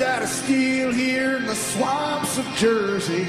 [0.00, 3.26] that are still here in the swamps of Jersey.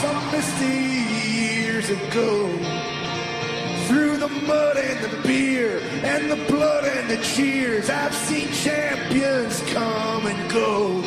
[0.00, 1.02] Some misty
[1.34, 2.46] years ago,
[3.88, 9.62] through the mud and the beer and the blood and the cheers, I've seen champions
[9.72, 11.02] come and go.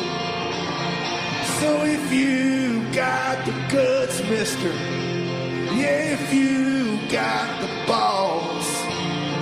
[1.60, 8.66] So if you got the guts, mister, yeah, if you got the balls,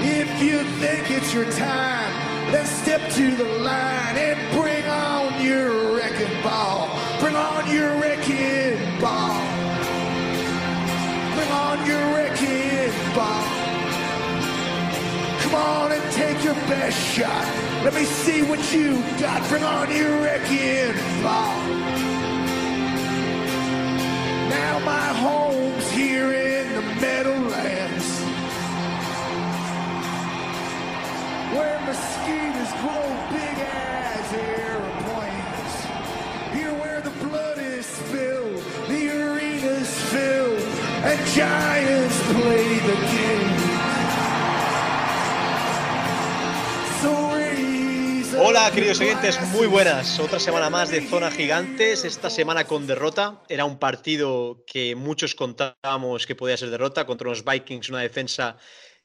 [0.03, 2.10] if you think it's your time,
[2.53, 6.89] then step to the line and bring on your wrecking ball.
[7.21, 9.35] Bring on your wrecking ball.
[11.37, 13.45] Bring on your wrecking ball.
[15.43, 17.47] Come on and take your best shot.
[17.85, 19.49] Let me see what you got.
[19.49, 21.57] Bring on your wrecking ball.
[24.51, 27.40] Now my home's here in the Meadowlands.
[31.61, 33.05] Where mosquitoes grow
[33.37, 35.73] big as airplanes.
[36.55, 40.63] Here where the blood is spilled, the arena's filled,
[41.05, 43.59] and giants play the game.
[47.03, 50.19] So raise up Hola queridos oyentes, muy buenas.
[50.19, 53.43] Otra semana más de Zona Gigantes, esta semana con derrota.
[53.51, 58.57] Era un partido que muchos contábamos que podía ser derrota contra los Vikings, una defensa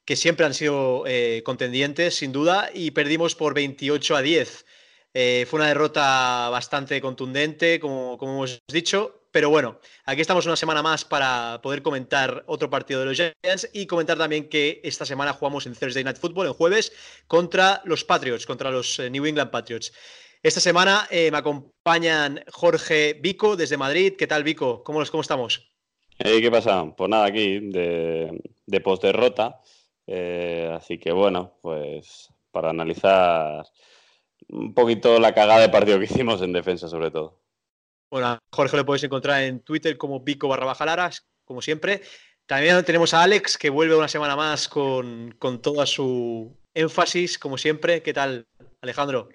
[0.05, 4.65] que siempre han sido eh, contendientes, sin duda, y perdimos por 28 a 10.
[5.15, 10.83] Eh, fue una derrota bastante contundente, como, hemos dicho, pero bueno, aquí estamos una semana
[10.83, 15.33] más para poder comentar otro partido de los Giants y comentar también que esta semana
[15.33, 16.93] jugamos en Thursday Night Football, en jueves,
[17.27, 19.91] contra los Patriots, contra los eh, New England Patriots.
[20.43, 24.13] Esta semana me acompañan Jorge Vico desde Madrid.
[24.15, 24.83] ¿Qué tal, Vico?
[24.83, 25.71] ¿Cómo, cómo estamos?
[26.19, 26.85] ¿Qué pasa?
[26.95, 29.59] Pues nada, aquí de, de post-derrota.
[30.07, 33.65] Eh, así que bueno, pues para analizar
[34.49, 37.41] un poquito la cagada de partido que hicimos en defensa, sobre todo.
[38.09, 42.01] Bueno, a Jorge lo podéis encontrar en Twitter como Vico barra baja Laras, como siempre.
[42.45, 47.57] También tenemos a Alex, que vuelve una semana más con, con toda su énfasis, como
[47.57, 48.03] siempre.
[48.03, 48.45] ¿Qué tal,
[48.81, 49.29] Alejandro?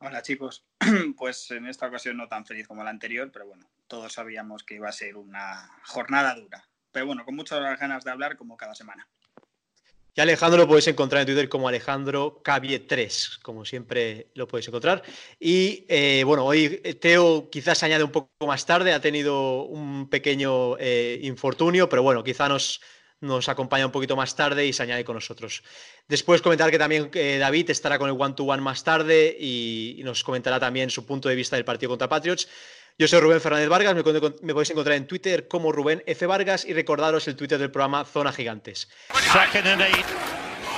[0.00, 0.64] Hola chicos,
[1.16, 4.76] pues en esta ocasión no tan feliz como la anterior, pero bueno, todos sabíamos que
[4.76, 6.68] iba a ser una jornada dura.
[6.92, 9.08] Pero bueno, con muchas ganas de hablar como cada semana.
[10.18, 14.66] Y Alejandro lo podéis encontrar en Twitter como Alejandro Cavie 3, como siempre lo podéis
[14.66, 15.00] encontrar.
[15.38, 16.70] Y eh, bueno, hoy
[17.00, 22.24] Teo quizás añade un poco más tarde, ha tenido un pequeño eh, infortunio, pero bueno,
[22.24, 22.80] quizá nos,
[23.20, 25.62] nos acompaña un poquito más tarde y se añade con nosotros.
[26.08, 30.24] Después comentar que también eh, David estará con el one-to-one más tarde y, y nos
[30.24, 32.48] comentará también su punto de vista del partido contra Patriots.
[33.00, 36.26] Yo soy Rubén Fernández Vargas, me, me, podéis encontrar en Twitter como Rubén F.
[36.26, 38.88] Vargas y recordaros el Twitter del programa Zona Gigantes.
[39.32, 40.04] Second and eight.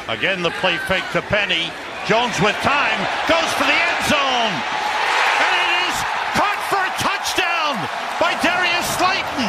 [0.06, 1.72] Again, the play fake to Penny.
[2.06, 4.52] Jones with time goes for the end zone.
[5.40, 5.96] And it is
[6.36, 7.88] caught for a touchdown
[8.20, 9.48] by Darius Slayton.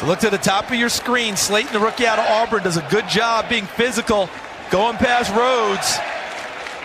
[0.00, 1.36] So look to the top of your screen.
[1.36, 4.28] Slayton, the rookie out of Auburn, does a good job being physical,
[4.72, 6.00] going past Rhodes.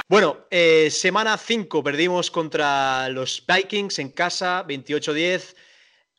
[0.07, 5.55] Bueno, eh, semana 5 perdimos contra los Vikings en casa, 28-10.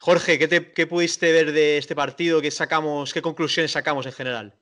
[0.01, 2.43] Jorge, ¿qué, te, ¿qué, pudiste ver de este partido?
[2.43, 4.55] ¿Qué, sacamos, ¿Qué conclusiones sacamos en general?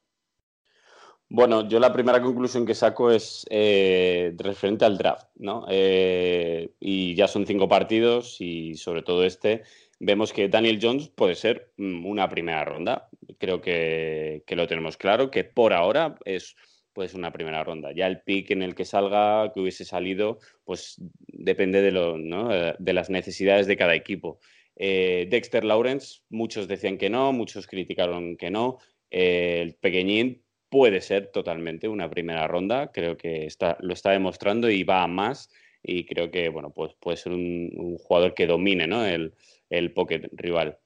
[1.30, 5.64] Bueno, yo la primera conclusión que saco es eh, referente al draft, ¿no?
[5.70, 9.62] Eh, y ya son cinco partidos y sobre todo este,
[10.00, 13.08] vemos que Daniel Jones puede ser una primera ronda.
[13.38, 16.56] Creo que, que lo tenemos claro, que por ahora es
[16.94, 17.92] pues una primera ronda.
[17.92, 20.96] Ya el pick en el que salga, que hubiese salido, pues
[21.26, 24.38] depende de, de las necesidades de cada equipo.
[24.76, 28.78] Eh, Dexter Lawrence, muchos decían que no, muchos criticaron que no.
[29.10, 33.48] Eh, el pequeñín puede ser totalmente una primera ronda, creo que
[33.80, 35.50] lo está demostrando y va a más.
[35.82, 39.34] Y creo que bueno, pues puede ser un, jugador que domine el,
[39.68, 40.78] el pocket rival.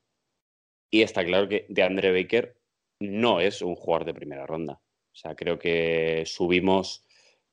[0.90, 2.56] Y está claro que de Andre Baker
[3.00, 4.80] no es un jugador de primera ronda.
[5.18, 7.04] O sea, creo que subimos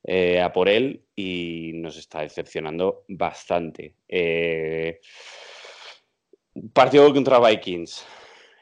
[0.03, 3.95] eh, a por él y nos está decepcionando bastante.
[4.07, 4.99] Eh,
[6.71, 8.05] partido contra Vikings.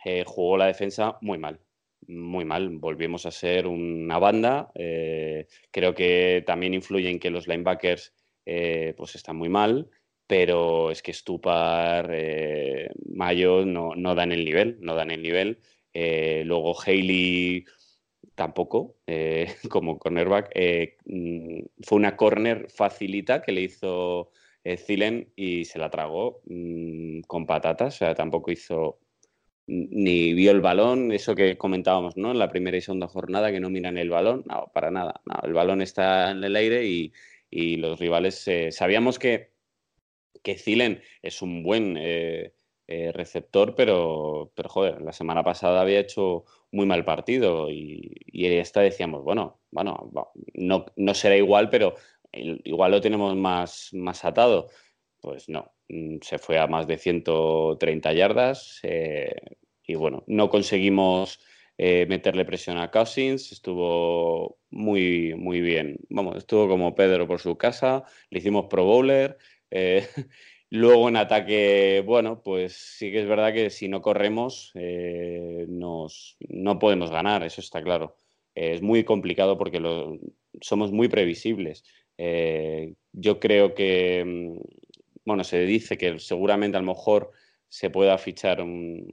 [0.05, 1.59] Eh, jugó la defensa muy mal.
[2.07, 2.69] Muy mal.
[2.69, 4.71] Volvimos a ser una banda.
[4.73, 8.13] Creo que también influye en que los linebackers
[8.95, 9.89] pues están muy mal.
[10.27, 12.09] Pero es que Stupar,
[13.05, 14.77] Mayo no, no, dan el nivel.
[14.79, 15.59] No dan el nivel.
[15.93, 17.65] luego Haley
[18.35, 20.51] tampoco, eh, como cornerback.
[20.55, 20.97] Eh,
[21.81, 24.31] fue una corner facilita que le hizo
[24.63, 27.95] eh, Zilen y se la tragó mmm, con patatas.
[27.95, 28.99] O sea, tampoco hizo
[29.67, 32.31] ni vio el balón, eso que comentábamos, ¿no?
[32.31, 35.21] En la primera y segunda jornada, que no miran el balón, no, para nada.
[35.43, 37.13] el balón está en el aire y,
[37.77, 39.51] los rivales eh, sabíamos que,
[40.41, 42.53] que Zilen es un buen eh,
[42.87, 48.45] eh, receptor, pero, pero joder, la semana pasada había hecho muy mal partido y, y
[48.45, 50.11] esta decíamos, bueno, bueno,
[50.53, 51.95] no, no será igual, pero
[52.33, 54.69] igual lo tenemos más, más atado.
[55.21, 59.35] Pues no, mm, se fue a más de 130 yardas eh,
[59.85, 61.39] y bueno, no conseguimos
[61.77, 65.97] eh, meterle presión a Cousins, estuvo muy, muy bien.
[66.09, 69.37] Vamos, estuvo como Pedro por su casa, le hicimos pro bowler.
[70.73, 74.71] luego en ataque, bueno, pues sí que es verdad que si no corremos
[75.67, 78.15] nos, no podemos ganar, eso está claro.
[78.55, 80.17] es muy complicado porque lo,
[80.61, 81.83] somos muy previsibles.
[83.13, 84.57] yo creo que mm,
[85.25, 87.31] bueno, se dice que seguramente a lo mejor
[87.67, 89.07] se pueda fichar un,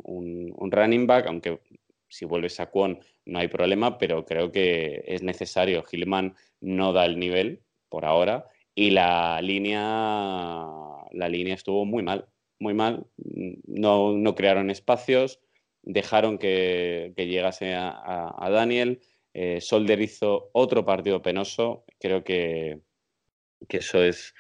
[0.71, 1.61] running back, aunque
[2.09, 5.85] si vuelves a Kwon no hay problema, pero creo que es necesario.
[5.85, 10.67] Gilman no da el nivel por ahora y la línea,
[11.13, 12.27] la línea estuvo muy mal,
[12.59, 13.07] muy mal.
[13.17, 15.41] No, crearon espacios,
[15.83, 19.01] dejaron que, llegase a, Daniel.
[19.33, 21.85] Eh, Solder hizo otro partido penoso.
[21.99, 22.81] Creo que,
[23.69, 24.35] que eso es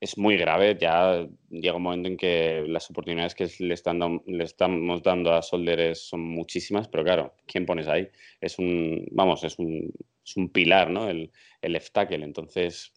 [0.00, 0.76] es muy grave.
[0.80, 5.42] Ya llega un momento en que las oportunidades que le, están, le estamos dando a
[5.42, 8.08] Solderes son muchísimas, pero claro, ¿quién pones ahí?
[8.40, 9.92] Es un, vamos, es un,
[10.24, 11.08] es un pilar, ¿no?
[11.08, 11.30] El,
[11.60, 12.24] el left tackle.
[12.24, 12.92] Entonces,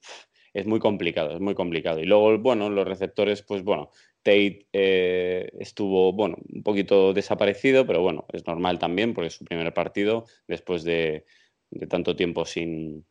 [0.54, 2.00] es muy complicado, es muy complicado.
[2.00, 3.90] Y luego, bueno, los receptores, pues bueno,
[4.22, 9.46] Tate eh, estuvo, bueno, un poquito desaparecido, pero bueno, es normal también porque es su
[9.46, 11.26] primer partido después de,
[11.72, 13.06] de tanto tiempo sin,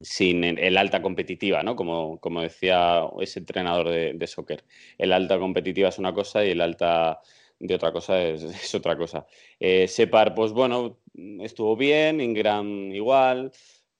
[0.00, 1.76] sin el alta competitiva, ¿no?
[1.76, 4.64] Como, como decía ese entrenador de, soccer.
[4.96, 7.20] El alta competitiva es una cosa y el alta
[7.58, 8.42] de otra cosa es,
[8.74, 9.26] otra cosa.
[9.58, 10.98] Eh, Separ, pues bueno,
[11.40, 13.52] estuvo bien, Ingram igual,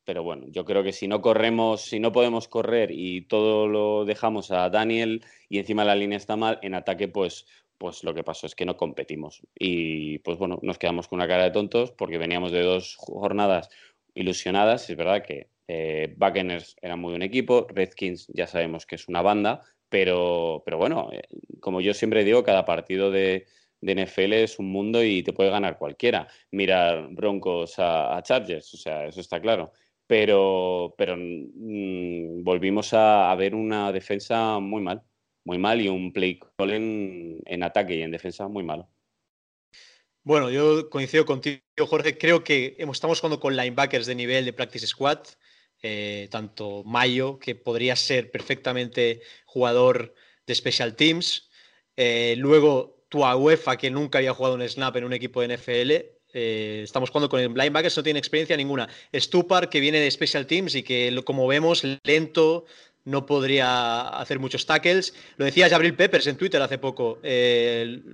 [0.08, 4.06] pero bueno, yo creo que si no corremos, si no podemos correr y todo lo
[4.06, 7.44] dejamos a Daniel y encima la línea está mal, en ataque pues
[7.76, 9.42] pues lo que pasó es que no competimos.
[9.54, 13.68] Y pues bueno, nos quedamos con una cara de tontos porque veníamos de dos jornadas
[14.14, 14.88] ilusionadas.
[14.88, 16.16] Es verdad que eh,
[16.80, 19.60] era muy buen equipo, Redskins ya sabemos que es una banda,
[19.90, 21.20] pero, pero bueno, eh,
[21.60, 23.46] como yo siempre digo, cada partido de,
[23.82, 26.28] NFL es un mundo y te puede ganar cualquiera.
[26.50, 29.70] Mirar Broncos a, Chargers, o sea, eso está claro.
[30.08, 35.02] Pero, pero mm, volvimos a, ver una defensa muy mal,
[35.44, 38.88] muy mal y un play call en, ataque y en defensa muy malo.
[40.24, 42.18] Bueno, yo coincido contigo, Jorge.
[42.18, 45.20] Creo que estamos jugando con linebackers de nivel de practice squad.
[45.80, 50.12] Eh, tanto Mayo, que podría ser perfectamente jugador
[50.44, 51.50] de Special Teams,
[51.96, 56.17] eh, luego Tua UEFA, que nunca había jugado un snap en un equipo de NFL.
[56.40, 58.88] Eh, estamos jugando con linebackers, no tiene experiencia ninguna.
[59.12, 62.64] Stupar, que viene de Special Teams y que, como vemos, lento,
[63.04, 65.14] no podría hacer muchos tackles.
[65.36, 67.18] Lo decía Jabril Peppers en Twitter hace poco,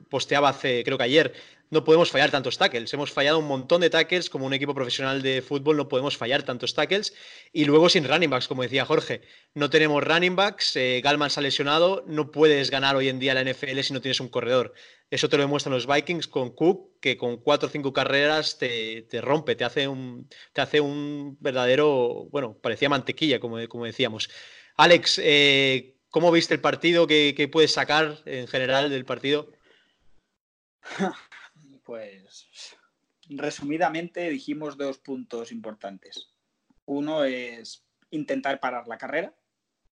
[0.08, 1.34] posteaba hace, creo que ayer,
[1.74, 2.94] no podemos fallar tantos tackles.
[2.94, 6.44] Hemos fallado un montón de tackles, como un equipo profesional de fútbol no podemos fallar
[6.44, 7.12] tantos tackles.
[7.52, 9.22] Y luego sin running backs, como decía Jorge,
[9.54, 13.34] no tenemos running backs, eh, Galman se ha lesionado, no puedes ganar hoy en día
[13.34, 14.72] la NFL si no tienes un corredor.
[15.10, 19.06] Eso te lo demuestran los Vikings con Cook, que con cuatro o cinco carreras te,
[19.20, 24.30] rompe, te hace, un, te hace un verdadero, bueno, parecía mantequilla, como, como decíamos.
[24.76, 27.08] Alex, eh, ¿cómo viste el partido?
[27.08, 29.50] ¿Qué, ¿Qué puedes sacar en general del partido?
[31.84, 32.48] Pues
[33.28, 36.30] resumidamente dijimos dos puntos importantes.
[36.86, 39.34] Uno es intentar parar la carrera.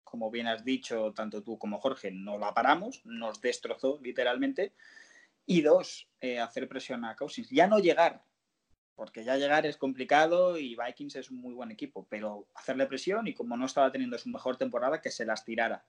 [0.03, 4.73] Como bien has dicho, tanto tú como Jorge, no la paramos, nos destrozó literalmente.
[5.45, 7.49] Y dos, eh, hacer presión a Cousins.
[7.49, 8.23] Ya no llegar,
[8.95, 13.27] porque ya llegar es complicado y Vikings es un muy buen equipo, pero hacerle presión
[13.27, 15.85] y como no estaba teniendo su mejor temporada, que se las tirara.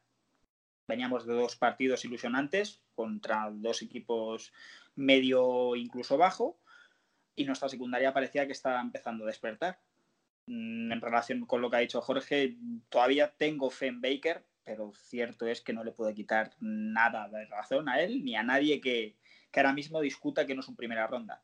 [0.90, 4.52] Veníamos de dos partidos ilusionantes contra dos equipos
[4.96, 6.60] medio incluso bajo,
[7.36, 9.80] y nuestra secundaria parecía que estaba empezando a despertar.
[10.46, 12.56] Mm, en relación con lo que ha dicho Jorge,
[12.88, 17.46] todavía tengo fe en Baker, pero cierto es que no le puedo quitar nada de
[17.46, 19.16] razón a él ni a nadie que,
[19.50, 21.42] que ahora mismo discuta que no es un primera ronda.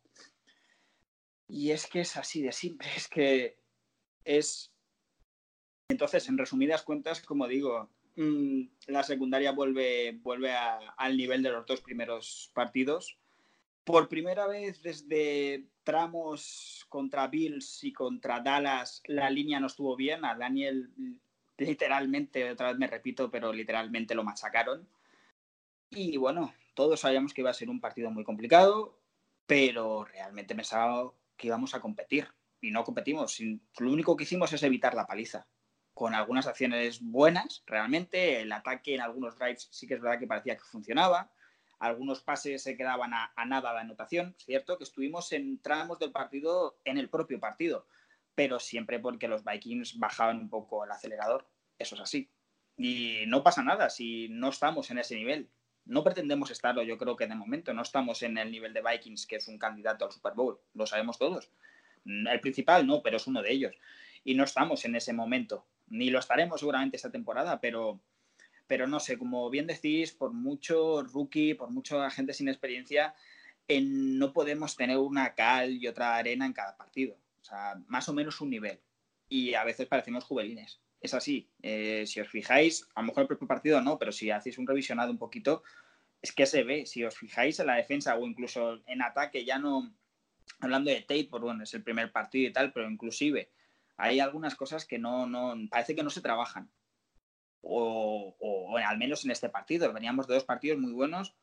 [1.48, 3.58] Y es que es así de simple, es que
[4.24, 4.72] es...
[5.88, 11.66] Entonces, en resumidas cuentas, como digo, mm, la secundaria vuelve, vuelve al nivel de los
[11.66, 13.18] dos primeros partidos
[13.86, 20.24] por primera vez desde tramos contra Bills y contra Dallas, la línea no estuvo bien.
[20.24, 20.90] A Daniel,
[21.56, 24.88] literalmente, otra vez me repito, pero literalmente lo machacaron.
[25.90, 28.98] Y bueno, todos sabíamos que iba a ser un partido muy complicado,
[29.46, 32.26] pero realmente pensaba que íbamos a competir
[32.60, 33.38] y no competimos.
[33.78, 35.46] Lo único que hicimos es evitar la paliza,
[35.96, 38.42] con algunas acciones buenas, realmente.
[38.42, 41.32] El ataque en algunos drives sí que es verdad que parecía que funcionaba.
[41.78, 46.76] Algunos pases se quedaban a, nada de anotación, cierto que estuvimos en tramos del partido
[46.84, 47.86] en el propio partido,
[48.34, 51.48] pero siempre porque los Vikings bajaban un poco el acelerador.
[51.78, 52.30] Eso es así.
[52.76, 55.48] Y no pasa nada si no estamos en ese nivel.
[55.86, 59.26] No pretendemos estarlo, yo creo que de momento no estamos en el nivel de Vikings,
[59.26, 61.50] que es un candidato al Super Bowl, lo sabemos todos.
[62.04, 63.74] El principal no, pero es uno de ellos.
[64.24, 68.00] Y no estamos en ese momento, ni lo estaremos seguramente esta temporada, pero,
[68.66, 73.14] pero no sé, como bien decís, por mucho rookie, por mucho agente sin experiencia,
[73.68, 77.16] no podemos tener una cal y otra arena en cada partido.
[77.40, 78.80] O sea, más o menos un nivel.
[79.28, 81.48] Y a veces parecemos juvenilines es así.
[81.62, 84.66] Eh, si os fijáis, a lo mejor el propio partido no, pero si hacéis un
[84.66, 85.62] revisionado un poquito,
[86.22, 86.86] es que se ve.
[86.86, 89.92] Si os fijáis en la defensa o incluso en ataque, ya no
[90.60, 93.50] hablando de Tate, por bueno, es el primer partido y tal, pero inclusive
[93.96, 96.70] hay algunas cosas que no, no parece que no se trabajan.
[97.62, 99.92] O, al menos en este partido.
[99.92, 101.34] Veníamos de dos partidos muy buenos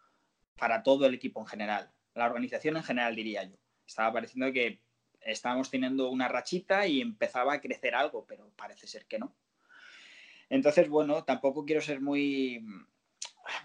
[0.58, 1.92] para todo el equipo en general.
[2.14, 3.58] La organización en general, diría yo.
[3.86, 4.82] Estaba pareciendo que
[5.22, 9.36] estábamos teniendo una rachita y empezaba a crecer algo, pero parece ser que no.
[10.50, 12.64] Entonces, bueno, tampoco quiero ser muy,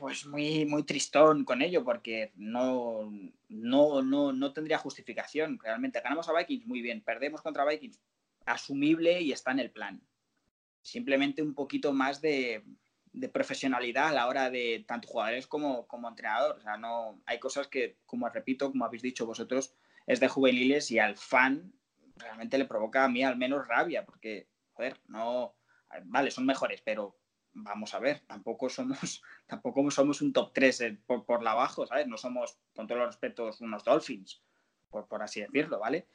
[0.01, 3.13] pues muy, muy tristón con ello, porque no,
[3.49, 5.59] no, no, no tendría justificación.
[5.63, 7.03] Realmente ganamos a Vikings, muy bien.
[7.03, 8.01] Perdemos contra Vikings,
[8.53, 10.03] asumible y está en el plan.
[10.83, 12.65] Simplemente un poquito más de,
[13.13, 16.57] de profesionalidad a la hora de tanto jugadores como, como entrenador.
[16.57, 19.75] O sea, no, hay cosas que, como repito, como habéis dicho vosotros,
[20.07, 21.73] es de juveniles y al fan
[22.17, 25.55] realmente le provoca a mí al menos rabia, porque, joder, no,
[26.05, 27.17] vale, son mejores, pero
[27.53, 32.07] vamos a ver, tampoco somos, tampoco somos un top 3 por, por la abajo, ¿sabes?
[32.07, 34.43] No somos, con todos los respetos, unos Dolphins,
[34.91, 36.09] por, por así decirlo, ¿vale?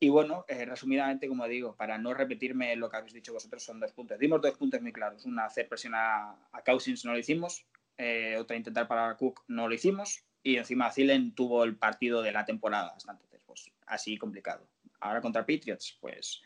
[0.00, 3.80] Y bueno, eh, resumidamente, como digo, para no repetirme lo que habéis dicho vosotros, son
[3.80, 4.18] dos puntos.
[4.18, 5.24] Dimos dos puntos muy claros.
[5.24, 7.64] Una, hacer presión a, Cousins, no lo hicimos.
[7.96, 10.24] Eh, otra, intentar parar a Cook, no lo hicimos.
[10.42, 12.94] Y encima Zilen tuvo el partido de la temporada.
[13.08, 14.68] Entonces, pues así complicado.
[15.00, 16.42] Ahora contra Patriots, pues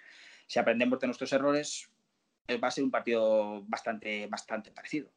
[0.46, 1.90] si aprendemos de nuestros errores,
[2.56, 5.10] va a ser un partido bastante, bastante parecido.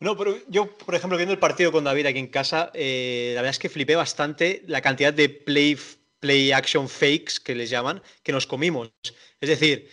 [0.00, 3.42] No, pero yo, por ejemplo, viendo el partido con David aquí en casa, eh, la
[3.42, 5.76] verdad es que flipé bastante la cantidad de play,
[6.20, 8.92] play action fakes que les llaman, que nos comimos.
[9.40, 9.90] Es decir,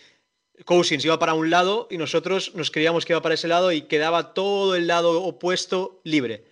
[0.64, 3.82] Cousins iba para un lado y nosotros nos creíamos que iba para ese lado y
[3.82, 6.44] quedaba todo el lado opuesto libre.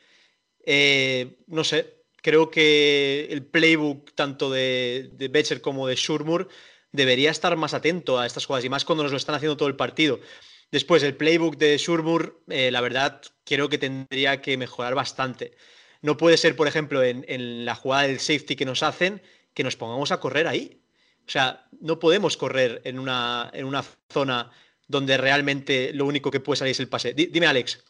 [0.67, 6.49] Eh, no sé, creo que el playbook tanto de, de como de Shurmur
[6.93, 9.69] debería estar más atento a estas jugadas y más cuando nos lo están haciendo todo
[9.69, 10.21] el partido.
[10.71, 15.57] Después, el playbook de Shurmur, eh, la verdad, creo que tendría que mejorar bastante.
[16.03, 19.23] No puede ser, por ejemplo, en, la jugada del safety que nos hacen,
[19.55, 20.83] que nos pongamos a correr ahí.
[21.27, 24.51] O sea, no podemos correr en una, en una zona
[24.87, 27.15] donde realmente lo único que puede salir es el pase.
[27.15, 27.83] dime, Alex.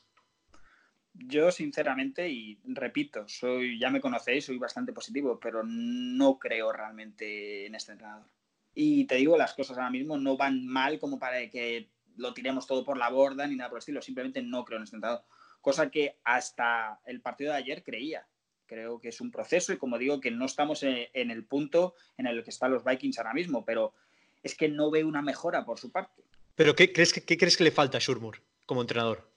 [1.15, 7.67] Yo, sinceramente, y repito, soy, ya me conocéis, soy bastante positivo, pero no creo realmente
[7.67, 8.27] en este entrenador.
[8.75, 12.67] Y te digo, las cosas ahora mismo no van mal como para que lo tiremos
[12.67, 14.03] todo por la borda ni nada por el estilo.
[14.03, 15.25] Simplemente no creo en este entrenador.
[15.61, 18.27] Cosa que hasta el partido de ayer creía.
[18.75, 22.27] Creo que es un proceso y como digo que no estamos en el punto en
[22.27, 23.95] el que están los Vikings ahora mismo, pero
[24.43, 26.25] es que no veo una mejora por su parte.
[26.57, 29.31] ¿Pero qué crees que, qué crees que le falta a Shurmur como entrenador?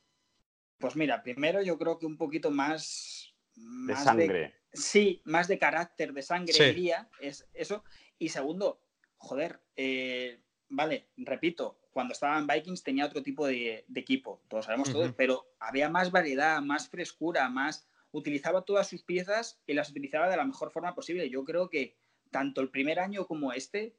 [0.80, 3.32] Pues mira, primero yo creo que un poquito más...
[3.56, 4.56] de sangre.
[4.74, 7.84] sí, más de carácter, de sangre, diría, es eso.
[8.18, 8.82] Y segundo,
[9.18, 10.40] joder, eh,
[10.70, 15.46] vale, repito, cuando estaba en Vikings tenía otro tipo de, equipo, todos sabemos todo, pero
[15.60, 20.46] había más variedad, más frescura, más utilizaba todas sus piezas y las utilizaba de la
[20.46, 21.30] mejor forma posible.
[21.30, 21.96] Yo creo que
[22.32, 23.96] tanto el primer año como este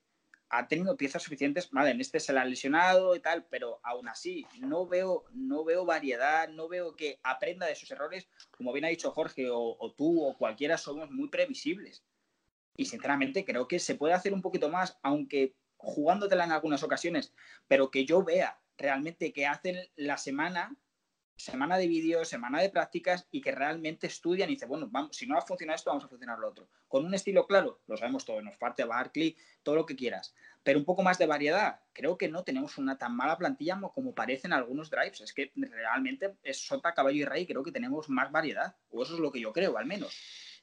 [0.50, 1.70] ha tenido piezas suficientes.
[1.70, 5.64] Vale, en este se la ha lesionado y tal, pero aún así no veo, no
[5.64, 8.28] veo variedad, no veo que aprenda de sus errores.
[8.50, 12.04] Como bien ha dicho Jorge o, tú o cualquiera, somos muy previsibles.
[12.76, 17.32] Y sinceramente creo que se puede hacer un poquito más, aunque jugándotela en algunas ocasiones,
[17.68, 20.76] pero que yo vea realmente que hacen la semana,
[21.38, 25.26] semana de vídeos, semana de prácticas y que realmente estudian y dicen, bueno, vamos, si
[25.26, 26.68] no ha funcionado esto, vamos a funcionar lo otro.
[26.88, 30.80] Con un estilo claro, lo sabemos todo, nos parte Barkley, todo lo que quieras, pero
[30.80, 31.80] un poco más de variedad.
[31.92, 35.20] Creo que no tenemos una tan mala plantilla como parecen algunos drives.
[35.20, 39.14] Es que realmente es sota, caballo y rey, creo que tenemos más variedad, o eso
[39.14, 40.14] es lo que yo creo, al menos.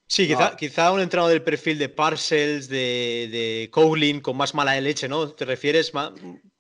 [0.08, 5.08] Sí, quizá, un entrenador del perfil de Parcells, de, de con más mala de leche,
[5.08, 5.30] ¿no?
[5.32, 5.92] ¿Te refieres?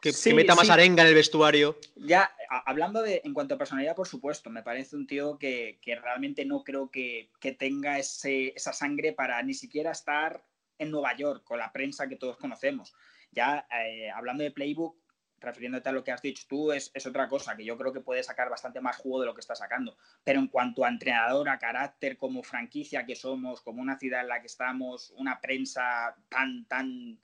[0.02, 0.72] que, Sí, meta más sí.
[0.72, 1.78] arenga en el vestuario.
[1.96, 2.36] Ya,
[2.66, 6.44] hablando de, en cuanto a personalidad, por supuesto, me parece un tío que, que realmente
[6.44, 10.44] no creo que, que tenga ese, esa sangre para ni siquiera estar
[10.80, 12.94] en Nueva York con la prensa que todos conocemos.
[13.32, 14.98] Ya, eh, hablando de playbook,
[15.46, 18.02] refiriéndote a lo que has dicho tú, es, es otra cosa, que yo creo que
[18.02, 19.98] puede sacar bastante más jugo de lo que está sacando.
[20.24, 24.28] Pero en cuanto a entrenador, a carácter, como franquicia que somos, como una ciudad en
[24.28, 27.20] la que estamos, una prensa tan, tan,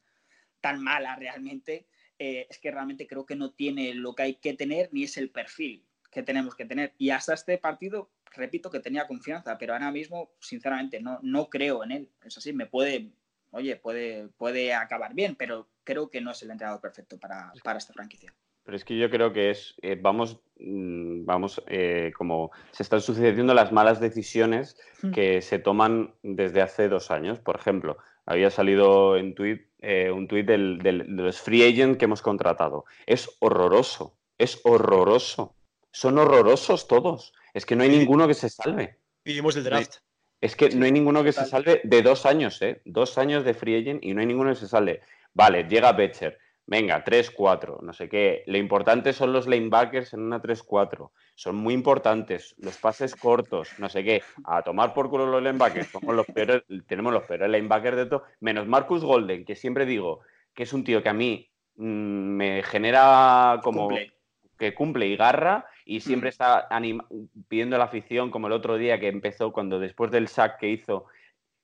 [0.61, 1.87] tan mala realmente,
[2.19, 5.17] eh, es que realmente creo que no tiene lo que hay que tener ni es
[5.17, 6.93] el perfil que tenemos que tener.
[6.99, 11.83] Y hasta este partido, repito que tenía confianza, pero ahora mismo, sinceramente, no, no creo
[11.83, 12.11] en él.
[12.23, 13.13] Es así, me puede,
[13.49, 17.77] oye, puede, puede acabar bien, pero creo que no es el entrenador perfecto para, para
[17.79, 18.33] esta franquicia.
[18.63, 23.01] Pero es que yo creo que es, eh, vamos, mm, vamos, eh, como se están
[23.01, 25.11] sucediendo las malas decisiones Hmm.
[25.11, 27.39] que se toman desde hace dos años.
[27.39, 27.97] Por ejemplo,
[28.27, 32.21] había salido en tweet, eh, un tuit del- del- de los free agent que hemos
[32.21, 32.85] contratado.
[33.07, 35.55] Es horroroso, es horroroso.
[35.91, 37.33] Son horrorosos todos.
[37.55, 39.00] Es que no hay ninguno que se salve.
[39.25, 39.95] Vivimos del draft.
[40.39, 42.81] Es que no hay ninguno que se salve de dos años, ¿eh?
[42.85, 45.01] Dos años de free agent y no hay ninguno que se salve.
[45.33, 46.38] Vale, llega Betcher.
[46.65, 48.43] Venga, 3-4, no sé qué.
[48.45, 51.11] Lo importante son los linebackers en una 3-4.
[51.35, 52.55] Son muy importantes.
[52.59, 54.21] Los pases cortos, no sé qué.
[54.45, 55.88] A tomar por culo los linebackers.
[55.88, 58.23] Somos los peores, tenemos los peores linebackers de todo.
[58.39, 60.21] Menos Marcus Golden, que siempre digo
[60.53, 64.13] que es un tío que a mí mm, me genera como Cumple.
[64.57, 66.31] que cumple y garra y siempre Mm.
[66.31, 67.07] está anima-
[67.47, 70.69] pidiendo a la afición, como el otro día que empezó cuando después del sack que
[70.69, 71.05] hizo,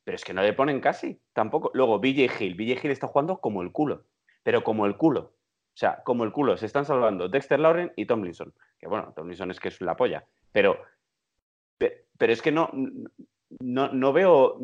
[0.08, 1.70] pero es que no le ponen casi, tampoco.
[1.74, 4.06] Luego, BJ Hill, BJ Hill está jugando como el culo,
[4.42, 5.20] pero como el culo.
[5.20, 6.56] O sea, como el culo.
[6.56, 8.54] Se están salvando Dexter Lauren y Tomlinson.
[8.80, 10.26] Que bueno, Tomlinson es que es la polla.
[10.54, 10.82] Pero,
[11.78, 12.70] pe- pero es que no,
[13.60, 14.62] no, no veo.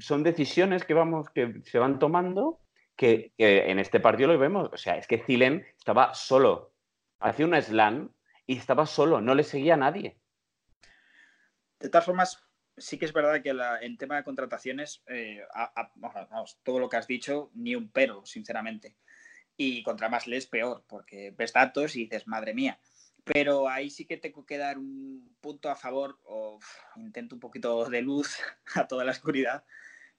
[0.00, 2.60] Son decisiones que vamos, que se van tomando
[2.96, 4.70] que, que en este partido lo vemos.
[4.72, 6.72] O sea, es que Zilen estaba solo.
[7.20, 8.14] Hacía una slam
[8.46, 10.16] y estaba solo, no le seguía a nadie.
[11.80, 12.45] De todas formas,
[12.76, 15.42] sí que es verdad que en tema de contrataciones, eh,
[16.62, 18.96] todo lo que has dicho, ni un pero, sinceramente.
[19.56, 22.78] Y contra más lees, peor, porque ves datos y dices, madre mía.
[23.24, 26.60] Pero ahí sí que tengo que dar un punto a favor, o
[26.96, 28.38] intento un poquito de luz
[28.74, 29.64] a toda la oscuridad,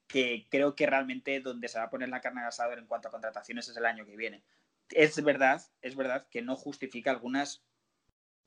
[0.07, 3.07] que creo que realmente donde se va a poner la carne al asador en cuanto
[3.07, 4.43] a contrataciones es el año que viene.
[4.89, 7.66] Es verdad, es verdad que no justifica algunas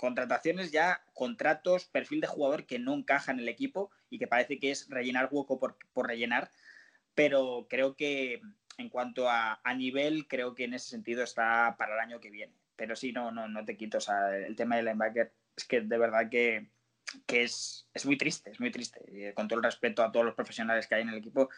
[0.01, 4.59] contrataciones ya, contratos, perfil de jugador que no encaja en el equipo y que parece
[4.59, 6.51] que es rellenar hueco por, por rellenar,
[7.15, 8.41] pero creo que
[8.79, 12.31] en cuanto a, a nivel, creo que en ese sentido está para el año que
[12.31, 12.55] viene.
[12.77, 15.83] Pero sí, no, no, no te quito, o sea, el tema del linebacker es que
[15.83, 16.71] de verdad que,
[17.27, 19.01] que es, es muy triste, es muy triste.
[19.07, 21.51] Eh, con todo el respeto a todos los profesionales que hay en el equipo,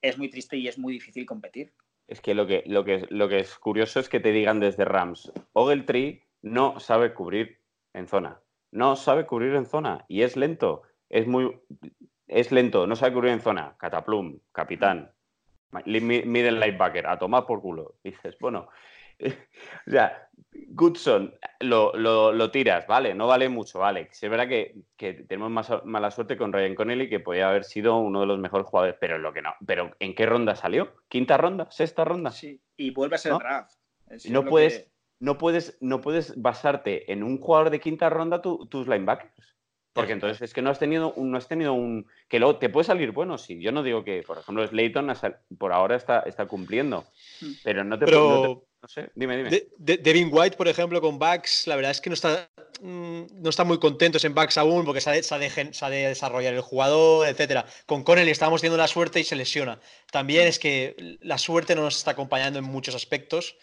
[0.00, 1.72] es muy triste y es muy difícil competir.
[2.06, 4.84] Es que lo que, lo que, lo que es curioso es que te digan desde
[4.84, 7.57] Rams, Ogletree no sabe cubrir
[7.98, 8.40] en zona.
[8.70, 10.04] No sabe cubrir en zona.
[10.08, 10.82] Y es lento.
[11.08, 11.58] Es muy.
[12.26, 13.76] Es lento, no sabe cubrir en zona.
[13.78, 15.10] Cataplum, capitán.
[15.84, 17.94] mi- Middle linebacker, a tomar por culo.
[18.04, 18.68] Dices, bueno.
[19.86, 20.28] o sea,
[20.68, 24.08] Goodson, lo, lo- lo tiras, vale, no vale mucho, vale.
[24.12, 27.96] Es verdad que, que tenemos más mala suerte con Ryan Connelly, que podía haber sido
[27.98, 29.54] uno de los mejores jugadores, pero lo que no.
[29.66, 30.94] Pero ¿en qué ronda salió?
[31.08, 31.68] ¿Quinta ronda?
[31.70, 32.30] ¿Sexta ronda?
[32.30, 33.38] Sí, y vuelve a ser ¿No?
[33.38, 33.72] draft.
[34.08, 38.40] Es no puedes, que- no puedes, no puedes basarte en un jugador de quinta ronda
[38.42, 39.32] tu- tus linebackers.
[39.94, 42.06] Porque entonces es que no has tenido un, no has tenido un.
[42.28, 43.60] Que luego te puede salir bueno, sí.
[43.60, 45.12] Yo no digo que, por ejemplo, Slayton
[45.58, 47.04] por ahora está, está cumpliendo.
[47.40, 47.46] Mm.
[47.64, 49.50] Pero no te Pero- puedo- no, te- no sé, dime, dime.
[49.50, 52.48] De- de- Devin White, por ejemplo, con Bucks, la verdad es que no está,
[52.80, 55.50] mm, no están muy contentos en Bucks aún porque se ha, de, se ha de
[55.50, 57.66] se ha de desarrollar el jugador, etcétera.
[57.86, 59.80] Con Connelly estábamos teniendo la suerte y se lesiona.
[60.12, 63.56] También es que la suerte no nos está acompañando en muchos aspectos.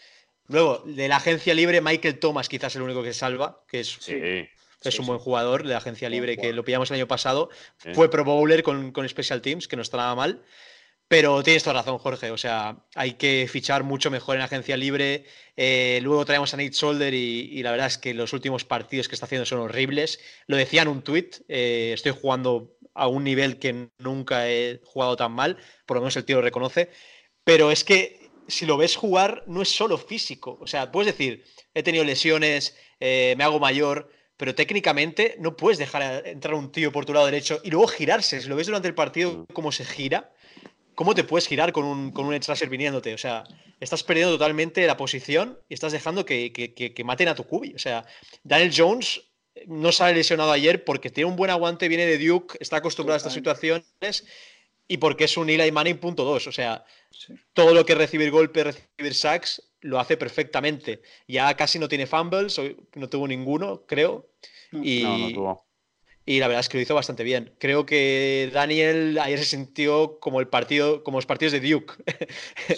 [0.48, 3.96] Luego, de la agencia libre, Michael Thomas quizás es el único que salva, que es,
[4.00, 4.48] Sí, es
[4.80, 5.08] Sí, un sí.
[5.08, 7.48] buen jugador de la agencia libre que lo pillamos el año pasado.
[7.82, 7.90] sí.
[7.94, 10.42] Fue Pro Bowler con, con Special Teams, que no está nada mal.
[11.08, 12.32] Pero tienes toda razón, Jorge.
[12.32, 15.24] O sea, hay que fichar mucho mejor en agencia libre.
[15.56, 19.06] Eh, luego traemos a Nate Solder y, y la verdad es que los últimos partidos
[19.08, 20.18] que está haciendo son horribles.
[20.48, 21.30] Lo decía en un tweet.
[21.48, 25.58] estoy jugando a un nivel que nunca he jugado tan mal.
[25.86, 26.90] Por lo menos el tío lo reconoce.
[27.44, 30.58] Pero es que si lo ves jugar, no es solo físico.
[30.60, 35.78] O sea, puedes decir, he tenido lesiones, eh, me hago mayor, pero técnicamente no puedes
[35.78, 38.40] dejar a- entrar un tío por tu lado derecho y luego girarse.
[38.40, 39.52] Si lo ves durante el partido, Mm.
[39.52, 40.32] cómo se gira,
[40.94, 43.14] ¿cómo te puedes girar con un, con un edge rusher viniéndote?
[43.14, 43.44] O sea,
[43.80, 47.44] estás perdiendo totalmente la posición y estás dejando que, que- que- que maten a tu
[47.44, 47.74] cubi.
[47.74, 48.04] O sea,
[48.44, 49.22] Daniel Jones
[49.54, 53.14] eh, no sale lesionado ayer porque tiene un buen aguante, viene de Duke, está acostumbrado
[53.14, 54.24] a estas situaciones
[54.88, 56.46] y porque es un Eli Manning punto dos.
[56.46, 57.32] O sea, Sí.
[57.54, 61.00] todo lo que es recibir golpe, recibir sacks, lo hace perfectamente.
[61.28, 62.60] Ya casi no tiene fumbles,
[62.94, 64.28] no tuvo ninguno, creo.
[64.72, 64.84] No.
[64.84, 65.66] Y, No, no tuvo.
[66.26, 67.54] y la verdad es que lo hizo bastante bien.
[67.58, 71.94] Creo que Daniel ayer se sintió como el partido, como los partidos de Duke.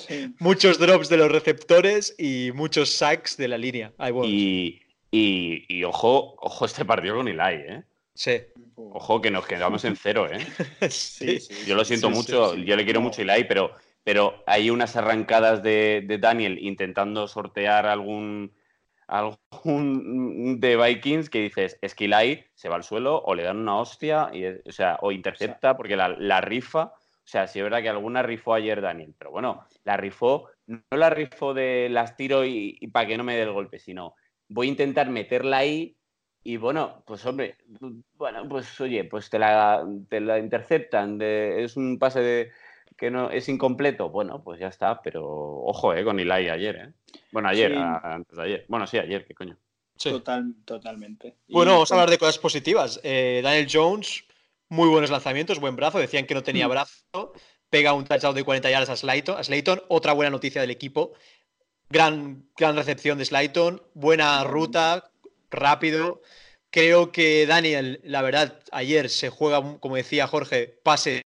[0.08, 0.34] Sí.
[0.38, 3.92] muchos drops de los receptores y muchos sacks de la línea.
[3.98, 7.82] Ay, bueno, Y, y- y ojo, ojo este partido con Eli, ¿eh?
[8.18, 8.40] Sí.
[8.74, 10.38] Ojo que nos quedamos en cero, ¿eh?
[10.90, 11.38] Sí.
[11.40, 11.64] Sí.
[11.66, 12.64] Yo lo siento Sí, mucho, sí.
[12.64, 13.06] yo le quiero No.
[13.06, 18.52] mucho a Eli, pero, pero hay unas arrancadas de, de Daniel intentando sortear algún,
[19.06, 23.58] algún de Vikings que dices, es que Eli se va al suelo o le dan
[23.58, 27.62] una hostia, y, o sea, o intercepta porque la, la rifa, o sea, sí es
[27.64, 32.16] verdad que alguna rifó ayer Daniel, pero bueno, la rifó, no la rifó de las
[32.16, 34.14] tiro y, para que no me dé el golpe, sino
[34.48, 35.97] voy a intentar meterla ahí
[36.50, 37.56] y bueno, pues hombre,
[38.14, 42.50] bueno, pues oye, pues te la, te la interceptan, de- es un pase de,
[42.96, 46.92] que no es incompleto, bueno, pues ya está, pero ojo, eh, con Eli ayer, eh.
[47.32, 47.76] Bueno, ayer, Sí.
[47.78, 48.64] a- antes de ayer.
[48.68, 49.56] Bueno, sí, ayer, qué coño.
[49.96, 50.10] Sí.
[50.10, 51.36] Total, totalmente.
[51.48, 52.98] Y Bueno, vamos a hablar de cosas positivas.
[53.02, 54.24] Eh, Daniel Jones,
[54.70, 55.98] muy buenos lanzamientos, buen brazo.
[55.98, 56.70] Decían que no tenía Mm.
[56.70, 57.32] brazo.
[57.68, 59.36] Pega un touchdown de 40 yardas a Slayton.
[59.36, 61.12] A Slayton, otra buena noticia del equipo.
[61.90, 65.10] Gran, gran recepción de Slayton, buena ruta,
[65.50, 66.22] rápido.
[66.70, 71.22] Creo que Daniel, la verdad, ayer se juega, como decía Jorge, pases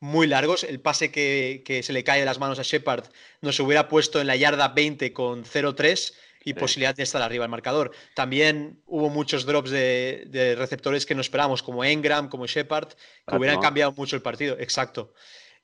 [0.00, 0.64] muy largos.
[0.64, 3.04] El pase que, que se le cae de las manos a Shepard
[3.40, 6.54] nos hubiera puesto en la yarda 20 con 0-3 y Sí.
[6.54, 7.92] posibilidad de estar arriba el marcador.
[8.16, 12.88] También hubo muchos drops de, de receptores que no esperábamos, como Engram, como Shepard,
[13.28, 13.62] que hubieran no.
[13.62, 14.58] cambiado mucho el partido.
[14.58, 15.14] Exacto.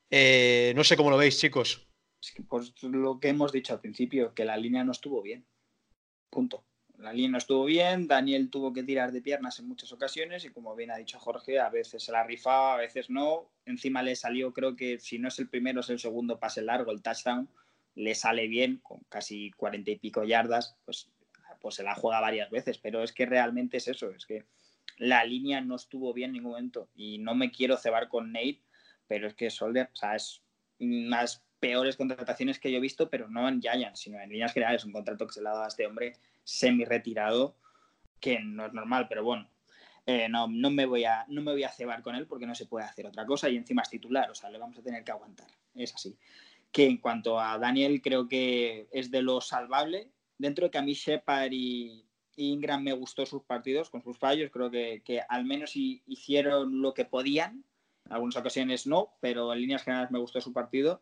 [0.09, 1.85] Eh, no sé cómo lo veis, chicos.
[2.47, 5.45] Pues lo que hemos dicho al principio, que la línea no estuvo bien.
[6.29, 6.65] Punto.
[6.99, 10.49] La línea no estuvo bien, Daniel tuvo que tirar de piernas en muchas ocasiones y
[10.49, 13.49] como bien ha dicho Jorge, a veces se la rifaba, a veces no.
[13.65, 16.91] Encima le salió, creo que si no es el primero, es el segundo pase largo,
[16.91, 17.47] el touchdown,
[17.95, 21.09] le sale bien, con casi cuarenta y pico yardas, pues,
[21.61, 24.43] pues se la juega varias veces, pero es que realmente es eso, es que
[24.97, 28.61] la línea no estuvo bien en ningún momento y no me quiero cebar con Nate,
[29.07, 30.41] pero es que Solder, o sea, es
[30.79, 34.83] unas peores contrataciones que yo he visto, pero no en Giants, sino en líneas generales,
[34.83, 36.17] un contrato que se le ha dado a este hombre
[36.49, 37.55] semi-retirado,
[38.19, 39.47] que no es normal, pero bueno,
[40.05, 42.55] eh, no, no, me voy a, no me voy a cebar con él porque no
[42.55, 45.03] se puede hacer otra cosa y encima es titular, o sea, le vamos a tener
[45.03, 46.17] que aguantar, es así.
[46.71, 50.81] Que en cuanto a Daniel, creo que es de lo salvable, dentro de que a
[50.81, 55.21] mí Shepard y, y Ingram me gustó sus partidos con sus fallos, creo que, que
[55.27, 57.63] al menos hi- hicieron lo que podían,
[58.05, 61.01] en algunas ocasiones no, pero en líneas generales me gustó su partido.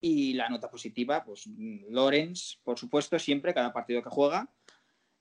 [0.00, 1.46] Y la nota positiva, pues
[1.88, 4.50] Lorenz, por supuesto, siempre, cada partido que juega,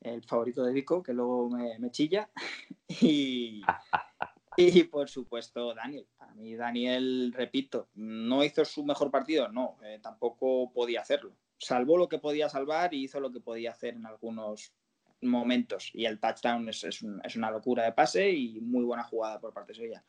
[0.03, 2.29] el favorito de Vico, que luego me, me chilla.
[3.01, 3.61] Y,
[4.57, 6.07] y por supuesto, Daniel.
[6.17, 11.35] Para mí, Daniel, repito, no hizo su mejor partido, no, eh, tampoco podía hacerlo.
[11.57, 14.73] Salvó lo que podía salvar y hizo lo que podía hacer en algunos
[15.21, 15.89] momentos.
[15.93, 19.39] Y el touchdown es, es, un- es una locura de pase y muy buena jugada
[19.39, 20.03] por parte suya.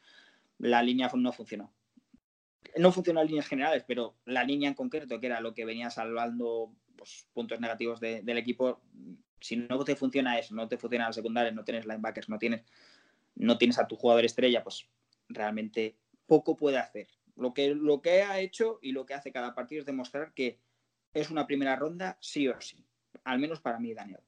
[0.59, 1.73] La línea no funcionó.
[2.77, 5.91] No funcionó en líneas generales, pero la línea en concreto, que era lo que venía
[5.91, 8.81] salvando pues, puntos negativos de- del equipo,
[9.45, 12.63] si no te funciona eso, no te funciona la secundaria, no tienes linebackers, no tienes,
[13.35, 14.89] no tienes a tu jugador estrella, pues
[15.29, 17.09] realmente poco puede hacer.
[17.37, 20.61] Lo que, lo que ha hecho y lo que hace cada partido es demostrar que
[21.13, 22.87] es una primera ronda sí o sí.
[23.25, 24.21] Al menos para mí, Daniel.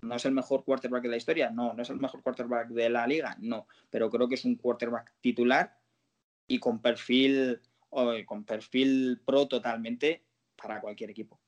[0.00, 1.50] ¿No es el mejor quarterback de la historia?
[1.50, 1.72] No.
[1.74, 3.36] ¿No es el mejor quarterback de la liga?
[3.38, 3.68] No.
[3.90, 5.78] Pero creo que es un quarterback titular
[6.48, 7.60] y con perfil,
[8.26, 10.24] con perfil pro totalmente
[10.56, 11.38] para cualquier equipo.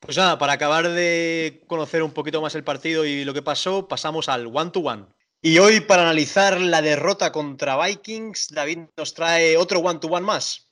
[0.00, 3.88] Pues nada, para acabar de conocer un poquito más el partido y lo que pasó,
[3.88, 5.06] pasamos al one-to-one.
[5.42, 10.70] Y hoy, para analizar la derrota contra Vikings, David nos trae otro one-to-one más.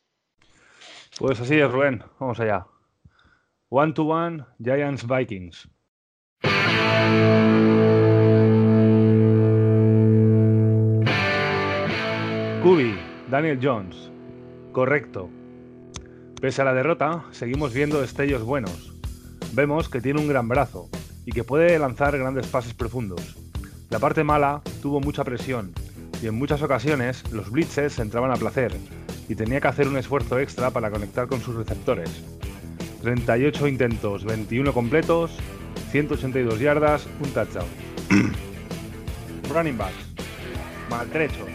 [1.18, 2.02] Pues así es, Rubén.
[2.18, 2.66] Vamos allá.
[3.68, 5.68] One to one, Giants Vikings.
[12.62, 14.10] Kubi, Daniel Jones.
[14.72, 15.30] Correcto.
[16.40, 18.93] Pese a la derrota, seguimos viendo destellos buenos.
[19.54, 20.88] Vemos que tiene un gran brazo
[21.24, 23.36] y que puede lanzar grandes pases profundos.
[23.88, 25.72] La parte mala tuvo mucha presión
[26.20, 28.76] y en muchas ocasiones los blitzes entraban a placer
[29.28, 32.10] y tenía que hacer un esfuerzo extra para conectar con sus receptores.
[33.02, 35.30] 38 intentos, 21 completos,
[35.92, 37.68] 182 yardas, un touchdown.
[39.54, 39.94] running backs.
[40.90, 41.48] Maltrechos.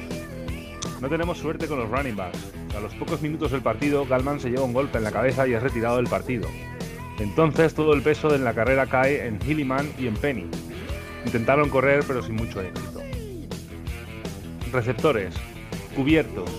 [1.02, 2.40] No tenemos suerte con los running backs.
[2.78, 5.54] A los pocos minutos del partido, Galman se lleva un golpe en la cabeza y
[5.54, 6.48] es retirado del partido.
[7.20, 10.46] Entonces todo el peso de la carrera cae en Hilliman y en Penny.
[11.26, 13.02] Intentaron correr pero sin mucho éxito.
[14.72, 15.36] Receptores.
[15.96, 16.50] Cubiertos.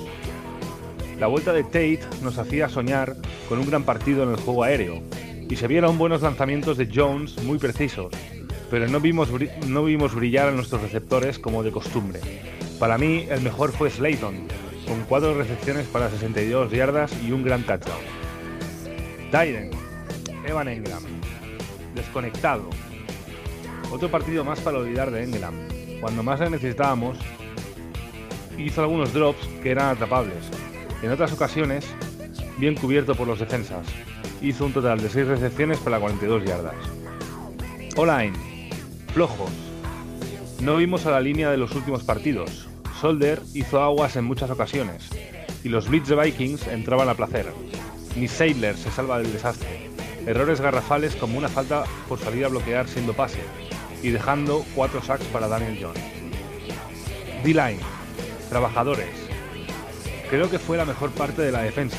[1.19, 3.15] La vuelta de Tate nos hacía soñar
[3.49, 5.03] con un gran partido en el juego aéreo,
[5.51, 8.13] y se vieron buenos lanzamientos de Jones muy precisos,
[8.71, 9.29] pero no vimos,
[9.67, 12.21] no vimos brillar a nuestros receptores como de costumbre.
[12.79, 14.47] Para mí, el mejor fue Slayton,
[14.87, 17.99] con cuatro recepciones para 62 yardas y un gran touchdown.
[19.33, 19.71] Tyden,
[20.51, 21.03] Evan Engram,
[21.95, 22.69] desconectado.
[23.93, 25.55] Otro partido más para olvidar de Engram.
[26.01, 27.17] Cuando más le necesitábamos,
[28.59, 30.51] hizo algunos drops que eran atrapables.
[31.03, 31.87] En otras ocasiones,
[32.59, 33.87] bien cubierto por los defensas.
[34.43, 36.75] Hizo un total de 6 recepciones para 42 yardas.
[37.97, 38.37] Online,
[39.15, 39.53] flojos.
[40.61, 42.69] No vimos a la línea de los últimos partidos.
[43.01, 45.09] Solder hizo aguas en muchas ocasiones,
[45.63, 47.53] y los Blitz Vikings entraban a placer.
[48.17, 49.90] Ni Seidler se salva del desastre.
[50.27, 53.41] Errores garrafales como una falta por salir a bloquear siendo pase,
[54.03, 56.03] y dejando 4 sacks para Daniel Jones.
[57.43, 57.81] D-Line,
[58.49, 59.09] trabajadores.
[60.29, 61.99] Creo que fue la mejor parte de la defensa.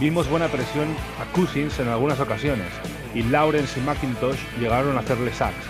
[0.00, 0.88] Vimos buena presión
[1.20, 2.68] a Cousins en algunas ocasiones,
[3.14, 5.66] y Lawrence y McIntosh llegaron a hacerle sacks.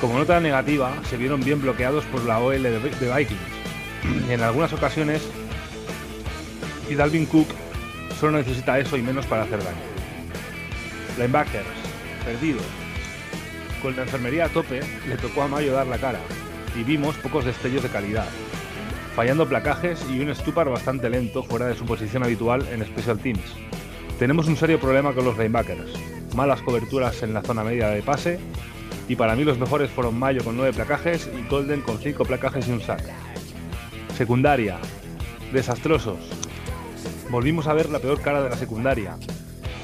[0.00, 3.40] Como nota negativa, se vieron bien bloqueados por la OL de Vikings.
[4.30, 5.22] En algunas ocasiones,
[6.88, 7.48] y Dalvin Cook
[8.18, 9.97] solo necesita eso y menos para hacer daño.
[11.18, 11.66] Linebackers,
[12.24, 12.62] perdidos.
[13.82, 16.20] Con la enfermería a tope, le tocó a Mayo dar la cara,
[16.78, 18.28] y vimos pocos destellos de calidad,
[19.16, 23.56] fallando placajes y un Stupar bastante lento fuera de su posición habitual en Special Teams.
[24.20, 25.90] Tenemos un serio problema con los linebackers,
[26.36, 28.38] malas coberturas en la zona media de pase
[29.08, 32.68] y para mí los mejores fueron Mayo con 9 placajes y Golden con 5 placajes
[32.68, 33.02] y un sack.
[34.16, 34.78] Secundaria.
[35.52, 36.18] Desastrosos.
[37.28, 39.16] Volvimos a ver la peor cara de la secundaria.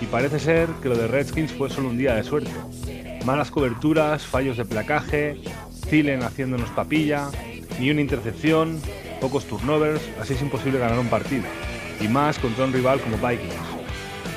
[0.04, 2.50] Y parece ser que lo de Redskins fue solo un día de suerte.
[3.24, 5.40] Malas coberturas, fallos de placaje,
[5.88, 7.30] Thielen haciéndonos papilla,
[7.80, 8.78] ni una intercepción,
[9.18, 11.44] pocos turnovers, así es imposible ganar un partido.
[12.02, 13.54] Y más contra un rival como Vikings.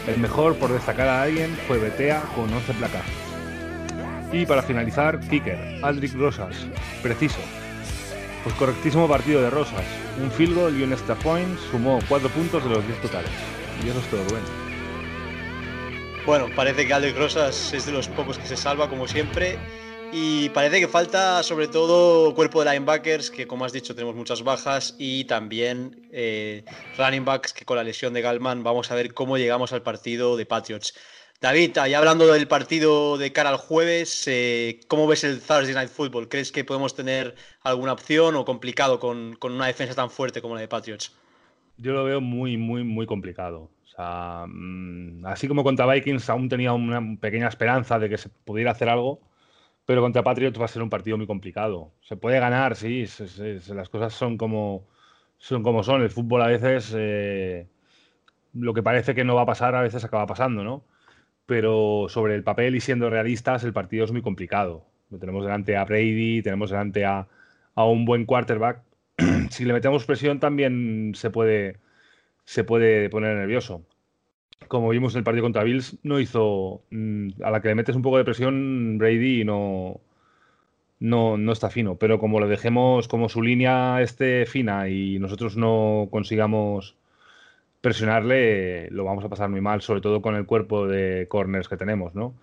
[0.08, 3.14] El mejor por destacar a alguien fue Betea con 11 placajes.
[4.32, 6.56] Y para finalizar, Kicker, Aldrich Rosas,
[7.04, 7.40] preciso.
[8.46, 9.84] Pues correctísimo partido de Rosas.
[10.24, 13.32] Un field goal y un extra point sumó 4 puntos de los 10 totales.
[13.86, 14.67] Y eso es todo bueno.
[16.28, 19.58] Bueno, parece que Aldrich Rosas es de los pocos que se salva, como siempre.
[20.12, 24.44] Y parece que falta sobre todo cuerpo de linebackers, que como has dicho tenemos muchas
[24.44, 26.66] bajas, y también eh,
[26.98, 30.36] running backs, que con la lesión de Galman vamos a ver cómo llegamos al partido
[30.36, 30.96] de Patriots.
[31.40, 35.90] David, ya hablando del partido de cara al jueves, eh, ¿cómo ves el Thursday Night
[35.90, 36.28] Football?
[36.28, 40.56] ¿Crees que podemos tener alguna opción o complicado con, con, una defensa tan fuerte como
[40.56, 41.14] la de Patriots?
[41.78, 43.70] Yo lo veo muy, muy, muy complicado.
[43.98, 48.90] Mmm, así como contra Vikings aún tenía una pequeña esperanza de que se pudiera hacer
[48.90, 49.22] algo,
[49.86, 51.92] pero contra Patriots va a ser un partido muy complicado.
[52.02, 53.06] Se puede ganar, sí,
[53.70, 54.88] las cosas son como,
[55.40, 56.02] son.
[56.02, 57.68] El fútbol a veces, eh,
[58.54, 60.84] lo que parece que no va a pasar, a veces acaba pasando, ¿no?
[61.48, 64.86] pero sobre el papel y siendo realistas, el partido es muy complicado.
[65.20, 67.28] Tenemos delante a Brady, tenemos delante a
[67.76, 68.84] un buen quarterback.
[69.50, 71.78] si le metemos presión también se puede,
[72.48, 73.84] se puede poner nervioso.
[74.70, 76.82] Como vimos en el partido contra Bills, no hizo.
[76.92, 80.00] Mm, a la que le metes un poco de presión, Brady no,
[81.00, 81.98] no, no está fino.
[81.98, 86.96] Pero como lo dejemos, como su línea esté fina y nosotros no consigamos
[87.82, 91.78] presionarle lo vamos a pasar muy mal, sobre todo con el cuerpo de corners que
[91.78, 92.34] tenemos, ¿no?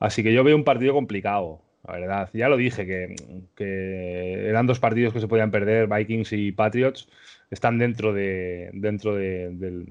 [0.00, 2.30] Así que yo veo un partido complicado, la verdad.
[2.34, 3.16] Ya lo dije, que,
[3.56, 7.08] que eran dos partidos que se podían perder, Vikings y Patriots,
[7.50, 9.86] están dentro de, dentro de,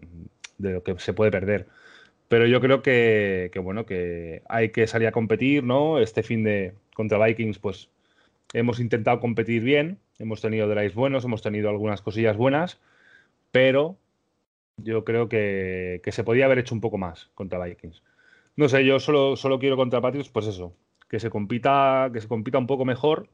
[0.58, 1.68] lo que se puede perder.
[2.28, 6.00] Pero yo creo que, que, bueno, que hay que salir a competir, ¿no?
[6.00, 7.90] Este fin de contra Vikings, pues
[8.54, 12.80] hemos intentado competir bien, hemos tenido drives buenos, hemos tenido algunas cosillas buenas,
[13.52, 13.98] pero
[14.78, 18.04] yo creo que, que, se podía haber hecho un poco más contra Vikings.
[18.56, 20.74] No sé, yo solo, solo quiero contra Patriots, pues eso,
[21.10, 23.30] que se compita, que se compita un poco mejor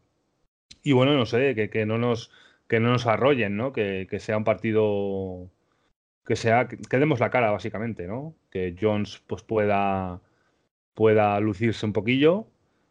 [0.84, 2.32] y bueno, no sé, que, que no nos
[2.68, 3.74] que no nos arrollen, ¿no?
[3.74, 5.50] Que, que sea un partido
[6.26, 8.36] que sea que, que, demos la cara básicamente, ¿no?
[8.50, 10.22] Que Jones pues pueda
[10.94, 12.48] pueda lucirse un poquillo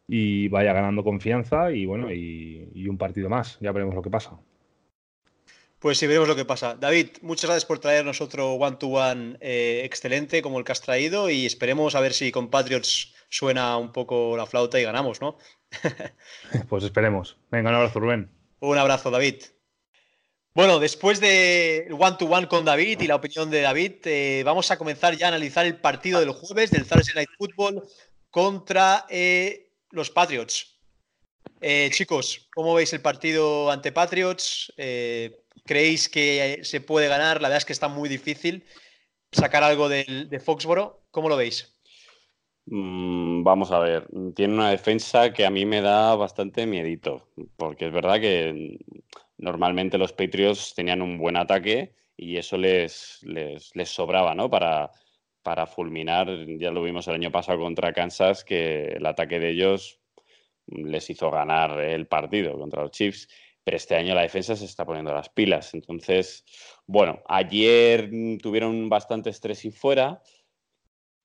[0.07, 4.11] y vaya ganando confianza y bueno, y, y un partido más, ya veremos lo que
[4.11, 4.39] pasa.
[5.85, 6.75] Pues sí, veremos lo que pasa.
[6.75, 11.45] David, muchas gracias por traernos otro one-to-one eh, excelente como el que has traído y
[11.45, 15.37] esperemos a ver si con Patriots suena un poco la flauta y ganamos, ¿no?
[16.71, 17.37] pues esperemos.
[17.51, 18.31] Venga, un abrazo, Rubén.
[18.61, 19.43] Un abrazo, David.
[20.55, 25.17] Bueno, después de one-to-one con David y la opinión de David, eh, vamos a comenzar
[25.17, 27.83] ya a analizar el partido del jueves del Thursday Night Football
[28.31, 30.79] contra eh, los Patriots.
[31.61, 34.73] Eh, chicos, ¿cómo veis el partido ante Patriots?
[34.77, 37.43] ¿Creéis que se puede ganar?
[37.43, 38.65] La verdad es que está muy difícil
[39.33, 41.03] sacar algo de Foxboro.
[41.11, 41.75] ¿Cómo lo veis?
[42.67, 47.87] Mm, vamos a ver, tiene una defensa que a mí me da bastante miedito, porque
[47.87, 48.79] es verdad que
[49.39, 54.49] normalmente los Patriots tenían un buen ataque y eso les, les, sobraba, ¿no?
[54.49, 54.91] Para,
[55.43, 60.01] para fulminar, ya lo vimos el año pasado contra Kansas, que el ataque de ellos
[60.67, 63.29] les hizo ganar el partido contra los Chiefs,
[63.63, 65.75] pero este año la defensa se está poniendo las pilas.
[65.75, 66.45] Entonces,
[66.87, 70.23] bueno, ayer tuvieron bastante estrés y fuera,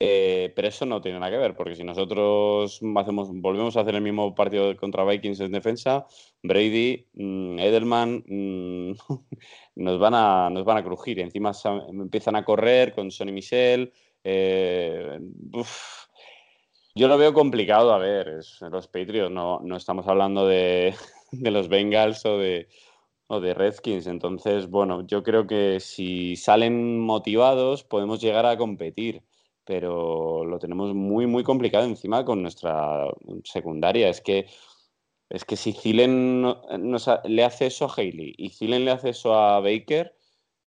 [0.01, 3.95] eh, pero eso no tiene nada que ver, porque si nosotros hacemos, volvemos a hacer
[3.95, 6.05] el mismo partido contra Vikings en defensa,
[6.41, 8.91] Brady, mm, Edelman mm,
[9.75, 11.19] nos, van a, nos van a crujir.
[11.19, 11.51] Encima
[11.89, 13.91] empiezan a correr con Sonny Michel.
[14.23, 15.19] Eh,
[16.95, 18.39] yo lo veo complicado, a ver,
[18.71, 20.95] los Patriots, no, no estamos hablando de,
[21.31, 22.69] de los Bengals o de,
[23.27, 24.07] o de Redskins.
[24.07, 29.23] Entonces, bueno, yo creo que si salen motivados podemos llegar a competir
[29.69, 33.05] pero lo tenemos muy, muy complicado encima con nuestra
[33.43, 34.09] secundaria.
[34.09, 34.47] Es que,
[35.29, 36.43] es que si Zilen
[37.25, 40.15] le hace eso a Haley y Zilen le hace eso a Baker,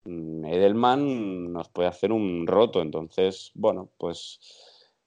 [0.05, 2.79] mm, Edelman nos puede hacer un roto.
[2.79, 4.39] Entonces, bueno, pues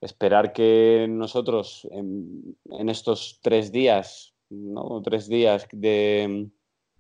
[0.01, 2.57] esperar que nosotros en,
[2.89, 5.03] estos tres días, ¿no?
[5.05, 6.49] tres días de,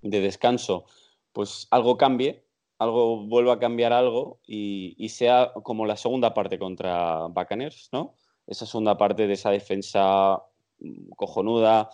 [0.00, 0.84] de descanso,
[1.32, 2.44] pues algo cambie
[2.78, 8.14] algo vuelva a cambiar algo y, sea como la segunda parte contra Buccaneers, ¿no?
[8.46, 10.42] Esa segunda parte de esa defensa
[10.78, 11.90] mm, cojonuda,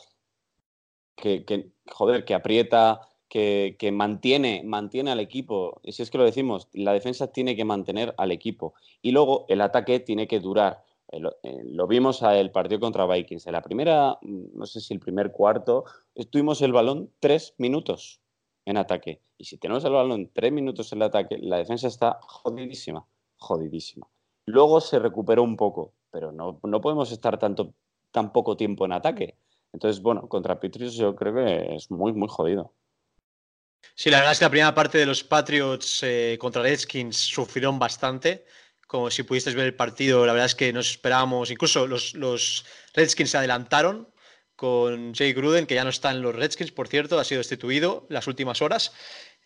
[1.16, 5.80] que, joder, que aprieta, que, mantiene, mantiene al equipo.
[5.84, 8.74] Y si es que lo decimos, la defensa tiene que mantener al equipo.
[9.02, 10.82] Y luego el ataque tiene que durar.
[11.12, 13.46] Eh, eh, lo, vimos el partido contra Vikings.
[13.46, 18.20] En la primera, mm, no sé si el primer cuarto, estuvimos el balón tres minutos
[18.64, 19.20] en ataque.
[19.38, 23.04] Y si tenemos el balón tres minutos en el ataque, la defensa está jodidísima,
[23.36, 24.06] jodidísima.
[24.46, 27.74] Luego se recuperó un poco, pero no, podemos estar tanto,
[28.10, 29.36] tan poco tiempo en ataque.
[29.72, 32.74] Entonces, bueno, contra Patriots yo creo que es muy, muy jodido.
[33.94, 37.78] Sí, la verdad es que la primera parte de los Patriots eh, contra Redskins sufrieron
[37.78, 38.44] bastante.
[38.86, 42.66] Como si pudisteis ver el partido, la verdad es que nos esperábamos, incluso los, los
[42.92, 44.09] Redskins se adelantaron
[44.60, 48.06] con Jay Gruden, que ya no está en los Redskins, por cierto, ha sido destituido
[48.10, 48.92] las últimas horas.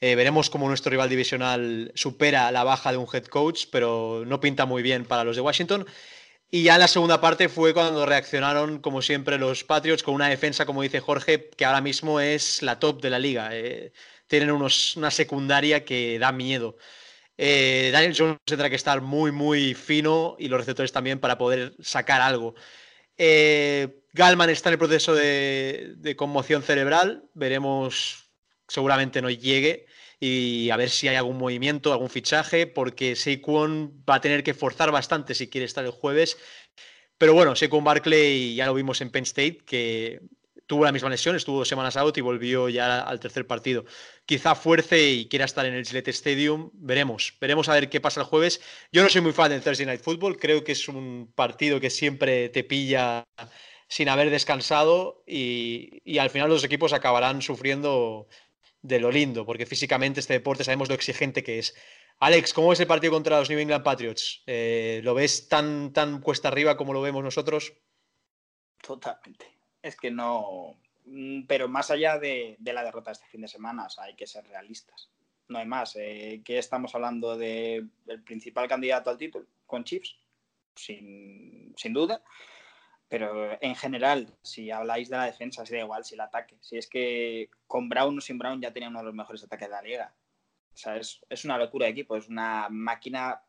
[0.01, 4.41] Eh, veremos cómo nuestro rival divisional supera la baja de un head coach, pero no
[4.41, 5.87] pinta muy bien para los de Washington.
[6.51, 10.67] Y ya la segunda parte fue cuando reaccionaron, como siempre, los Patriots con una defensa,
[10.67, 13.51] como dice Jorge, que ahora mismo es la top de la liga.
[13.53, 13.93] Eh,
[14.27, 16.77] tienen unos, una secundaria que da miedo.
[17.39, 21.75] Eh, Daniel Jones tendrá que estar muy, muy fino y los receptores también para poder
[21.81, 22.57] sacar algo.
[24.15, 27.29] Galman está en el proceso de, conmoción cerebral.
[27.35, 28.31] Veremos,
[28.69, 29.87] seguramente no llegue.
[30.21, 34.55] Y a ver si hay algún movimiento, algún fichaje, porque Saquon va a tener que
[34.55, 36.39] forzar bastante si quiere estar el jueves.
[37.19, 40.21] Pero bueno, Saquon Barkley ya lo vimos en Penn State, que
[40.67, 43.85] tuvo la misma lesión, estuvo dos semanas out y volvió ya al tercer partido.
[44.27, 47.35] Quizá fuerce y quiera estar en el Gillette Stadium, veremos.
[47.41, 48.61] Veremos a ver qué pasa el jueves.
[48.93, 51.91] Yo no soy muy fan del Thursday Night Football, creo que es un partido que
[51.91, 53.27] siempre te pilla
[53.95, 58.29] sin haber descansado y, al final los equipos acabarán sufriendo
[58.83, 61.75] de lo lindo, porque físicamente este deporte sabemos lo exigente que es.
[62.19, 64.43] Alex, ¿cómo es el partido contra los New England Patriots?
[64.47, 67.75] Eh, ¿Lo ves tan, tan cuesta arriba como lo vemos nosotros?
[68.81, 69.55] Totalmente
[69.85, 70.81] es que no.
[71.05, 75.11] Mm, pero más allá de, la derrota este fin de semana, hay que ser realistas.
[75.49, 75.95] No hay más.
[75.97, 77.91] Eh, ¿Qué estamos hablando del
[78.25, 80.17] principal candidato al título con Chiefs?
[80.75, 82.25] Sin, duda.
[83.09, 86.57] Pero en general, si habláis de la defensa, es da igual si el ataque.
[86.61, 89.69] Si es que con Brown o sin Brown ya tenía uno de los mejores ataques
[89.69, 90.15] de la liga.
[90.73, 93.41] O sea, es, una locura de equipo, es una máquina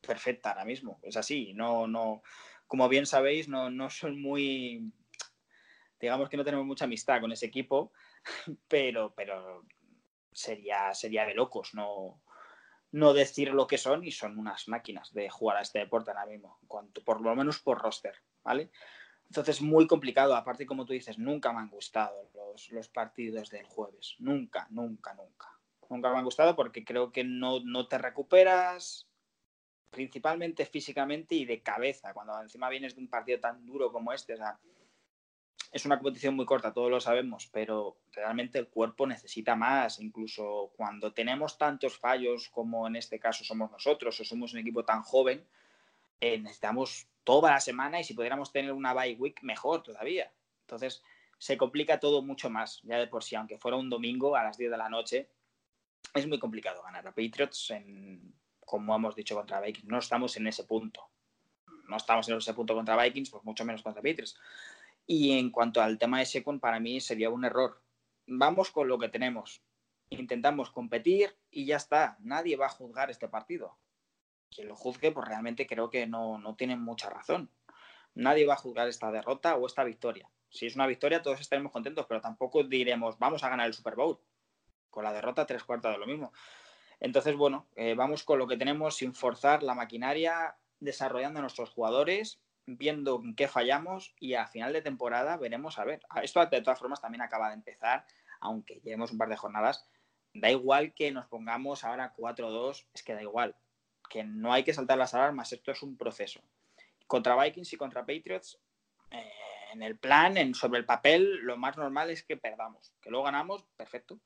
[0.00, 0.98] perfecta ahora mismo.
[1.02, 1.54] Es así.
[1.54, 2.22] No, no,
[2.66, 4.92] como bien sabéis, no, no son muy
[6.00, 7.92] digamos que no tenemos mucha amistad con ese equipo,
[8.68, 9.64] pero, pero
[10.32, 12.20] sería, sería de locos no,
[12.92, 16.26] no decir lo que son y son unas máquinas de jugar a este deporte ahora
[16.26, 16.58] mismo,
[17.04, 18.70] por lo menos por roster, ¿vale?
[19.26, 20.34] Entonces, muy complicado.
[20.34, 24.16] Aparte, como tú dices, nunca me han gustado los, los, partidos del jueves.
[24.18, 25.48] Nunca, nunca, nunca.
[25.90, 29.08] Nunca me han gustado porque creo que no, no te recuperas,
[29.90, 32.12] principalmente físicamente y de cabeza.
[32.12, 34.58] Cuando encima vienes de un partido tan duro como este, o sea,
[35.74, 40.00] es una competición muy corta, todos lo sabemos, pero realmente el cuerpo necesita más.
[40.00, 44.84] Incluso cuando tenemos tantos fallos como en este caso somos nosotros o somos un equipo
[44.84, 45.44] tan joven,
[46.20, 50.32] eh, necesitamos toda la semana y si pudiéramos tener una bye week, mejor todavía.
[50.60, 51.02] Entonces
[51.38, 54.56] se complica todo mucho más, ya de por sí, aunque fuera un domingo a las
[54.56, 55.28] 10 de la noche,
[56.14, 58.34] es muy complicado ganar a Patriots en,
[58.64, 59.88] como hemos dicho contra Vikings.
[59.88, 61.08] No estamos en ese punto.
[61.88, 64.38] No estamos en ese punto contra Vikings, pues mucho menos contra Patriots.
[65.06, 67.82] Y en cuanto al tema de Second, para mí sería un error.
[68.26, 69.60] Vamos con lo que tenemos.
[70.08, 72.16] Intentamos competir y ya está.
[72.20, 73.76] Nadie va a juzgar este partido.
[74.54, 77.50] Quien lo juzgue, pues realmente creo que no, no tienen mucha razón.
[78.14, 80.28] Nadie va a juzgar esta derrota o esta victoria.
[80.48, 83.96] Si es una victoria, todos estaremos contentos, pero tampoco diremos, vamos a ganar el Super
[83.96, 84.20] Bowl.
[84.90, 86.32] Con la derrota, tres cuartos de lo mismo.
[87.00, 91.70] Entonces, bueno, eh, vamos con lo que tenemos sin forzar la maquinaria, desarrollando a nuestros
[91.70, 96.00] jugadores, viendo en qué fallamos y a final de temporada veremos a ver.
[96.22, 98.06] Esto de todas formas también acaba de empezar,
[98.40, 99.88] aunque llevemos un par de jornadas.
[100.32, 103.56] Da igual que nos pongamos ahora 4-2, es que da igual,
[104.14, 106.40] que no hay que saltar las alarmas, esto es un proceso.
[107.08, 108.60] Contra Vikings y contra Patriots,
[109.10, 109.32] eh,
[109.72, 112.92] en el plan, en, sobre el papel, lo más normal es que perdamos.
[113.02, 114.20] Que luego ganamos, perfecto.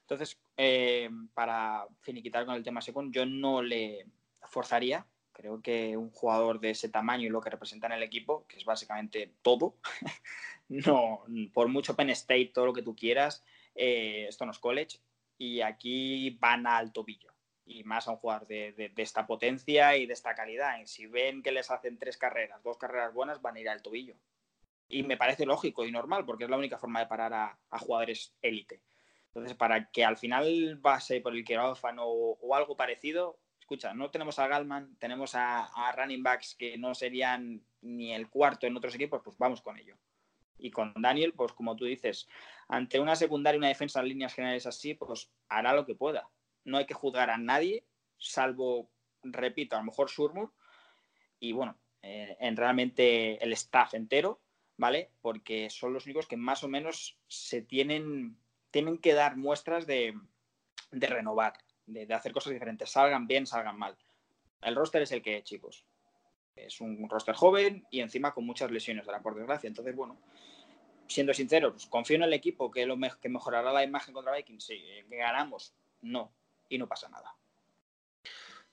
[0.00, 4.06] Entonces, eh, para finiquitar con el tema Second, yo no le
[4.44, 5.06] forzaría.
[5.32, 8.56] Creo que un jugador de ese tamaño y lo que representa en el equipo, que
[8.56, 9.76] es básicamente todo,
[10.70, 14.98] no, por mucho Penn State, todo lo que tú quieras, eh, esto no es college,
[15.36, 17.35] y aquí van al tobillo
[17.66, 20.78] y más a un jugador de, de, esta potencia y de esta calidad.
[20.80, 23.82] Y si ven que les hacen tres carreras, dos carreras buenas, van a ir al
[23.82, 24.14] tobillo.
[24.88, 28.34] Y me parece lógico y normal, porque es la única forma de parar a, jugadores
[28.40, 28.82] élite.
[29.28, 34.38] Entonces, para que al final pase por el quirófano o, algo parecido, escucha, no tenemos
[34.38, 39.22] a Galman, tenemos a, running backs que no serían ni el cuarto en otros equipos,
[39.24, 39.96] pues vamos con ello.
[40.56, 42.28] Y con Daniel, pues como tú dices,
[42.68, 46.30] ante una secundaria y una defensa en líneas generales así, pues hará lo que pueda.
[46.66, 47.86] No hay que juzgar a nadie,
[48.18, 48.90] salvo,
[49.22, 50.52] repito, a lo mejor Surmur
[51.38, 54.40] y bueno, eh, en realmente el staff entero,
[54.76, 55.10] ¿vale?
[55.20, 58.36] Porque son los únicos que más o menos se tienen,
[58.70, 60.18] tienen que dar muestras de,
[60.90, 61.54] renovar,
[61.86, 63.96] de, hacer cosas diferentes, salgan bien, salgan mal.
[64.60, 65.84] El roster es el que, chicos.
[66.56, 69.68] Es un roster joven y encima con muchas lesiones, por desgracia.
[69.68, 70.18] Entonces, bueno,
[71.06, 74.64] siendo sinceros, pues, confío en el equipo que, lo que mejorará la imagen contra Vikings.
[74.64, 76.32] Sí, que ganamos, no,
[76.68, 77.34] y no pasa nada.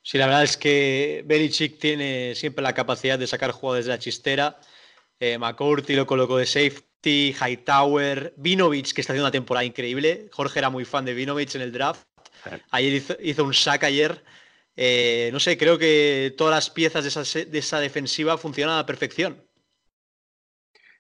[0.02, 4.00] Sí, la verdad es que Belichick tiene siempre la capacidad de sacar jugadores de la
[4.00, 4.60] chistera
[5.26, 10.28] eh, McCourty lo colocó de safety, Hightower, Vinovich, que está haciendo una temporada increíble.
[10.34, 12.06] Jorge era muy fan de Vinovich en el draft.
[12.72, 14.22] Ayer hizo, un sack ayer.
[14.76, 19.42] Eh, no sé, creo que todas las piezas de esa, defensiva funcionan a la perfección.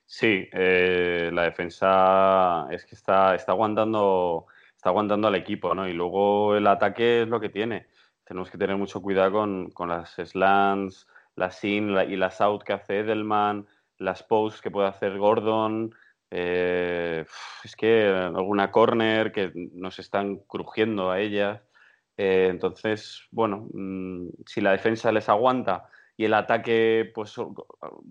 [0.05, 4.45] Sí, eh, la defensa es que está, está, aguantando,
[4.83, 5.87] está aguantando al equipo, ¿no?
[5.87, 7.87] Y luego el ataque es lo que tiene.
[8.25, 11.07] Tenemos que tener mucho cuidado con, con las slants,
[11.37, 13.65] las in y las out que hace Edelman,
[13.97, 15.95] las posts que puede hacer Gordon.
[16.29, 17.23] Eh,
[17.63, 21.61] es que alguna corner que nos están crujiendo a ellas.
[22.17, 27.37] Eh, entonces, bueno, mm, si la defensa les aguanta y el ataque, pues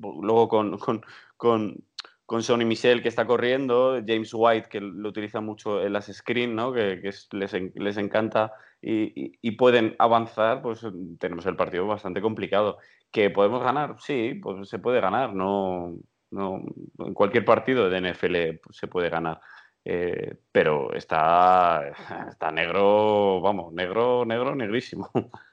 [0.00, 1.04] luego con, con,
[1.36, 1.84] con,
[2.26, 6.54] con Sonny Michel que está corriendo, James White que lo utiliza mucho en las screen,
[6.54, 6.72] ¿no?
[6.72, 7.28] que, les,
[7.74, 10.84] les, encanta y, y, pueden avanzar, pues
[11.18, 12.78] tenemos el partido bastante complicado.
[13.10, 13.96] ¿Que podemos ganar?
[14.00, 15.34] Sí, pues se puede ganar.
[15.34, 15.94] No,
[16.30, 16.62] no,
[16.98, 19.40] en cualquier partido de NFL se puede ganar.
[19.84, 21.82] Eh, pero está,
[22.28, 25.10] está negro, vamos, negro, negro, negrísimo.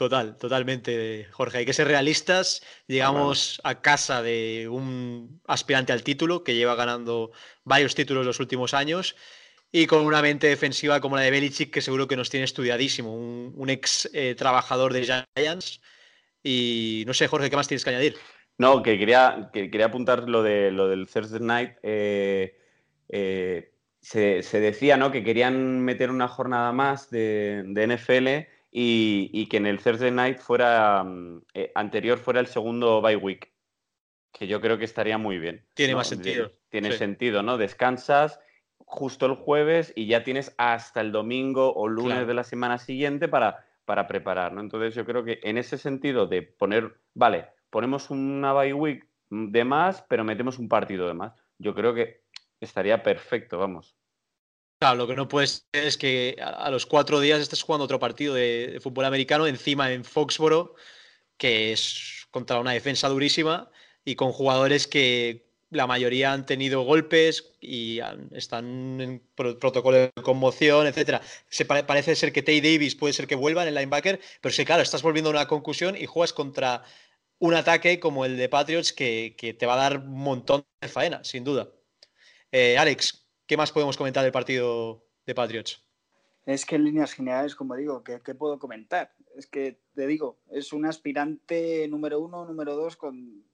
[0.00, 1.58] Total, totalmente, Jorge.
[1.58, 2.62] Hay que ser realistas.
[2.86, 7.32] Llegamos a casa de un aspirante al título que lleva ganando
[7.64, 9.14] varios títulos los últimos años
[9.70, 13.14] y con una mente defensiva como la de Belichick, que seguro que nos tiene estudiadísimo,
[13.14, 15.04] un, ex eh, trabajador de
[15.36, 15.82] Giants.
[16.42, 18.16] Y no sé, Jorge, ¿qué más tienes que añadir?
[18.56, 21.72] No, que quería, que quería apuntar lo, de, lo del Thursday Night.
[21.82, 22.58] Eh,
[23.10, 23.70] eh,
[24.00, 25.12] se, decía ¿no?
[25.12, 31.02] que querían meter una jornada más de, NFL y, que en el Thursday Night fuera
[31.02, 31.42] mm,
[31.74, 33.52] anterior fuera el segundo bye week.
[34.32, 35.66] Que yo creo que estaría muy bien.
[35.74, 36.52] Tiene más sentido.
[36.68, 37.58] Tiene sentido, ¿no?
[37.58, 38.38] Descansas
[38.78, 43.28] justo el jueves y ya tienes hasta el domingo o lunes de la semana siguiente
[43.28, 44.60] para, para preparar, ¿no?
[44.60, 49.64] Entonces yo creo que en ese sentido de poner, vale, ponemos una bye week de
[49.64, 51.34] más, pero metemos un partido de más.
[51.58, 52.22] Yo creo que
[52.60, 53.96] estaría perfecto, vamos.
[54.80, 57.98] Claro, lo que no puede ser es que a los cuatro días estés jugando otro
[57.98, 60.74] partido de, fútbol americano encima en Foxboro,
[61.36, 63.70] que es contra una defensa durísima
[64.06, 68.00] y con jugadores que la mayoría han tenido golpes y
[68.32, 71.20] están en protocolo de conmoción, etcétera.
[71.86, 74.82] Parece ser que Tay Davis puede ser que vuelva en el linebacker, pero sí, claro,
[74.82, 76.84] estás volviendo a una concusión y juegas contra
[77.38, 81.22] un ataque como el de Patriots que, te va a dar un montón de faena,
[81.22, 81.68] sin duda.
[82.52, 83.19] Eh, Alex,
[83.50, 85.84] ¿qué más podemos comentar del partido de Patriots.
[86.46, 89.12] Es que en líneas generales, como digo, ¿qué, puedo comentar?
[89.34, 93.44] Es que te digo, es un aspirante número uno, número dos con,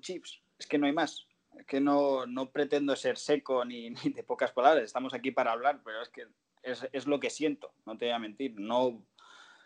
[0.00, 0.40] chips.
[0.58, 1.26] Es que no hay más.
[1.58, 4.84] Es que no, no pretendo ser seco ni, ni, de pocas palabras.
[4.84, 6.28] Estamos aquí para hablar, pero es que
[6.62, 8.54] es, es, lo que siento, no te voy a mentir.
[8.58, 9.04] No,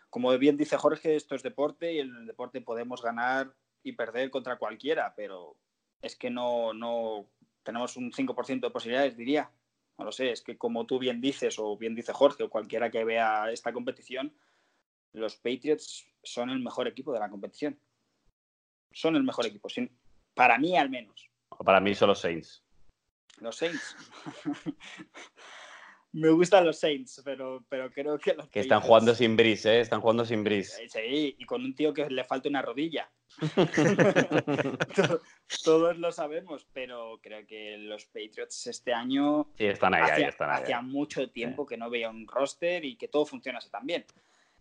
[0.09, 4.31] como bien dice Jorge, esto es deporte y en el deporte podemos ganar y perder
[4.31, 5.55] contra cualquiera, pero
[6.01, 7.29] es que no, no
[7.63, 9.49] tenemos un 5% de posibilidades, diría.
[9.97, 12.91] No lo sé, es que como tú bien dices, o bien dice Jorge, o cualquiera
[12.91, 14.33] que vea esta competición,
[15.13, 17.79] los Patriots son el mejor equipo de la competición.
[18.91, 19.67] Son el mejor equipo,
[20.33, 21.29] para mí al menos.
[21.63, 22.63] Para mí son los Saints.
[23.39, 23.95] Los Saints.
[26.13, 29.81] Me gustan los Saints, pero, pero creo que los Que están jugando sin bris, ¿eh?
[29.81, 30.79] Están jugando sin bris.
[30.87, 33.11] Sí, y con un tío que le falta una rodilla.
[35.63, 39.51] Todos lo sabemos, pero creo que los Patriots este año...
[39.57, 40.63] Sí, están ahí, hacía, están ahí.
[40.63, 44.05] Hacía mucho tiempo que no veía un roster y que todo funcionase tan bien.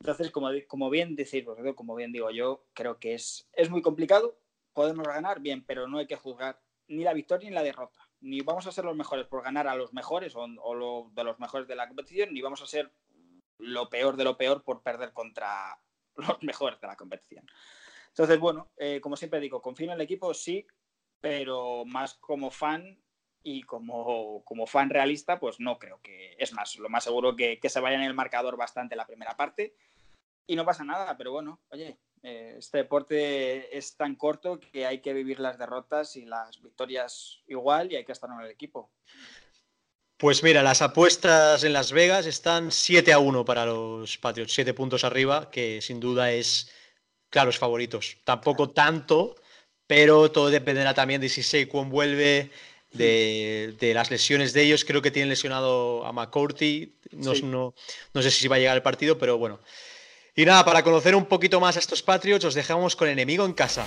[0.01, 3.83] Entonces, como, como bien decís vosotros, como bien digo yo, creo que es, es muy
[3.83, 4.37] complicado.
[4.75, 8.41] Podemos ganar, bien, pero no hay que juzgar ni la victoria ni la derrota ni
[8.41, 11.69] vamos a ser los mejores por ganar a los mejores o, lo, de los mejores
[11.69, 12.93] de la competición, ni vamos a ser
[13.59, 15.79] lo peor de lo peor por perder contra
[16.17, 17.47] los mejores de la competición.
[18.09, 20.67] Entonces, bueno, eh, como siempre digo, confío en el equipo, sí,
[21.21, 22.99] pero más como fan
[23.43, 26.77] y como, como fan realista, pues no creo que es más.
[26.79, 29.75] Lo más seguro que, que se vaya en el marcador bastante la primera parte
[30.47, 31.99] y no pasa nada, pero bueno, oye,
[32.29, 37.39] eh, este deporte es tan corto que hay que vivir las derrotas y las victorias
[37.47, 38.91] igual y hay que estar en el equipo.
[40.17, 44.75] Pues mira, las apuestas en Las Vegas están 7 a 1 para los Patriots, 7
[44.75, 46.69] puntos arriba, que sin duda es
[47.31, 48.17] claros favoritos.
[48.25, 49.37] Tampoco tanto,
[49.87, 52.51] pero todo dependerá también de si Saquon vuelve,
[52.91, 54.85] de, de, las lesiones de ellos.
[54.85, 56.93] Creo que tienen lesionado a McCourty.
[57.13, 57.43] No, sí.
[57.43, 57.73] no,
[58.15, 59.61] no, sé si va a llegar al partido, pero bueno.
[60.39, 63.55] Y nada, para conocer un poquito más a estos Patriots, os dejamos con Enemigo en
[63.55, 63.87] Casa.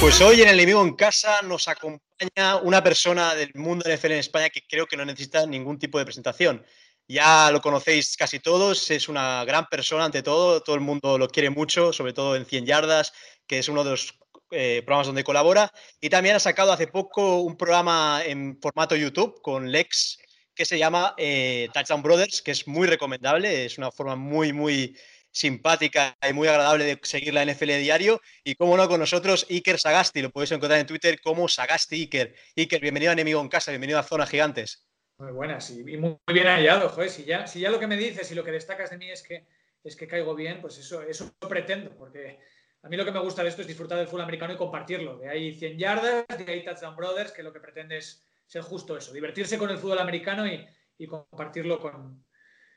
[0.00, 4.18] Pues hoy en el enemigo en casa nos acompaña una persona del mundo NFL en
[4.20, 6.64] España que creo que no necesita ningún tipo de presentación.
[7.10, 11.26] Ya lo conocéis casi todos, es una gran persona ante todo, todo el mundo lo
[11.26, 13.12] quiere mucho, sobre todo en 100 yardas,
[13.48, 14.14] que es uno de los
[14.52, 15.72] eh, programas donde colabora.
[16.00, 20.18] Y también ha sacado hace poco un programa en formato YouTube con Lex
[20.54, 24.96] que se llama eh, Touchdown Brothers, que es muy recomendable, es una forma muy, muy
[25.32, 28.20] simpática y muy agradable de seguir la NFL diario.
[28.44, 32.36] Y como no, con nosotros Iker Sagasti, lo podéis encontrar en Twitter como Sagasti Iker.
[32.56, 34.84] Iker, bienvenido a Enemigo en Casa, bienvenido a Zona Gigantes.
[35.20, 37.10] Muy buenas y, muy, bien hallado, joder.
[37.10, 39.22] Si ya, si ya lo que me dices y lo que destacas de mí es
[39.22, 39.46] que,
[39.84, 42.40] es que caigo bien, pues eso, eso pretendo, porque
[42.82, 45.18] a mí lo que me gusta de esto es disfrutar del fútbol americano y compartirlo.
[45.18, 48.96] De ahí 100 yardas, de ahí Touchdown Brothers, que lo que pretende es ser justo
[48.96, 50.66] eso, divertirse con el fútbol americano y,
[50.96, 52.24] y compartirlo con,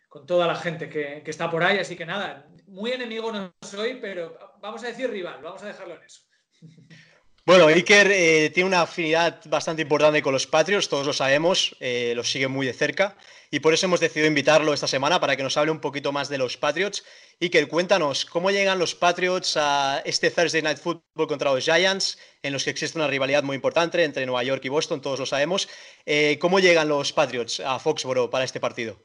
[0.10, 1.78] con, toda la gente que, que, está por ahí.
[1.78, 5.96] Así que nada, muy enemigo no soy, pero vamos a decir rival, vamos a dejarlo
[5.96, 6.24] en eso.
[7.46, 12.14] Bueno, Iker eh, tiene una afinidad bastante importante con los Patriots, todos lo sabemos, eh,
[12.16, 13.18] los sigue muy de cerca
[13.52, 16.30] y por eso hemos decidido invitarlo esta semana para que nos hable un poquito más
[16.30, 17.04] de los Patriots.
[17.42, 22.54] Iker, cuéntanos, ¿cómo llegan los Patriots a este Thursday Night Football contra los Giants, en
[22.54, 25.68] los que existe una rivalidad muy importante entre Nueva York y Boston, todos lo sabemos?
[26.06, 28.96] Eh, ¿Cómo llegan los Patriots a Foxborough para este partido?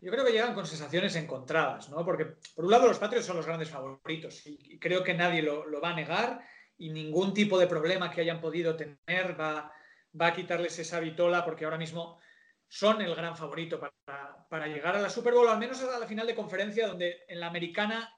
[0.00, 2.02] Yo creo que llegan con sensaciones encontradas, ¿no?
[2.06, 2.24] Porque
[2.54, 5.78] por un lado los Patriots son los grandes favoritos y creo que nadie lo, lo
[5.82, 6.40] va a negar
[6.78, 9.72] y ningún tipo de problema que hayan podido tener va,
[10.20, 12.18] va a quitarles esa vitola porque ahora mismo
[12.68, 16.06] son el gran favorito para, para, llegar a la Super Bowl, al menos a la
[16.06, 18.12] final de conferencia, donde en la americana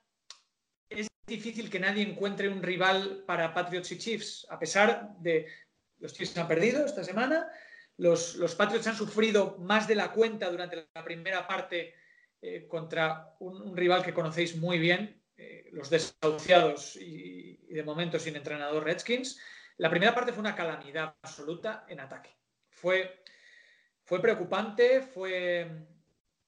[0.88, 5.46] es difícil que nadie encuentre un rival para Patriots y Chiefs, a pesar de
[5.98, 7.46] los Chiefs han perdido esta semana,
[7.98, 11.94] los, los Patriots han sufrido más de la cuenta durante la primera parte
[12.40, 18.34] eh, contra un, rival que conocéis muy bien, eh, los desahuciados y, de momento sin
[18.34, 19.40] entrenador Redskins.
[19.76, 22.36] La primera parte fue una calamidad absoluta en ataque.
[22.70, 23.22] Fue,
[24.02, 25.86] fue preocupante, fue,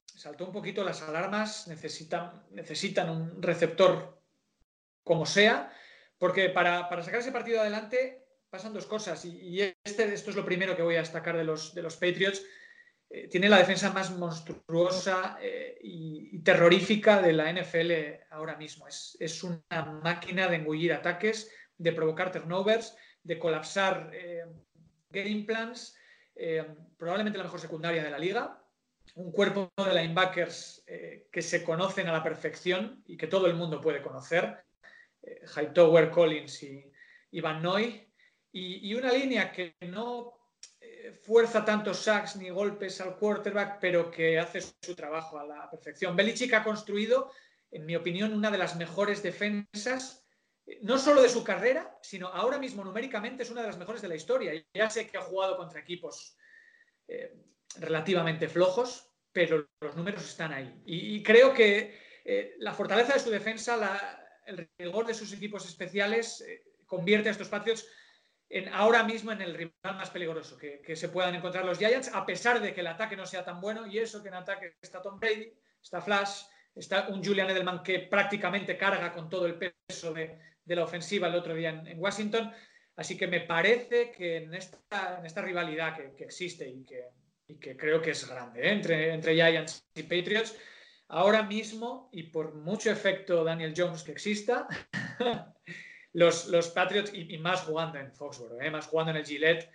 [0.07, 4.20] saltó un poquito las alarmas, necesitan, necesitan un receptor
[5.05, 5.72] como sea,
[6.18, 10.36] porque para, para sacar ese partido adelante pasan dos cosas y, y este, esto es
[10.36, 12.43] lo primero que voy a destacar de los, de los Patriots.
[13.12, 17.92] Eh, tiene la defensa más monstruosa eh, y, terrorífica de la NFL
[18.30, 18.86] ahora mismo.
[18.86, 24.44] Es, es, una máquina de engullir ataques, de provocar turnovers, de colapsar eh,
[25.11, 25.96] game plans.
[26.96, 28.62] Probablemente la mejor secundaria de la liga.
[29.16, 30.84] un cuerpo de linebackers
[31.30, 34.64] que se conocen a la perfección y que todo el mundo puede conocer.
[35.54, 38.08] Hightower, Collins y, Van Noy.
[38.52, 40.39] Y, una línea que no
[41.22, 46.16] fuerza tantos sacks ni golpes al quarterback, pero que hace su trabajo a la perfección.
[46.16, 47.30] Belichick ha construido,
[47.70, 50.26] en mi opinión, una de las mejores defensas,
[50.82, 54.08] no solo de su carrera, sino ahora mismo numéricamente es una de las mejores de
[54.08, 54.52] la historia.
[54.72, 56.36] Ya sé que ha jugado contra equipos
[57.76, 60.82] relativamente flojos, pero los números están ahí.
[60.84, 66.40] Y, creo que eh, la fortaleza de su defensa, el rigor de sus equipos especiales,
[66.40, 67.86] eh, convierte a estos Patriots
[68.51, 72.26] en, ahora mismo en el rival más peligroso que, se puedan encontrar los Giants, a
[72.26, 73.86] pesar de que el ataque no sea tan bueno.
[73.86, 76.42] Y eso que en ataque está Tom Brady, está Flash,
[76.74, 81.34] está un Julian Edelman que prácticamente carga con todo el peso de, la ofensiva el
[81.34, 82.53] otro día en, Washington.
[82.96, 87.09] Así que me parece que en esta, en esta rivalidad que existe y que,
[87.51, 88.72] y que creo que es grande ¿eh?
[88.72, 90.57] entre, entre Giants y Patriots.
[91.09, 94.68] Ahora mismo, y por mucho efecto Daniel Jones que exista,
[96.12, 98.70] los, los Patriots, y, más jugando en Foxborough, ¿eh?
[98.70, 99.70] más jugando en el Gillette,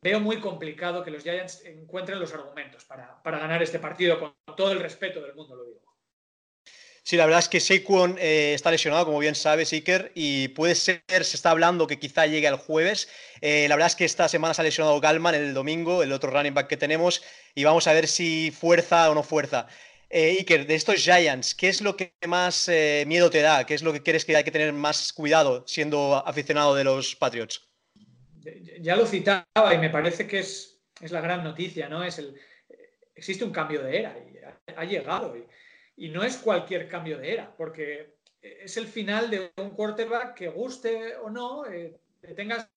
[0.00, 4.34] veo muy complicado que los Giants encuentren los argumentos para, para ganar este partido, con
[4.56, 5.88] todo el respeto del mundo, lo digo.
[7.08, 10.74] Sí, la verdad es que Saquon eh, está lesionado, como bien sabes, Iker, y puede
[10.74, 13.08] ser, se está hablando que quizá llegue el jueves.
[13.40, 16.30] Eh, la verdad es que esta semana se ha lesionado Galman el domingo, el otro
[16.30, 17.22] running back que tenemos,
[17.54, 19.68] y vamos a ver si fuerza o no fuerza.
[20.10, 22.70] Eh, Iker, de estos Giants, ¿qué es lo que más
[23.06, 23.64] miedo te da?
[23.64, 27.14] ¿Qué es lo que crees que hay que tener más cuidado siendo aficionado de los
[27.16, 27.68] Patriots?
[28.80, 29.44] Ya lo citaba
[29.74, 32.02] y me parece que es, es la gran noticia, ¿no?
[32.02, 32.34] Es el,
[33.14, 35.36] existe un cambio de era y ha, ha llegado.
[35.36, 35.44] Y,
[35.98, 40.48] y no es cualquier cambio de era, porque es el final de un quarterback que
[40.48, 42.68] guste o no, eh, le tengas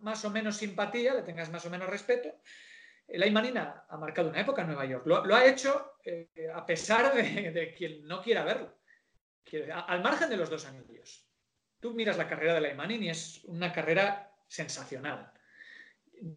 [0.00, 2.34] más o menos simpatía, le tengas más o menos respeto.
[3.12, 5.06] El Manina ha marcado una época en Nueva York.
[5.06, 8.74] Lo, ha hecho eh, a pesar de, quien no quiera verlo.
[9.86, 11.28] al margen de los dos anillos.
[11.78, 15.30] Tú miras la carrera de Manning y es una carrera sensacional.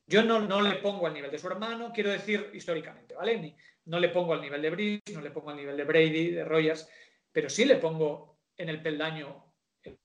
[0.06, 3.40] Yo no, no, le pongo al nivel de su hermano, quiero decir históricamente, ¿vale?
[3.40, 3.56] Ni,
[3.86, 6.44] no le pongo al nivel de Brice, no le pongo al nivel de Brady, de
[6.44, 6.90] Rogers,
[7.32, 9.54] pero sí le pongo en el peldaño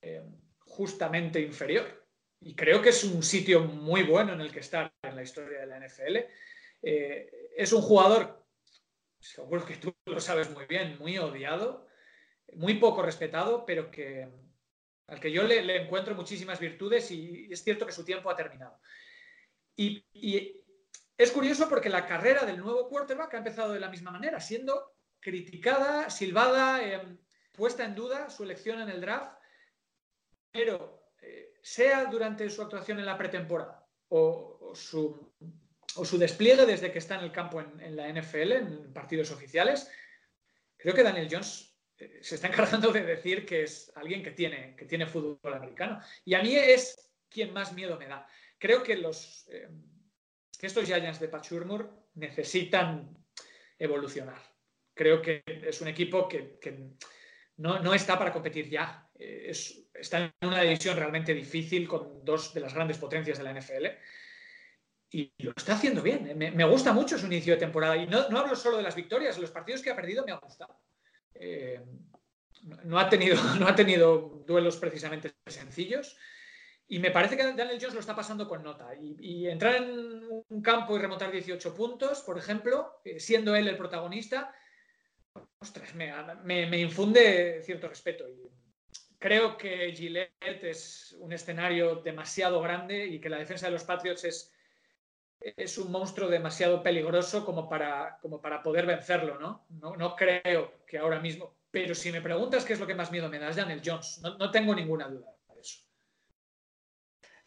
[0.03, 0.23] eh,
[0.61, 2.07] justamente inferior.
[2.41, 5.61] Y creo que es un sitio muy bueno en el que estar en la historia
[5.61, 6.17] de la NFL.
[6.83, 8.47] Eh, es un jugador,
[9.19, 11.87] seguro que tú lo sabes muy bien, muy odiado,
[12.55, 14.29] muy poco respetado, pero que
[15.07, 18.79] al que yo le, encuentro muchísimas virtudes y es cierto que su tiempo ha terminado.
[19.77, 20.05] y,
[21.21, 24.95] es curioso porque la carrera del nuevo quarterback ha empezado de la misma manera, siendo
[25.21, 27.19] criticada, silbada, em,
[27.53, 29.39] puesta en duda su elección en el draft,
[30.51, 35.35] pero eh, sea durante su actuación en la pretemporada o, su,
[36.19, 39.91] despliegue desde que está en el campo en, la NFL, en partidos oficiales,
[40.77, 44.75] creo que Daniel Jones eh, se está encargando de decir que es alguien que tiene,
[44.77, 46.01] que tiene fútbol americano.
[46.25, 48.27] Y a mí es quien más miedo me da.
[48.59, 49.47] Creo que los
[50.61, 53.17] que estos Giants de Pachurmur necesitan
[53.79, 54.43] evolucionar.
[54.93, 56.59] Creo que es un equipo que,
[57.57, 59.09] no, está para competir ya.
[59.19, 59.51] Eh,
[59.95, 63.87] está en una división realmente difícil con dos de las grandes potencias de la NFL
[65.11, 66.29] y lo está haciendo bien.
[66.29, 66.35] ¿eh?
[66.35, 67.97] Me, gusta mucho su inicio de temporada.
[67.97, 70.81] Y no, hablo solo de las victorias, los partidos que ha perdido me ha gustado.
[71.35, 71.81] Eh,
[72.85, 76.17] no, ha tenido, no ha tenido duelos precisamente sencillos.
[76.87, 78.89] Y me parece que Daniel Jones lo está pasando con nota.
[78.99, 83.77] Y, entrar en un campo y remontar 18 puntos, por ejemplo, eh, siendo él el
[83.77, 84.53] protagonista,
[85.61, 88.29] ostras, me, infunde cierto respeto.
[88.29, 88.51] Y
[89.19, 94.25] creo que Gillette es un escenario demasiado grande y que la defensa de los Patriots
[94.25, 94.53] es,
[95.41, 99.67] es un monstruo demasiado peligroso como para, como para poder vencerlo, ¿no?
[99.97, 100.17] ¿no?
[100.17, 101.55] creo que ahora mismo.
[101.71, 104.21] Pero si me preguntas qué es lo que más miedo me da, es Daniel Jones.
[104.23, 105.35] no tengo ninguna duda.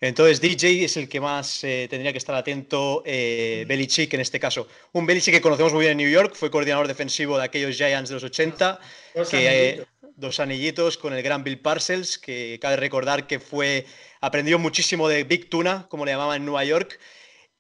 [0.04, 4.38] Entonces DJ es el que más eh, tendría que estar atento, eh, Belichick en este
[4.38, 4.68] caso.
[4.92, 8.10] Un Belichick que conocemos muy bien en New York, fue coordinador defensivo de aquellos Giants
[8.10, 8.82] de los 80,
[9.16, 9.88] dos, que, anillitos.
[10.18, 13.86] dos anillitos con el gran Bill Parcells, que cabe recordar que fue
[14.20, 17.00] aprendió muchísimo de Big Tuna, como le llamaban en Nueva York.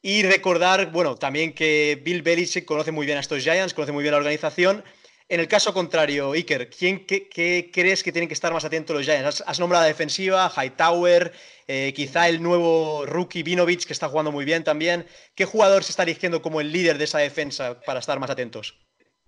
[0.04, 4.04] Y recordar, bueno, también que Bill Belichick conoce muy bien a estos Giants, conoce muy
[4.04, 4.84] bien la organización
[5.30, 9.06] en el caso contrario, Iker, ¿quién qué, crees que tienen que estar más atentos los
[9.06, 9.43] Giants?
[9.45, 11.32] Has, nombrado la defensiva, Hightower,
[11.68, 15.06] eh, quizá el nuevo rookie Vinovich, que está jugando muy bien también.
[15.34, 18.80] ¿Qué jugador se está eligiendo como el líder de esa defensa para estar más atentos?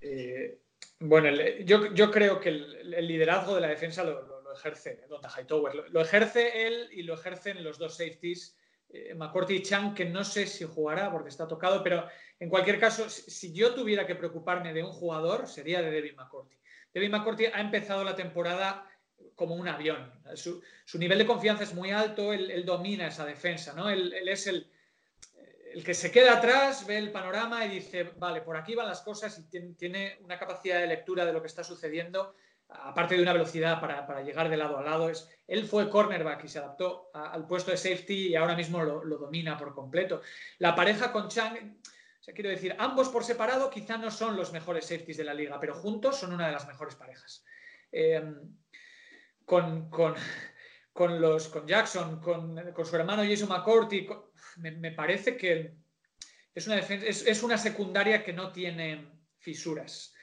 [0.01, 0.59] Eh,
[0.99, 1.30] bueno,
[1.63, 5.89] yo, creo que el, liderazgo de la defensa lo, ejerce Donta Hightower.
[5.89, 8.55] Lo, ejerce él y lo ejercen los dos safeties
[9.15, 12.07] McCourty y Chang, que no sé si jugará porque está tocado, pero
[12.39, 16.57] en cualquier caso, si yo tuviera que preocuparme de un jugador, sería de Devin McCourty.
[16.93, 18.89] Devin McCourty ha empezado la temporada
[19.36, 20.11] como un avión.
[20.36, 20.61] Su,
[20.97, 23.89] nivel de confianza es muy alto, él, domina esa defensa, ¿no?
[23.89, 24.69] Él, es el,
[25.73, 29.01] el, que se queda atrás, ve el panorama y dice, vale, por aquí van las
[29.01, 32.36] cosas y tiene, una capacidad de lectura de lo que está sucediendo,
[32.70, 35.09] aparte de una velocidad para, llegar de lado a lado.
[35.09, 39.18] Es, él fue cornerback y se adaptó al puesto de safety y ahora mismo lo,
[39.18, 40.22] domina por completo.
[40.59, 41.78] La pareja con Chang...
[42.34, 45.76] quiero decir, ambos por separado quizá no son los mejores safeties de la liga, pero
[45.76, 47.45] juntos son una de las mejores parejas.
[47.91, 48.24] Eh,
[49.45, 54.07] con, con, los, con Jackson, con, su hermano Jason McCourty,
[54.57, 55.76] me, parece que
[56.53, 59.07] es una, es, una secundaria que no tiene
[59.38, 60.14] fisuras.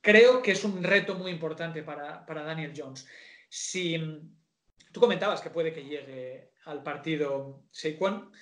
[0.00, 3.06] Creo que es un reto muy importante para, Daniel Jones.
[3.48, 3.98] Si
[4.92, 8.32] tú comentabas que puede que llegue al partido Saquon,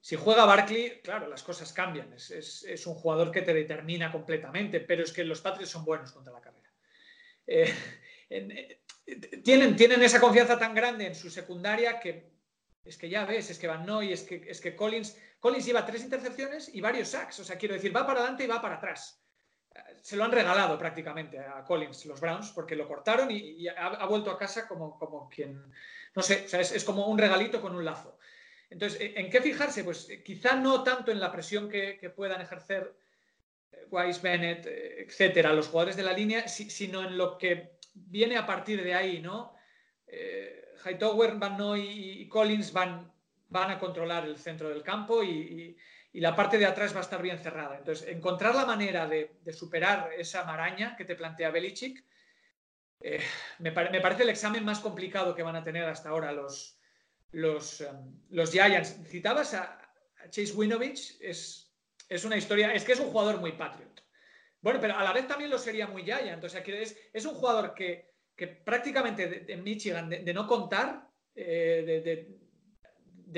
[0.00, 2.12] si juega Barkley, claro, las cosas cambian.
[2.12, 6.32] Es, un jugador que te determina completamente, pero es que los Patriots son buenos contra
[6.32, 6.70] la carrera.
[8.26, 8.80] Eh,
[9.44, 12.32] tienen, tienen esa confianza tan grande en su secundaria que
[12.84, 15.86] es que ya ves, es que Van Noy, es que, es que Collins, Collins lleva
[15.86, 17.40] tres intercepciones y varios sacks.
[17.40, 19.23] O sea, quiero decir, va para adelante y va para atrás.
[20.04, 24.30] Se lo han regalado prácticamente a Collins, los Browns, porque lo cortaron y, ha, vuelto
[24.30, 25.72] a casa como, como quien,
[26.14, 28.18] no sé, o sea, es, como un regalito con un lazo.
[28.68, 29.82] Entonces, ¿en qué fijarse?
[29.82, 32.94] Pues eh, quizá no tanto en la presión que, puedan ejercer
[33.72, 38.36] eh, Wise, Bennett, eh, etcétera, los jugadores de la línea, sino en lo que viene
[38.36, 39.54] a partir de ahí, ¿no?
[40.06, 41.80] Eh, Hightower, Van Noy
[42.20, 43.10] y Collins van,
[43.48, 45.78] van a controlar el centro del campo y,
[46.20, 47.76] la parte de atrás va a estar bien cerrada.
[47.76, 52.04] Entonces, encontrar la manera de, superar esa maraña que te plantea Belichick
[53.00, 53.20] eh,
[53.58, 56.78] me, parece el examen más complicado que van a tener hasta ahora los,
[57.32, 58.96] los, um, los Giants.
[59.08, 59.80] Citabas a,
[60.30, 61.74] Chase Winovich, es,
[62.08, 64.02] es una historia, es que es un jugador muy patriot.
[64.60, 66.28] Bueno, pero a la vez también lo sería muy Giant.
[66.28, 68.14] Entonces, es, es un jugador que,
[68.64, 72.43] prácticamente en Michigan, de, no contar, eh, de,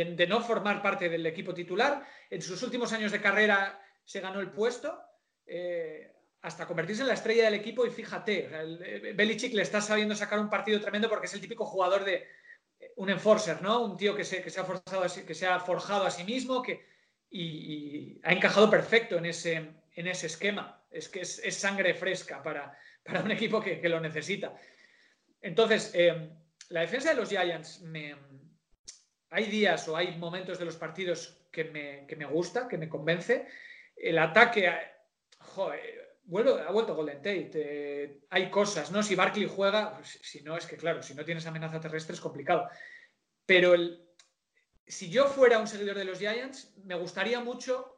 [0.04, 4.50] no formar parte del equipo titular, en sus últimos años de carrera se ganó el
[4.50, 4.98] puesto.
[5.46, 8.48] Eh, hasta convertirse en la estrella del equipo y fíjate,
[9.14, 12.28] Belichick le está sabiendo sacar un partido tremendo porque es el típico jugador de
[12.96, 13.82] un enforcer, ¿no?
[13.84, 16.62] Un tío que se, que se ha, forzado que se ha forjado a sí mismo
[16.62, 16.86] que,
[17.30, 19.56] y, ha encajado perfecto en ese,
[19.96, 22.78] en ese esquema es que es, sangre fresca para,
[23.22, 24.54] un equipo que, lo necesita.
[25.40, 26.30] Entonces, eh,
[26.70, 28.16] la defensa de los Giants, me,
[29.30, 33.46] hay días o hay momentos de los partidos que me, gusta, que me convence.
[33.96, 34.72] El ataque,
[35.38, 36.18] joder,
[36.66, 37.50] ha vuelto Golden Tate.
[37.54, 39.02] Eh, hay cosas, ¿no?
[39.02, 42.20] Si Barkley juega, pues, si no, es que claro, si no tienes amenaza terrestre es
[42.20, 42.68] complicado.
[43.46, 43.74] Pero
[44.86, 47.96] si yo fuera un seguidor de los Giants, me gustaría mucho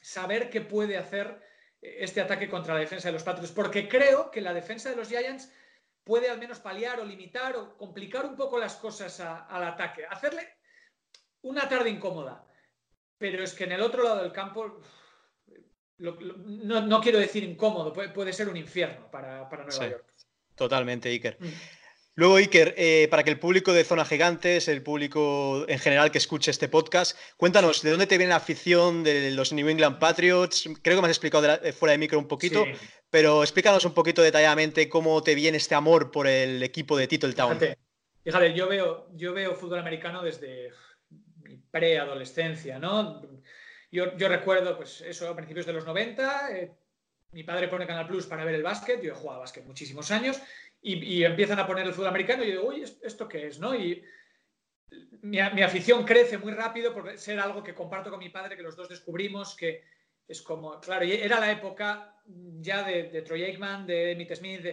[0.00, 1.40] saber qué puede hacer
[1.80, 5.08] este ataque contra la defensa de los Patriots, porque creo que la defensa de los
[5.08, 5.52] Giants
[6.02, 10.53] puede al menos paliar o limitar o complicar un poco las cosas al ataque, hacerle
[11.44, 12.44] una tarde incómoda.
[13.18, 14.80] Pero es que en el otro lado del campo,
[15.98, 20.04] no, quiero decir incómodo, puede, ser un infierno para, Nueva York.
[20.56, 21.36] Totalmente, Iker.
[21.40, 21.48] Mm.
[22.16, 26.18] Luego, Iker, eh, para que el público de Zona Gigantes, el público en general que
[26.18, 30.68] escuche este podcast, cuéntanos, ¿de dónde te viene la afición de los New England Patriots?
[30.82, 32.64] Creo que me has explicado fuera de micro un poquito,
[33.10, 37.26] pero explícanos un poquito detalladamente cómo te viene este amor por el equipo de Tito
[37.26, 37.58] el Town.
[38.22, 40.70] Fíjate, yo, veo, yo veo fútbol americano desde
[41.74, 43.20] preadolescencia, ¿no?
[43.90, 46.72] Yo, recuerdo, pues eso, a principios de los 90, eh,
[47.32, 50.40] mi padre pone Canal Plus para ver el básquet, yo he jugado básquet muchísimos años,
[50.80, 53.58] y, empiezan a poner el fútbol americano y yo digo, uy, ¿esto qué es?
[53.58, 53.74] ¿no?
[53.74, 54.04] Y
[55.22, 58.76] mi, afición crece muy rápido por ser algo que comparto con mi padre, que los
[58.76, 59.82] dos descubrimos, que
[60.28, 62.20] es como, claro, era la época
[62.60, 64.66] ya de, Troy Aikman, de Emmitt Smith,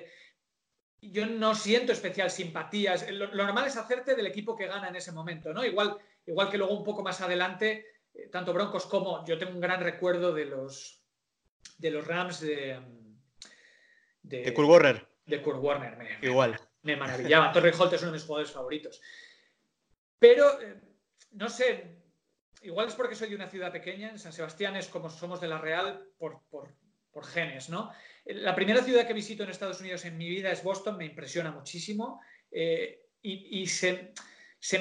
[1.01, 3.09] yo no siento especial simpatías.
[3.09, 5.65] Lo, normal es hacerte del equipo que gana en ese momento, ¿no?
[5.65, 9.61] Igual, igual que luego un poco más adelante, eh, tanto Broncos como yo tengo un
[9.61, 11.03] gran recuerdo de los,
[11.77, 12.79] de los Rams de...
[14.23, 15.97] De, de Kurt Warner de Kurt Warner.
[15.97, 16.59] Me, Igual.
[16.83, 17.51] Me, maravillaba.
[17.51, 19.01] Torrey Holt es uno de mis jugadores favoritos.
[20.19, 20.79] Pero, eh,
[21.31, 22.03] no sé,
[22.61, 24.09] igual es porque soy de una ciudad pequeña.
[24.09, 26.41] En San Sebastián es como somos de la Real por,
[27.23, 27.91] genes, ¿no?
[28.25, 31.51] La primera ciudad que visito en Estados Unidos en mi vida es Boston, me impresiona
[31.51, 32.21] muchísimo.
[32.51, 34.13] Eh, y, se,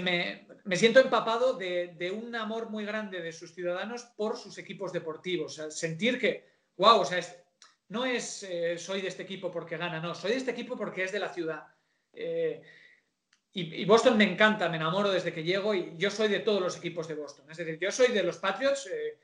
[0.02, 5.54] me, siento empapado de, un amor muy grande de sus ciudadanos por sus equipos deportivos.
[5.70, 7.20] sentir que, wow, o sea,
[7.88, 11.04] no es eh, soy de este equipo porque gana, no, soy de este equipo porque
[11.04, 11.64] es de la ciudad.
[12.12, 12.62] Eh,
[13.52, 16.76] y, Boston me encanta, me enamoro desde que llego y yo soy de todos los
[16.76, 17.50] equipos de Boston.
[17.50, 18.86] Es decir, yo soy de los Patriots.
[18.86, 19.18] Eh,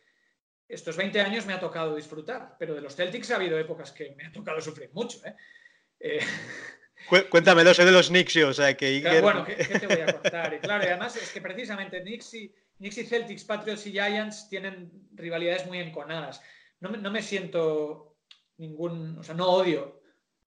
[0.68, 4.16] estos 20 años me ha tocado disfrutar, pero de los Celtics ha habido épocas que
[4.16, 5.20] me ha tocado sufrir mucho.
[7.30, 10.54] Cuéntamelo, soy de los Knicks, o sea que Bueno, ¿qué, te voy a contar?
[10.54, 14.90] Y claro, además es que precisamente Knicks y, Knicks y Celtics, Patriots y Giants tienen
[15.14, 16.42] rivalidades muy enconadas.
[16.80, 18.16] No me, no me siento
[18.58, 20.00] ningún, o sea, no odio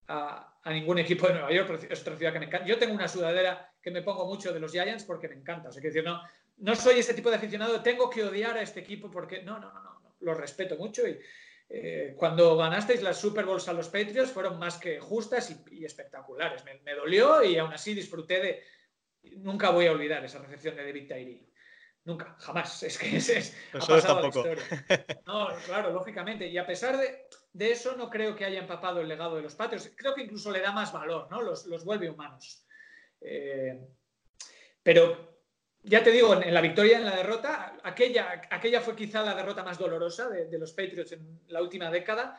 [0.08, 2.68] a, a, ningún equipo de Nueva York, es otra ciudad que me encanta.
[2.68, 5.70] Yo tengo una sudadera que me pongo mucho de los Giants porque me encanta.
[5.70, 6.22] O sea, que decir, no,
[6.58, 9.72] no soy ese tipo de aficionado, tengo que odiar a este equipo porque no, no,
[9.74, 11.18] no, no, lo respeto mucho y
[11.72, 16.64] eh, cuando ganasteis las Super Bowls a los Patriots fueron más que justas y, espectaculares.
[16.66, 18.64] Me, dolió y aún así disfruté de...
[19.38, 21.48] Nunca voy a olvidar esa recepción de David Tyree.
[22.06, 22.82] Nunca, jamás.
[22.90, 24.64] Es que es, es ha pasado la historia.
[25.28, 26.48] No, claro, lógicamente.
[26.48, 29.54] Y a pesar de, de, eso, no creo que haya empapado el legado de los
[29.54, 29.92] Patriots.
[29.96, 31.42] Creo que incluso le da más valor, ¿no?
[31.44, 32.66] Los, los vuelve humanos.
[33.22, 33.80] Eh,
[34.82, 35.29] pero
[35.84, 39.36] ya te digo, en, la victoria y en la derrota, aquella, aquella fue quizá la
[39.36, 42.38] derrota más dolorosa de, los Patriots en la última década.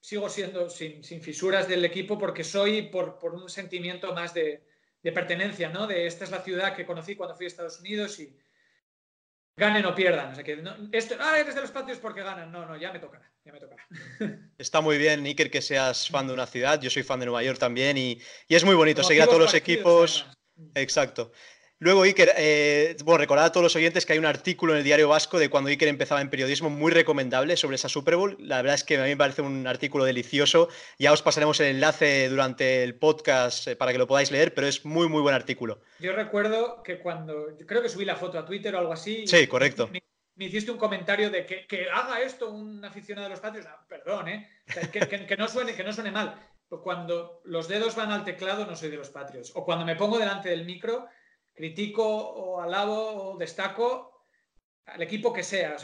[0.00, 4.64] Sigo siendo sin, fisuras del equipo porque soy por, un sentimiento más de,
[5.02, 5.86] pertenencia, ¿no?
[5.86, 8.36] De esta es la ciudad que conocí cuando fui a Estados Unidos y
[9.56, 10.32] ganen o pierdan.
[10.32, 10.62] O sea que
[10.92, 12.50] esto, ah, eres de los Patriots porque ganan.
[12.50, 13.86] No, no, ya me tocará, ya me tocará.
[14.58, 16.80] Está muy bien, Iker, que seas fan de una ciudad.
[16.80, 19.54] Yo soy fan de Nueva York también y, es muy bonito seguir a todos los
[19.54, 20.26] equipos.
[20.74, 21.32] Exacto.
[21.82, 24.84] Luego, Iker, eh, bueno, recordad a todos los oyentes que hay un artículo en el
[24.84, 28.36] Diario Vasco de cuando Iker empezaba en periodismo muy recomendable sobre esa Super Bowl.
[28.38, 30.68] La verdad es que a mí me parece un artículo delicioso.
[30.98, 34.66] Ya os pasaremos el enlace durante el podcast eh, para que lo podáis leer, pero
[34.66, 35.80] es muy, muy buen artículo.
[36.00, 39.26] Yo recuerdo que cuando, creo que subí la foto a Twitter o algo así.
[39.26, 39.88] Sí, correcto.
[39.90, 43.64] Me, hiciste un comentario de que, haga esto un aficionado de los patios.
[43.64, 44.50] Ah, perdón, ¿eh?
[44.92, 46.46] Que, no suene, que no suene mal.
[46.68, 49.50] Cuando los dedos van al teclado no soy de los patrios.
[49.54, 51.08] O cuando me pongo delante del micro
[51.60, 54.24] critico o alabo o destaco
[54.86, 55.76] al equipo que sea,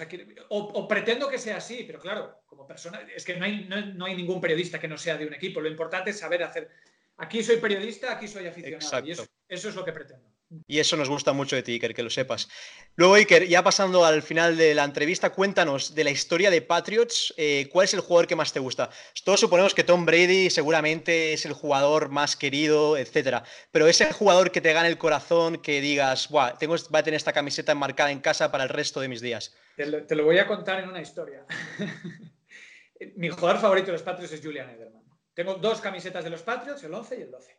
[0.49, 4.17] o, pretendo que sea así, pero claro, como persona, es que no hay, no, hay,
[4.17, 6.71] ningún periodista que no sea de un equipo, lo importante es saber hacer,
[7.19, 10.29] aquí soy periodista, aquí soy aficionado, y eso, es lo que pretendo.
[10.69, 12.49] Y eso nos gusta mucho de ti, Iker, que lo sepas.
[12.95, 17.35] Luego, Iker, ya pasando al final de la entrevista, cuéntanos de la historia de Patriots,
[17.37, 18.89] eh, ¿cuál es el jugador que más te gusta?
[19.25, 23.43] Todos suponemos que Tom Brady seguramente es el jugador más querido, etcétera,
[23.73, 27.19] pero ese jugador que te gane el corazón, que digas, Buah, tengo, va a tener
[27.19, 29.53] esta camiseta enmarcada en casa para el resto de mis días.
[29.77, 31.45] Te lo, voy a contar en una historia.
[33.17, 35.03] Mi jugador favorito de los Patriots es Julian Edelman.
[35.35, 37.57] Tengo dos camisetas de los Patriots, el 11 y el 12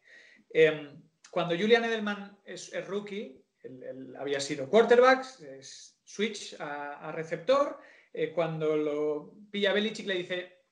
[1.38, 5.24] cuando Julian Edelman es, rookie, él, había sido quarterback,
[5.60, 7.80] es switch a, receptor.
[8.12, 10.64] Eh, cuando lo pilla Belichick le dice,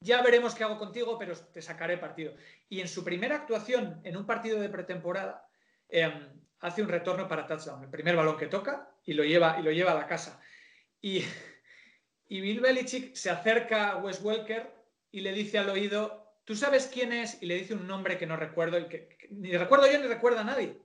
[0.00, 2.34] ya veremos qué hago contigo, pero te sacaré partido.
[2.70, 5.46] Y en su primera actuación en un partido de pretemporada,
[5.90, 9.62] em, hace un retorno para touchdown, el primer balón que toca y lo lleva, y
[9.64, 10.40] lo lleva a la casa.
[10.98, 11.20] Y,
[12.26, 14.72] y Bill Belichick se acerca a Wes Welker
[15.10, 17.42] y le dice al oído, ¿tú sabes quién es?
[17.42, 20.40] Y le dice un nombre que no recuerdo, y que, ni recuerdo yo ni recuerda
[20.40, 20.80] a nadie.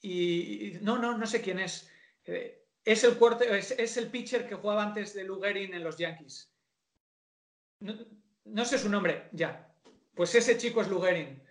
[0.00, 1.90] Y, no, no, no sé quién es.
[2.24, 3.18] Eh, es el,
[3.50, 6.50] es, el pitcher que jugaba antes de Lugerin en los Yankees.
[7.80, 9.68] No, sé su nombre, ya.
[10.14, 11.42] Pues ese chico es Lugerin.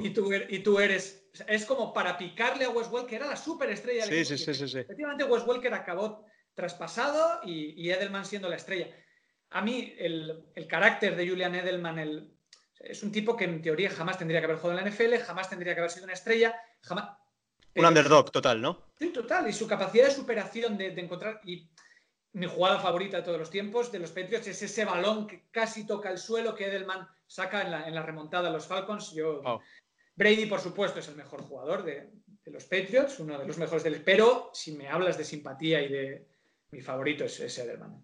[0.00, 1.28] Y, tú, er, y tú eres.
[1.48, 4.04] Es como para picarle a Wes Welker, era la superestrella.
[4.04, 6.24] Sí, sí, sí, sí, Efectivamente, Wes Welker acabó
[6.54, 8.94] traspasado y, y Edelman siendo la estrella.
[9.50, 12.30] A mí el, carácter de Julian Edelman
[12.78, 15.50] es un tipo que en teoría jamás tendría que haber jugado en la NFL, jamás
[15.50, 17.16] tendría que haber sido una estrella, jamás...
[17.74, 18.86] Un underdog total, ¿no?
[18.98, 19.48] Sí, total.
[19.48, 21.40] Y su capacidad de superación, de, encontrar...
[21.44, 21.68] Y
[22.32, 25.86] mi jugada favorita de todos los tiempos de los Patriots es ese balón que casi
[25.86, 29.12] toca el suelo que Edelman saca en la, remontada a los Falcons.
[29.12, 29.42] Yo,
[30.14, 32.10] Brady, por supuesto, es el mejor jugador de,
[32.46, 34.02] los Patriots, uno de los mejores del...
[34.02, 36.28] Pero si me hablas de simpatía y de...
[36.70, 38.02] Mi favorito es, es Edelman.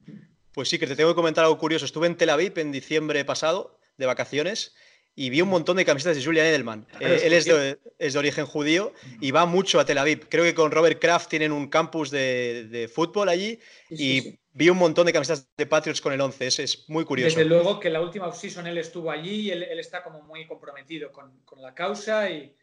[0.56, 1.84] Pues sí, que te tengo que comentar algo curioso.
[1.84, 4.74] Estuve en Tel Aviv en diciembre pasado, de vacaciones,
[5.14, 6.86] y vi un montón de camisetas de Julian Edelman.
[6.98, 10.30] Eh, él es de, origen judío y va mucho a Tel Aviv.
[10.30, 15.04] Creo que con Robert Kraft tienen un campus de, fútbol allí y vi un montón
[15.04, 16.46] de camisetas de Patriots con el 11.
[16.46, 17.36] Es, muy curioso.
[17.36, 21.12] Desde luego que la última offseason él estuvo allí y él, está como muy comprometido
[21.12, 22.56] con, la causa y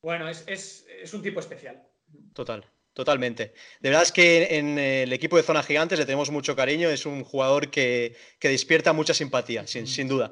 [0.00, 1.82] bueno, es, es un tipo especial.
[2.32, 2.64] Total.
[2.94, 3.54] Totalmente.
[3.80, 7.06] De verdad es que en el equipo de Zona Gigantes le tenemos mucho cariño, es
[7.06, 10.30] un jugador que, despierta mucha simpatía, sin, duda.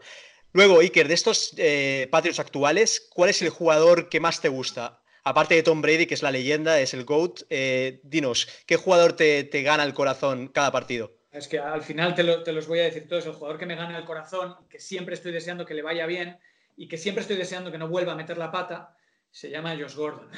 [0.53, 5.03] Luego, Iker, de estos eh, Patriots actuales, ¿cuál es el jugador que más te gusta?
[5.25, 9.15] Aparte de Tom Brady, que es la leyenda, es el GOAT, eh, dinos, ¿qué jugador
[9.15, 11.13] te, gana el corazón cada partido?
[11.33, 13.75] Es que al final te, te, los voy a decir todos, el jugador que me
[13.75, 16.39] gana el corazón, que siempre estoy deseando que le vaya bien
[16.77, 18.97] y que siempre estoy deseando que no vuelva a meter la pata,
[19.33, 20.31] se llama Josh Gordon.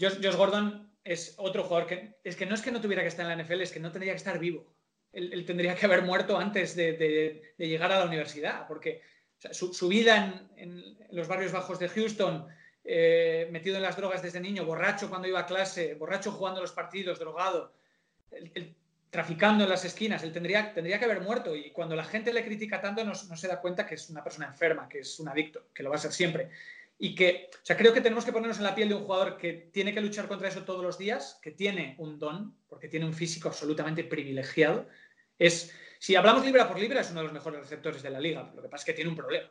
[0.00, 3.30] Josh, Gordon es otro jugador que es que no es que no tuviera que estar
[3.30, 4.72] en la NFL, es que no tendría que estar vivo.
[5.12, 9.02] Él, tendría que haber muerto antes de, llegar a la universidad, porque
[9.50, 12.46] su, vida en, los barrios bajos de Houston,
[12.84, 16.70] eh, metido en las drogas desde niño, borracho cuando iba a clase, borracho jugando los
[16.70, 17.74] partidos, drogado,
[19.10, 21.56] traficando en las esquinas, él tendría, tendría que haber muerto.
[21.56, 24.22] Y cuando la gente le critica tanto, no, no se da cuenta que es una
[24.22, 26.50] persona enferma, que es un adicto, que lo va a ser siempre
[27.02, 29.38] y que, o sea, creo que tenemos que ponernos en la piel de un jugador
[29.38, 33.06] que tiene que luchar contra eso todos los días, que tiene un don, porque tiene
[33.06, 34.86] un físico absolutamente privilegiado.
[35.38, 38.52] Es, si hablamos libra por libra, es uno de los mejores receptores de la liga.
[38.54, 39.50] Lo que pasa es que tiene un problema.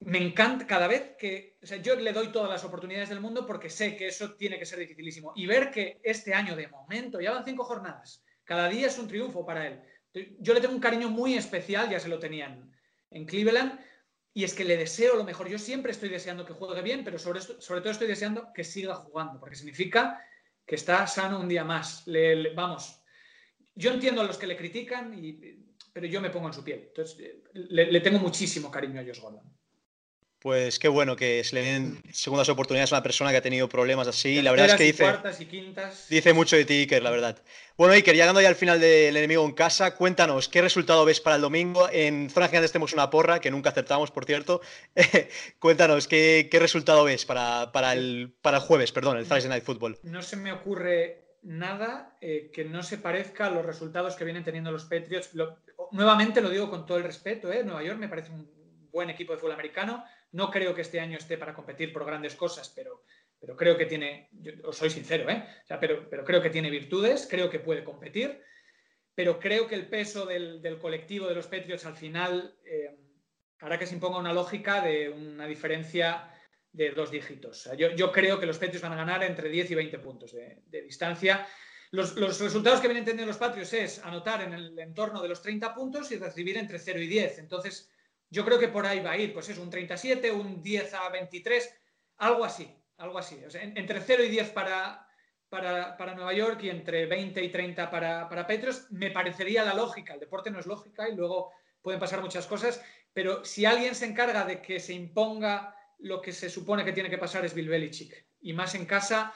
[0.00, 3.46] Me encanta cada vez que, o sea, yo le doy todas las oportunidades del mundo
[3.46, 5.32] porque sé que eso tiene que ser dificilísimo.
[5.36, 9.08] Y ver que este año, de momento, ya van cinco jornadas, cada día es un
[9.08, 9.80] triunfo para él.
[10.38, 12.70] Yo le tengo un cariño muy especial, ya se lo tenían
[13.10, 13.80] en Cleveland,
[14.40, 15.50] y es que le deseo lo mejor.
[15.50, 18.94] Yo siempre estoy deseando que juegue bien, pero sobre, sobre todo estoy deseando que siga
[18.94, 20.18] jugando, porque significa
[20.64, 22.04] que está sano un día más.
[22.56, 23.02] vamos,
[23.74, 25.14] yo entiendo a los que le critican,
[25.92, 26.86] pero yo me pongo en su piel.
[26.88, 29.59] Entonces, eh, le, le tengo muchísimo cariño a Josh Gordon.
[30.40, 33.68] Pues qué bueno que se le den segundas oportunidades a una persona que ha tenido
[33.68, 34.40] problemas así.
[34.40, 35.04] La verdad es que dice,
[36.08, 37.42] dice mucho de ti, Iker, la verdad.
[37.76, 41.36] Bueno, Iker, llegando ya al final del enemigo en casa, cuéntanos, ¿qué resultado ves para
[41.36, 41.90] el domingo?
[41.92, 44.62] En Zona Gigantes tenemos una porra, que nunca acertamos, por cierto.
[45.58, 49.98] cuéntanos, ¿qué, resultado ves para, para, el, para el jueves, perdón, el Thursday Night Football?
[50.04, 54.44] No se me ocurre nada eh, que no se parezca a los resultados que vienen
[54.44, 55.32] teniendo los Patriots.
[55.90, 57.62] nuevamente lo digo con todo el respeto, ¿eh?
[57.62, 58.50] Nueva York me parece un
[58.90, 60.02] buen equipo de fútbol americano
[60.32, 63.04] no creo que este año esté para competir por grandes cosas, pero,
[63.38, 65.44] pero creo que tiene, yo os soy sincero, ¿eh?
[65.80, 68.40] pero, pero, creo que tiene virtudes, creo que puede competir,
[69.14, 72.96] pero creo que el peso del, colectivo de los Patriots al final eh,
[73.60, 76.30] hará que se imponga una lógica de una diferencia
[76.72, 77.68] de dos dígitos.
[77.76, 81.46] yo, creo que los Patriots van a ganar entre 10 y 20 puntos de, distancia.
[81.90, 85.74] Los, resultados que vienen teniendo los Patriots es anotar en el entorno de los 30
[85.74, 87.40] puntos y recibir entre 0 y 10.
[87.40, 87.90] Entonces,
[88.30, 91.08] yo creo que por ahí va a ir, pues es un 37, un 10 a
[91.08, 91.74] 23,
[92.18, 93.42] algo así, algo así.
[93.54, 95.06] entre 0 y 10 para,
[95.48, 100.14] para, Nueva York y entre 20 y 30 para, para Petros, me parecería la lógica.
[100.14, 101.52] El deporte no es lógica y luego
[101.82, 106.32] pueden pasar muchas cosas, pero si alguien se encarga de que se imponga lo que
[106.32, 108.26] se supone que tiene que pasar es Bill Belichick.
[108.42, 109.34] Y más en casa,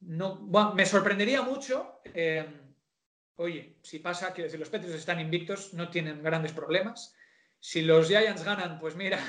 [0.00, 0.40] no,
[0.74, 2.00] me sorprendería mucho.
[2.04, 2.44] Eh,
[3.36, 7.14] oye, si pasa, quiero decir, los Petros están invictos, no tienen grandes problemas.
[7.60, 9.20] Si los Giants ganan, pues mira,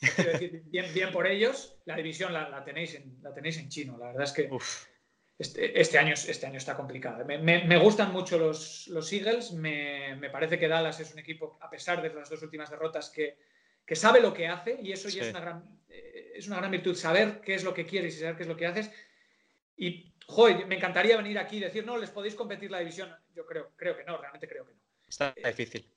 [0.66, 1.78] bien, bien por ellos.
[1.86, 3.98] La división la, tenéis, en, la tenéis en chino.
[3.98, 4.50] La verdad es que
[5.38, 7.24] este, este, año, este año está complicado.
[7.24, 9.52] Me, gustan mucho los, los Eagles.
[9.52, 13.38] Me, parece que Dallas es un equipo, a pesar de las dos últimas derrotas, que,
[13.86, 16.70] que sabe lo que hace y eso ya es, una gran, eh, es una gran
[16.70, 18.90] virtud, saber qué es lo que quieres y saber qué es lo que haces.
[19.76, 23.10] Y, joder, me encantaría venir aquí y decir, no, les podéis competir la división.
[23.34, 24.80] Yo creo, creo que no, realmente creo que no.
[25.08, 25.90] Está difícil.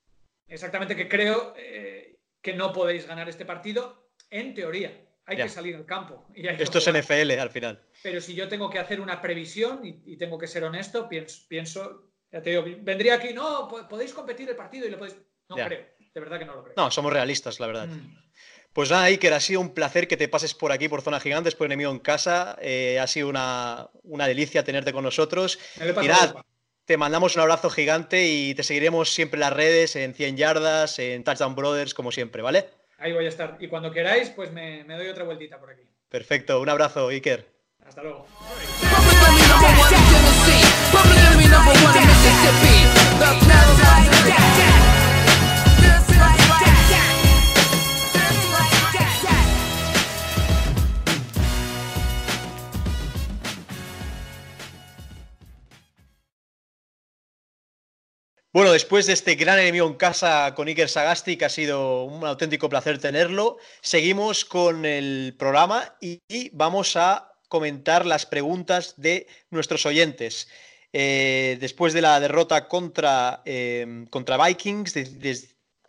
[0.47, 4.99] Exactamente, que creo eh, que no podéis ganar este partido en teoría.
[5.25, 6.27] Hay que salir al campo.
[6.35, 7.81] Esto es NFL al final.
[8.01, 12.41] Pero si yo tengo que hacer una previsión y, tengo que ser honesto, pienso, ya
[12.41, 15.15] te digo, vendría aquí, no, podéis competir el partido y lo podéis.
[15.47, 16.73] No creo, de verdad que no lo creo.
[16.75, 17.87] No, somos realistas, la verdad.
[17.87, 18.23] Mm.
[18.73, 21.53] Pues nada, Iker, ha sido un placer que te pases por aquí, por Zona Gigantes,
[21.53, 22.57] por Enemigo en Casa.
[22.59, 23.89] Eh, ha sido una,
[24.25, 25.59] delicia tenerte con nosotros.
[25.77, 26.43] Y nada,
[26.85, 30.99] te mandamos un abrazo gigante y te seguiremos siempre en las redes, en 100 yardas,
[30.99, 32.69] en Touchdown Brothers, como siempre, ¿vale?
[32.97, 33.57] Ahí voy a estar.
[33.59, 35.83] Y cuando queráis, pues me, me doy otra vueltita por aquí.
[36.09, 37.47] Perfecto, un abrazo, Iker.
[37.85, 38.25] Hasta luego.
[58.53, 62.23] Bueno, después de este gran enemigo en casa con Iker Sagasti, que ha sido un
[62.23, 69.87] auténtico placer tenerlo, seguimos con el programa y vamos a comentar las preguntas de nuestros
[69.87, 70.47] oyentes.
[70.93, 74.93] Eh, después de la derrota contra, eh, contra Vikings,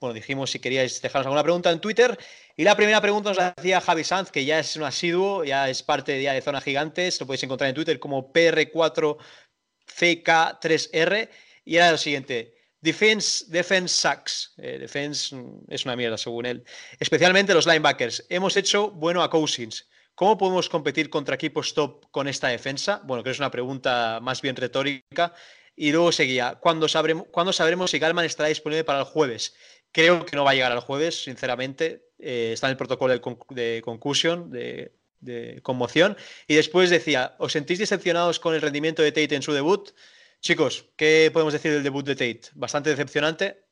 [0.01, 2.19] bueno, dijimos si queríais dejarnos alguna pregunta en Twitter.
[2.57, 5.69] Y la primera pregunta nos la hacía Javi Sanz, que ya es un asiduo, ya
[5.69, 11.29] es parte de, de Zona Gigantes, lo podéis encontrar en Twitter como PR4CK3R.
[11.67, 12.54] Y era lo siguiente,
[12.85, 14.53] Defense, defense sucks.
[14.59, 16.65] Eh, defense mm, es una mierda, según él.
[17.01, 18.27] Especialmente los linebackers.
[18.29, 19.89] Hemos hecho bueno a Cousins.
[20.15, 23.01] ¿Cómo podemos competir contra equipos top con esta defensa?
[23.05, 25.33] Bueno, que es una pregunta más bien retórica.
[25.75, 29.55] Y luego seguía, ¿cuándo sabremos, si Galman estará disponible para el jueves?
[29.91, 32.11] Creo que no va a llegar al jueves, sinceramente.
[32.19, 36.19] Eh, está en el protocolo de, con de concussion, de, de, conmoción.
[36.47, 39.93] Y después decía, ¿os sentís decepcionados con el rendimiento de Tate en su debut?
[40.45, 42.51] Chicos, ¿qué podemos decir del debut de Tate?
[42.55, 43.65] ¿Bastante decepcionante?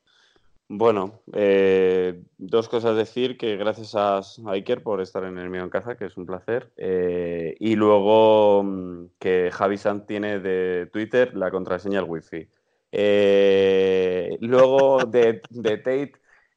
[0.69, 5.69] Bueno, eh, dos cosas decir, que gracias a Iker por estar en el mío en
[5.69, 6.73] casa, que es un placer.
[6.79, 12.49] Eh, y luego mm, que Javi Sanz tiene de Twitter la contraseña al wifi.
[12.91, 16.13] Eh, luego de, de Tate,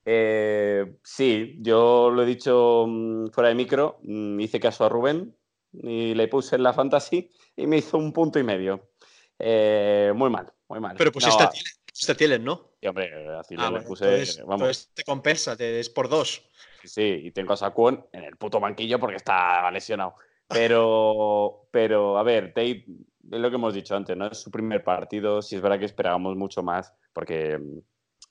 [0.06, 5.36] eh, sí, yo lo he dicho mm, fuera de micro, mm, hice caso a Rubén
[5.74, 8.92] y le puse en la fantasy y me hizo un punto y medio.
[9.40, 10.96] Eh, muy mal, muy mal.
[10.98, 12.72] Pero pusiste no, a Thielen, Thielen, ¿no?
[12.80, 14.06] Sí, hombre, así ah, bueno, puse.
[14.06, 14.62] entonces, vamos.
[14.62, 16.50] entonces te compensa, te es por dos.
[16.84, 20.16] Sí, y tengo a Saquon en el puto banquillo porque está lesionado.
[20.48, 22.86] Pero, pero a ver, Tate,
[23.32, 24.28] es lo que hemos dicho antes, ¿no?
[24.28, 27.60] Es su primer partido, si es verdad que esperábamos mucho más, porque,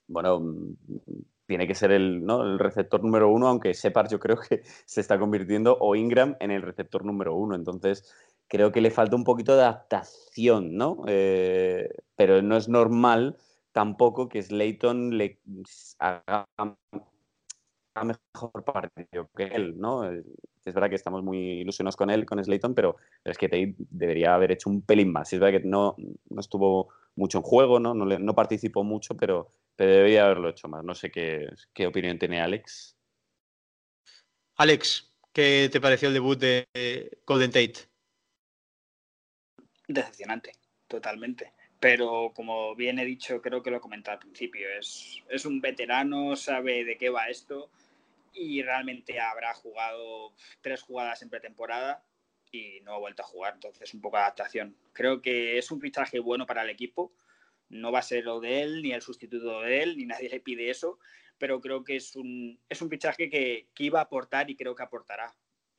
[0.07, 0.41] bueno,
[1.45, 2.43] tiene que ser el, ¿no?
[2.43, 6.51] el receptor número uno, aunque Separ yo creo que se está convirtiendo, o Ingram, en
[6.51, 7.55] el receptor número uno.
[7.55, 8.13] Entonces,
[8.47, 11.03] creo que le falta un poquito de adaptación, ¿no?
[11.07, 13.37] Eh, pero no es normal
[13.71, 15.39] tampoco que Slayton le
[15.99, 16.47] haga
[18.03, 20.09] mejor partido que él, ¿no?
[20.09, 24.33] Es verdad que estamos muy ilusionados con él, con Slayton, pero es que Tate debería
[24.33, 25.31] haber hecho un pelín más.
[25.31, 25.95] Es verdad que no,
[26.29, 27.93] no estuvo mucho en juego, ¿no?
[27.93, 30.83] No, participó mucho, pero, debería haberlo hecho más.
[30.83, 32.95] No sé qué, qué opinión tiene Alex.
[34.57, 36.67] Alex, ¿qué te pareció el debut de
[37.25, 37.94] Golden Tate?
[39.87, 40.53] Decepcionante,
[40.87, 41.53] totalmente.
[41.79, 46.35] Pero como bien he dicho, creo que lo comenté al principio, es, es un veterano,
[46.35, 47.69] sabe de qué va esto
[48.33, 52.03] y realmente habrá jugado tres jugadas en pretemporada
[52.51, 54.75] y no ha vuelto a jugar, entonces un poco de adaptación.
[54.93, 57.13] Creo que es un fichaje bueno para el equipo,
[57.69, 60.39] no va a ser lo de él, ni el sustituto de él, ni nadie le
[60.39, 60.99] pide eso,
[61.37, 64.75] pero creo que es un, es un fichaje que, que iba a aportar y creo
[64.75, 65.35] que aportará.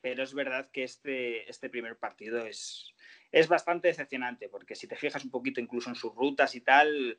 [0.06, 2.94] Pero es verdad que este, este primer partido es,
[3.32, 7.18] es bastante decepcionante, porque si te fijas un poquito incluso en sus rutas y tal,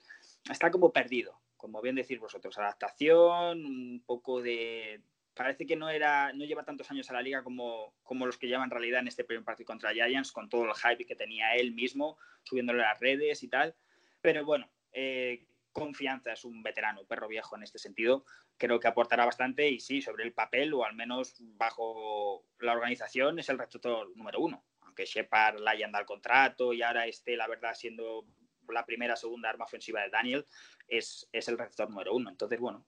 [0.49, 5.01] está como perdido, como bien decís vosotros, adaptación, un poco de...
[5.33, 8.47] Parece que no, era, no lleva tantos años a la liga como, como los que
[8.47, 11.55] lleva en realidad en este primer partido contra Giants, con todo el hype que tenía
[11.55, 13.75] él mismo, subiéndole a las redes y tal.
[14.21, 15.45] Pero bueno, eh,
[15.77, 18.25] confianza es un veterano, perro viejo en este sentido.
[18.57, 23.39] Creo que aportará bastante y sí, sobre el papel, o al menos bajo la organización,
[23.39, 24.63] es el receptor número uno
[24.97, 28.25] que Shepard le hayan dado el contrato y ahora esté, la verdad, siendo
[28.67, 30.45] la primera segunda arma ofensiva de Daniel,
[30.87, 32.29] es, es el receptor número uno.
[32.29, 32.85] Entonces, bueno,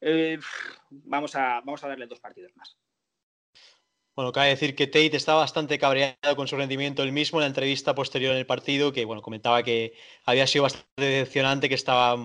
[0.00, 0.38] eh,
[0.90, 2.76] vamos, a, vamos a darle dos partidos más.
[4.16, 7.46] Bueno, cabe decir que Tate está bastante cabreado con su rendimiento él mismo en la
[7.48, 9.94] entrevista posterior en el partido, que bueno, comentaba que
[10.24, 12.16] había sido bastante decepcionante, que estaba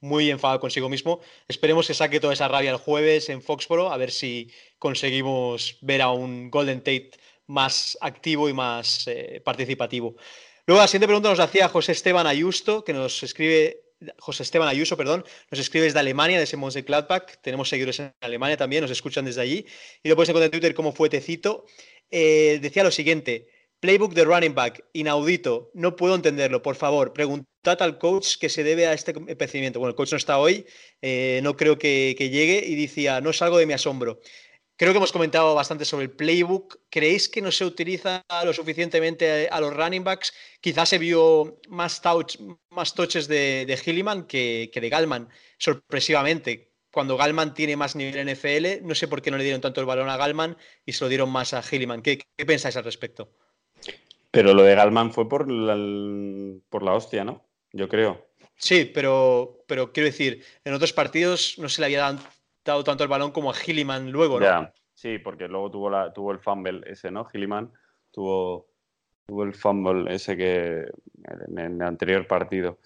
[0.00, 1.20] muy enfadado consigo mismo.
[1.46, 6.02] Esperemos que saque toda esa rabia el jueves en Foxboro, a ver si conseguimos ver
[6.02, 7.12] a un Golden Tate
[7.46, 10.16] más activo y más eh, participativo.
[10.66, 13.84] Luego la siguiente pregunta nos hacía José Esteban Ayusto, que nos escribe,
[14.18, 18.82] José Esteban Ayuso, perdón, nos escribe desde Alemania, desde Mönchengladbach, tenemos seguidores en Alemania también,
[18.82, 19.66] nos escuchan desde allí,
[20.02, 21.64] y lo puedes encontrar en Twitter como fue Tecito.
[22.10, 23.48] Eh, decía lo siguiente,
[23.80, 28.62] playbook de running back, inaudito, no puedo entenderlo, por favor, preguntad al coach que se
[28.62, 29.78] debe a este procedimiento.
[29.80, 30.66] Bueno, el coach no está hoy,
[31.02, 34.20] eh, no creo que, que llegue, y decía, no es algo de mi asombro.
[34.78, 36.78] Creo que hemos comentado bastante sobre el playbook.
[36.90, 40.34] ¿Creéis que no se utiliza lo suficientemente a los running backs?
[40.60, 42.36] Quizás se vio más, touch,
[42.68, 46.74] más touches de, de Hilliman que, que, de Galman, sorpresivamente.
[46.90, 49.80] Cuando Galman tiene más nivel en NFL, no sé por qué no le dieron tanto
[49.80, 52.02] el balón a Galman y se lo dieron más a Hilliman.
[52.02, 53.30] ¿Qué, qué pensáis al respecto?
[54.30, 55.74] Pero lo de Galman fue por la,
[56.68, 57.42] por la hostia, ¿no?
[57.72, 58.26] Yo creo.
[58.58, 62.18] Sí, pero, pero quiero decir, en otros partidos no se le había dado
[62.84, 64.70] tanto el balón como a Gilliman luego, ¿no?
[64.94, 67.24] Sí, porque luego tuvo, la, tuvo el fumble ese, ¿no?
[67.26, 67.70] Gilliman
[68.10, 68.66] tuvo,
[69.26, 70.86] tuvo el fumble ese que
[71.24, 72.78] en, el anterior partido.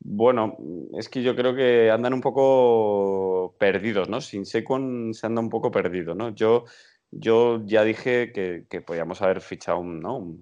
[0.00, 0.56] Bueno,
[0.98, 4.20] es que yo creo que andan un poco perdidos, ¿no?
[4.20, 6.34] Sin Sequon se anda un poco perdido, ¿no?
[6.34, 6.64] Yo,
[7.10, 10.36] yo ya dije que, que podíamos haber fichado un, ¿no?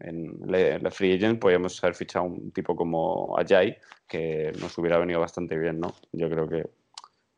[0.00, 0.38] en
[0.82, 3.76] la Free Agent podíamos haber fichado un tipo como Ajay,
[4.08, 5.94] que nos hubiera venido bastante bien, ¿no?
[6.12, 6.70] Yo creo que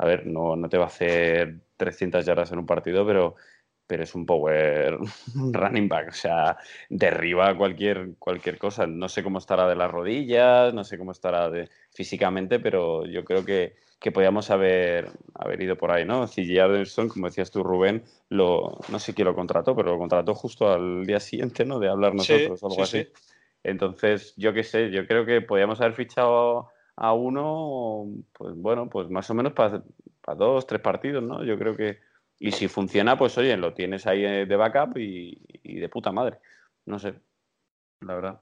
[0.02, 3.36] a ver, no, no te va a hacer 300 yardas en un partido, pero,
[3.86, 4.98] pero es un power
[5.52, 6.56] running back, o sea,
[6.88, 8.84] derriba cualquier, cualquier cosa.
[8.84, 13.24] No sé cómo estará de las rodillas, no sé cómo estará de, físicamente, pero yo
[13.24, 16.26] creo que, que podíamos haber, haber ido por ahí, ¿no?
[16.26, 20.34] CJ Anderson, como decías tú, Rubén, lo, no sé quién lo contrató, pero lo contrató
[20.34, 21.78] justo al día siguiente, ¿no?
[21.78, 23.04] De hablar nosotros, sí, algo sí, así.
[23.04, 23.36] Sí.
[23.62, 29.08] Entonces, yo qué sé, yo creo que podíamos haber fichado a uno, pues bueno, pues
[29.10, 29.82] más o menos para,
[30.36, 31.44] dos, tres partidos, ¿no?
[31.44, 32.00] Yo creo que.
[32.38, 36.12] Y si funciona, pues oye, lo tienes ahí eh, de backup y, y de puta
[36.12, 36.38] madre.
[36.86, 37.14] No sé,
[38.00, 38.40] la verdad.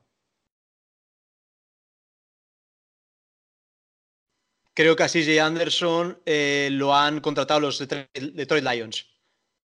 [4.80, 9.06] Creo que a CJ Anderson eh, lo han contratado los Detroit Lions.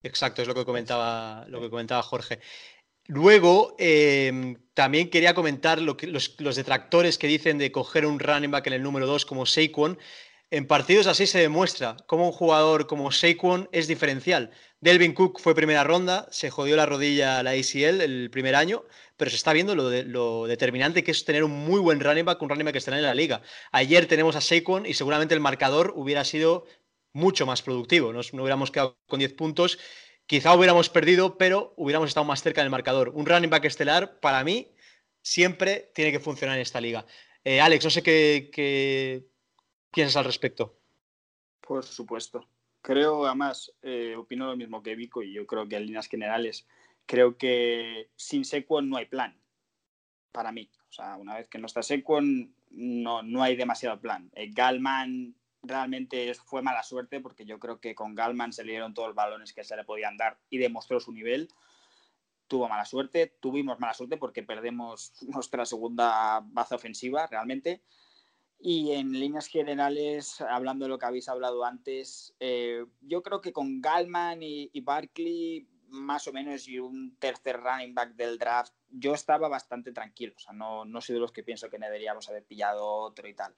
[0.02, 2.40] Exacto, es lo que comentaba, lo que comentaba Jorge.
[3.12, 5.96] Luego, eh, también quería comentar los,
[6.54, 9.98] detractores que dicen de coger un running back en el número 2 como Saquon.
[10.52, 14.52] En partidos así se demuestra cómo un jugador como Saquon es diferencial.
[14.80, 18.84] Delvin Cook fue primera ronda, se jodió la rodilla la ACL el primer año,
[19.16, 22.24] pero se está viendo lo, de, lo determinante que es tener un muy buen running
[22.24, 23.42] back, un running back que está en la liga.
[23.72, 26.64] Ayer tenemos a Saquon y seguramente el marcador hubiera sido
[27.12, 28.12] mucho más productivo.
[28.12, 29.80] Nos, no hubiéramos quedado con 10 puntos
[30.30, 33.08] Quizá hubiéramos perdido, pero hubiéramos estado más cerca del marcador.
[33.08, 34.68] Un running back estelar, para mí,
[35.22, 37.04] siempre tiene que funcionar en esta liga.
[37.42, 39.26] Eh, Alex, no sé qué,
[39.90, 40.78] piensas al respecto.
[41.60, 42.48] Por supuesto.
[42.80, 46.64] Creo, además, eh, opino lo mismo que Vico y yo creo que en líneas generales,
[47.06, 49.36] creo que sin Sequon no hay plan,
[50.30, 50.70] para mí.
[50.90, 54.30] O sea, una vez que no está Sequon, no, no hay demasiado plan.
[54.36, 58.94] Eh, Galman realmente fue mala suerte porque yo creo que con Galman se le dieron
[58.94, 61.48] todos los balones que se le podían dar y demostró su nivel.
[62.46, 67.82] Tuvo mala suerte, tuvimos mala suerte porque perdemos nuestra segunda baza ofensiva realmente.
[68.62, 73.54] Y en líneas generales, hablando de lo que habéis hablado antes, eh, yo creo que
[73.54, 78.74] con Galman y, y Barkley, más o menos, y un tercer running back del draft,
[78.90, 80.34] yo estaba bastante tranquilo.
[80.36, 83.34] O sea, no, no soy de los que pienso que deberíamos haber pillado otro y
[83.34, 83.54] tal.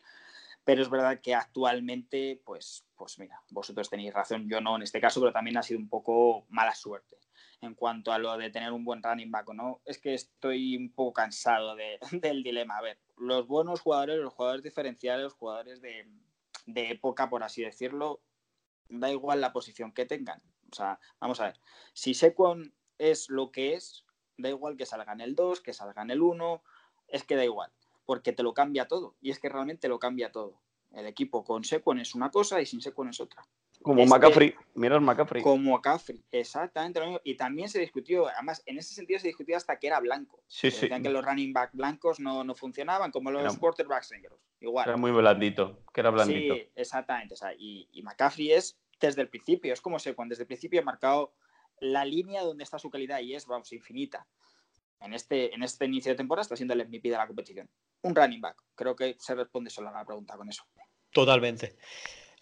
[0.64, 5.00] Pero es verdad que actualmente, pues, pues mira, vosotros tenéis razón, yo no en este
[5.00, 7.18] caso, pero también ha sido un poco mala suerte
[7.62, 9.80] en cuanto a lo de tener un buen running back o no.
[9.84, 12.78] Es que estoy un poco cansado de, del dilema.
[12.78, 16.08] A ver, los buenos jugadores, los jugadores diferenciales, los jugadores de,
[16.66, 18.20] de época, por así decirlo,
[18.88, 20.42] da igual la posición que tengan.
[20.70, 21.60] O sea, vamos a ver,
[21.92, 24.06] si Sequon es lo que es,
[24.38, 26.62] da igual que salga en el 2, que salga en el 1,
[27.08, 27.72] es que da igual
[28.04, 29.16] porque te lo cambia todo.
[29.20, 30.60] Y es que realmente lo cambia todo.
[30.92, 33.46] El equipo con Sequon es una cosa y sin Sequon es otra.
[33.80, 35.42] Como este, McCaffrey, mira el McCaffrey.
[35.42, 37.20] Como McCaffrey, exactamente lo mismo.
[37.24, 40.42] Y también se discutió, además, en ese sentido se discutió hasta que era blanco.
[40.46, 40.82] Sí, sí.
[40.82, 44.38] Decían que los running back blancos no, no funcionaban, como los era, quarterbacks negros.
[44.60, 44.88] Igual.
[44.88, 46.54] Era muy blandito, que era blandito.
[46.54, 47.34] Sí, exactamente.
[47.34, 50.80] O sea, y, y, McCaffrey es desde el principio, es como Sequon, desde el principio
[50.80, 51.32] ha marcado
[51.80, 54.26] la línea donde está su calidad y es, vamos, infinita.
[55.04, 57.68] En este, en este inicio de temporada está siendo el MVP de la competición
[58.02, 58.56] un running back.
[58.74, 60.64] Creo que se responde solo a la pregunta con eso.
[61.10, 61.76] Totalmente.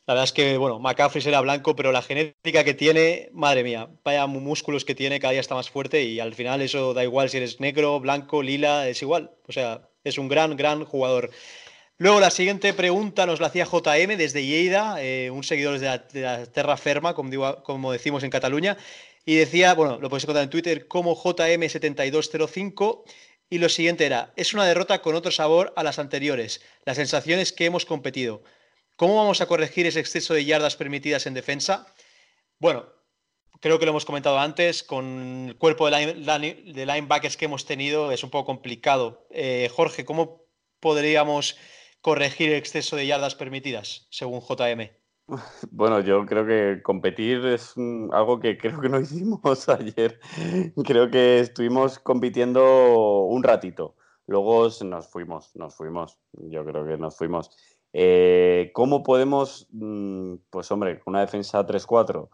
[0.06, 3.88] La verdad es que, bueno, McCaffrey será blanco, pero la genética que tiene, madre mía,
[4.02, 7.28] vaya músculos que tiene, cada día está más fuerte y al final eso da igual
[7.28, 9.30] si eres negro, blanco, lila, es igual.
[9.46, 11.30] O sea, es un gran, gran jugador.
[11.98, 15.98] Luego la siguiente pregunta nos la hacía JM desde Lleida, eh, un seguidor de la,
[15.98, 18.78] de la como, digo, como decimos en Cataluña,
[19.24, 23.04] y decía, bueno, lo podéis encontrar en Twitter como JM7205
[23.48, 27.52] y lo siguiente era, es una derrota con otro sabor a las anteriores, las sensaciones
[27.52, 28.42] que hemos competido.
[28.96, 31.92] ¿Cómo vamos a corregir ese exceso de yardas permitidas en defensa?
[32.58, 32.86] Bueno,
[33.60, 37.64] creo que lo hemos comentado antes, con el cuerpo de, line, de linebackers que hemos
[37.64, 39.26] tenido es un poco complicado.
[39.30, 40.44] Eh, Jorge, ¿cómo
[40.78, 41.56] podríamos
[42.00, 44.99] corregir el exceso de yardas permitidas, según JM?
[45.70, 47.74] Bueno, yo creo que competir es
[48.12, 50.20] algo que creo que no hicimos ayer.
[50.84, 53.94] Creo que estuvimos compitiendo un ratito.
[54.26, 56.18] Luego nos fuimos, nos fuimos.
[56.32, 57.50] Yo creo que nos fuimos.
[57.92, 62.30] Eh, ¿Cómo podemos, mm, pues hombre, una defensa 3-4,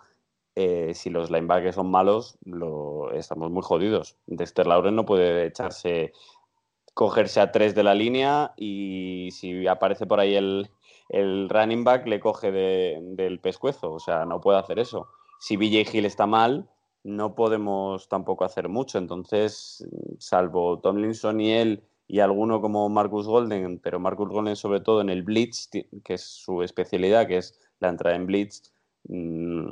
[0.54, 4.16] eh, si los linebackers son malos, lo, estamos muy jodidos.
[4.26, 6.12] Dexter Lauren no puede echarse,
[6.94, 10.70] cogerse a tres de la línea y si aparece por ahí el,
[11.08, 15.08] el running back le coge de, del pescuezo, o sea, no puede hacer eso.
[15.38, 16.68] Si BJ Hill está mal,
[17.04, 19.86] no podemos tampoco hacer mucho, entonces,
[20.18, 25.10] salvo Tomlinson y él y alguno como Marcus Golden, pero Marcus Golden sobre todo en
[25.10, 25.68] el blitz,
[26.04, 28.72] que es su especialidad, que es la entrada en blitz,
[29.08, 29.68] mm,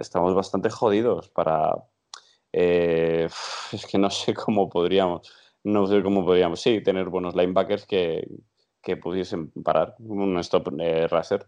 [0.00, 1.74] estamos bastante jodidos para...
[2.52, 3.28] Eh,
[3.72, 5.32] es que no sé cómo podríamos,
[5.64, 8.26] no sé cómo podríamos, sí, tener buenos linebackers que,
[8.84, 11.46] que pudiesen parar un stop eh, racer.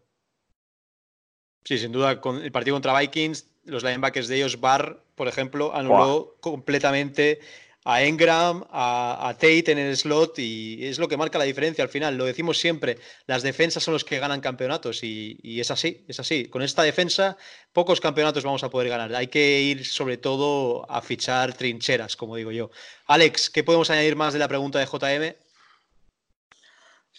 [1.64, 5.74] Sí, sin duda, con el partido contra Vikings, los linebackers de ellos, Barr, por ejemplo,
[5.74, 7.40] anuló completamente
[7.84, 11.84] a Engram, a, a, Tate en el slot y es lo que marca la diferencia
[11.84, 12.16] al final.
[12.16, 16.18] Lo decimos siempre, las defensas son los que ganan campeonatos y, y, es así, es
[16.18, 16.46] así.
[16.46, 17.36] Con esta defensa
[17.72, 19.14] pocos campeonatos vamos a poder ganar.
[19.14, 22.70] Hay que ir sobre todo a fichar trincheras, como digo yo.
[23.06, 25.45] Alex, ¿qué podemos añadir más de la pregunta de JM?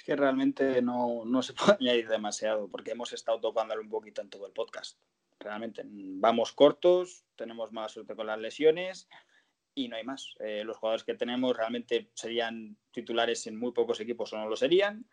[0.08, 4.30] Que realmente no, no se puede añadir demasiado, porque hemos estado tocándolo un poquito en
[4.30, 4.98] todo el podcast.
[5.38, 9.10] Realmente vamos cortos, tenemos mala suerte con las lesiones
[9.76, 10.34] y no hay más.
[10.40, 14.56] Eh, los jugadores que tenemos realmente serían titulares en muy pocos equipos o no lo
[14.56, 15.06] serían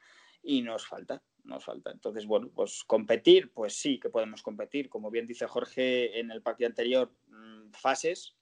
[0.44, 1.90] y nos falta, nos falta.
[1.90, 4.88] Entonces, bueno, pues competir, pues sí que podemos competir.
[4.88, 8.36] Como bien dice Jorge en el partido anterior, mm, fases,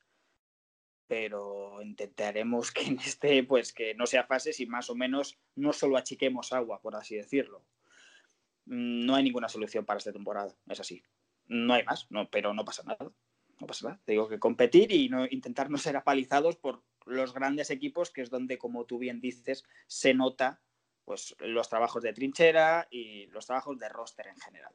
[1.13, 5.75] pero intentaremos que en este, pues que no sea fases y más o menos no
[5.75, 7.67] solo achiquemos agua, por así decirlo.
[8.65, 11.03] Mm, no hay ninguna solución para esta temporada, es así.
[11.49, 13.13] No hay más, no, pero no pasa nada
[13.61, 14.01] no pasa nada.
[14.07, 18.23] Te digo que competir y no, intentar no ser apalizados por los grandes equipos, que
[18.23, 20.63] es donde, como tú bien dices, se nota
[21.05, 24.75] pues, los trabajos de trinchera y los trabajos de roster en general.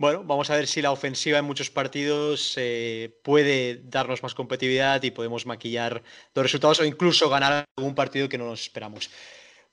[0.00, 5.02] Bueno, vamos a ver si la ofensiva en muchos partidos eh, puede darnos más competitividad
[5.02, 6.04] y podemos maquillar
[6.34, 9.10] los resultados o incluso ganar algún partido que no nos esperamos.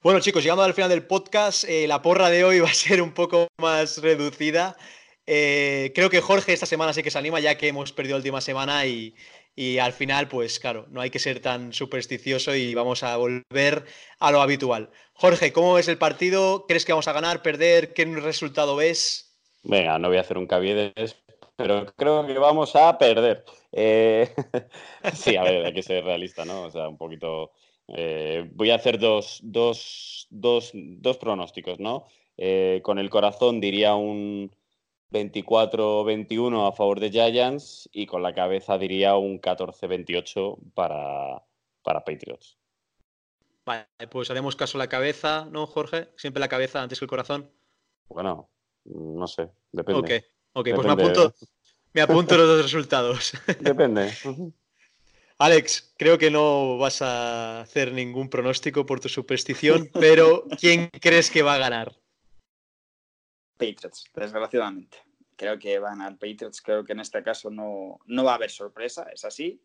[0.02, 3.04] Bueno, chicos, llegando al final del podcast, eh, la porra de hoy va a ser
[3.04, 4.76] un poco más reducida.
[5.28, 8.22] Eh, creo que Jorge esta semana sí que se anima, ya que hemos perdido la
[8.22, 9.14] última semana y,
[9.80, 13.86] al final, pues claro, no hay que ser tan supersticioso y vamos a volver
[14.18, 14.90] a lo habitual.
[15.14, 16.66] Jorge, ¿cómo ves el partido?
[16.68, 17.94] ¿Crees que vamos a ganar, perder?
[17.94, 19.25] ¿Qué resultado ves?
[19.66, 21.16] Venga, no voy a hacer un cabiedes,
[21.56, 23.44] pero creo que vamos a perder.
[23.72, 24.34] Eh,
[25.14, 26.64] sí, a ver, hay que ser realista, ¿no?
[26.64, 27.52] O sea, un poquito...
[27.88, 32.08] Eh, voy a hacer dos, dos, dos, dos pronósticos, ¿no?
[32.82, 34.52] con el corazón diría un
[35.12, 41.44] 24-21 a favor de Giants y con la cabeza diría un 14-28 para,
[41.84, 42.58] para Patriots.
[43.66, 46.10] Vale, pues haremos caso a la cabeza, ¿no, Jorge?
[46.18, 47.50] Siempre la cabeza antes que el corazón.
[48.08, 48.50] Bueno,
[48.86, 50.26] no sé, depende.
[50.54, 51.34] Ok, pues me apunto,
[51.94, 53.34] me apunto los dos resultados.
[53.60, 54.12] Depende.
[55.38, 61.30] Alex, creo que no vas a hacer ningún pronóstico por tu superstición, pero ¿quién crees
[61.30, 61.94] que va a ganar?
[63.58, 64.98] Patriots, desgraciadamente.
[65.36, 68.50] Creo que van al Patriots, creo que en este caso no, no va a haber
[68.52, 69.62] sorpresa, es así.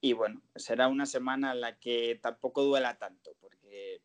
[0.00, 4.00] Y bueno, será una semana en la que tampoco duela tanto, porque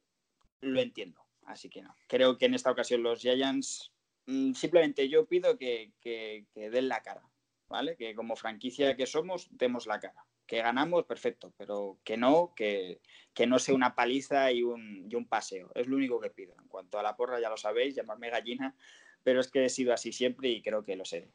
[0.59, 1.21] lo entiendo.
[1.45, 1.95] Así que no.
[2.07, 3.92] Creo que en esta ocasión los Giants,
[4.25, 7.23] simplemente yo pido que, que, den la cara,
[7.67, 7.95] ¿vale?
[7.95, 10.25] Que como franquicia que somos, demos la cara.
[10.45, 12.99] Que ganamos, perfecto, pero que no, que,
[13.33, 15.71] que no sea una paliza y un, y un paseo.
[15.73, 16.53] Es lo único que pido.
[16.61, 18.75] En cuanto a la porra, ya lo sabéis, llamarme gallina,
[19.23, 21.29] pero es que he sido así siempre y creo que lo sé.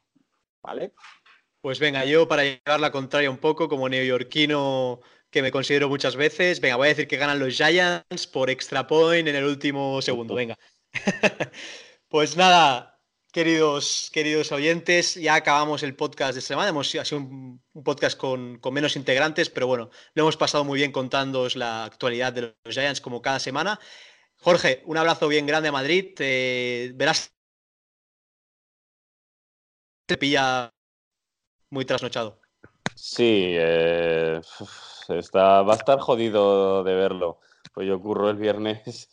[0.61, 0.93] ¿Vale?
[1.61, 6.15] Pues venga, yo para llevar la contraria un poco, como neoyorquino que me considero muchas
[6.15, 10.01] veces, venga, voy a decir que ganan los Giants por extra point en el último
[10.01, 10.57] segundo, venga.
[12.09, 12.99] pues nada,
[13.31, 16.69] queridos, queridos oyentes, ya acabamos el podcast de esta semana.
[16.69, 20.91] Hemos sido un, podcast con, con, menos integrantes, pero bueno, lo hemos pasado muy bien
[20.91, 23.79] contándoos la actualidad de los Giants como cada semana.
[24.37, 26.13] Jorge, un abrazo bien grande a Madrid.
[26.95, 27.31] verás
[30.07, 30.73] te pilla
[31.69, 32.39] muy trasnochado.
[32.95, 34.41] Sí, eh,
[35.09, 37.39] está, va a estar jodido de verlo.
[37.73, 39.09] Pues yo ocurro el viernes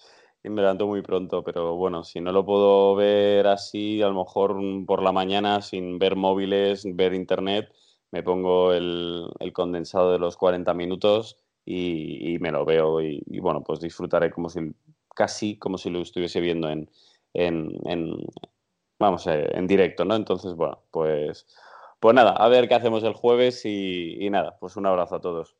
[0.50, 4.56] me levanto muy pronto, pero bueno, si no lo puedo ver así, a lo mejor
[4.86, 7.72] por la mañana sin ver móviles, ver internet,
[8.10, 13.80] me pongo el, condensado de los 40 minutos y, me lo veo y, bueno, pues
[13.80, 14.60] disfrutaré como si
[15.14, 16.88] casi como si lo estuviese viendo en,
[18.98, 20.14] vamos, eh, en directo, ¿no?
[20.14, 21.46] Entonces, bueno, pues,
[22.00, 25.56] pues nada, a ver qué hacemos el jueves y, nada, pues un abrazo a todos.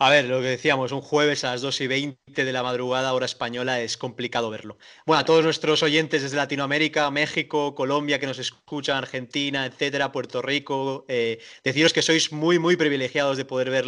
[0.00, 3.12] A ver, lo que decíamos, un jueves a las 2 y 20 de la madrugada,
[3.14, 4.78] hora española, es complicado verlo.
[5.04, 10.40] Bueno, a todos nuestros oyentes desde Latinoamérica, México, Colombia, que nos escuchan, Argentina, etcétera, Puerto
[10.40, 13.86] Rico, eh, deciros que sois muy, muy privilegiados de poder ver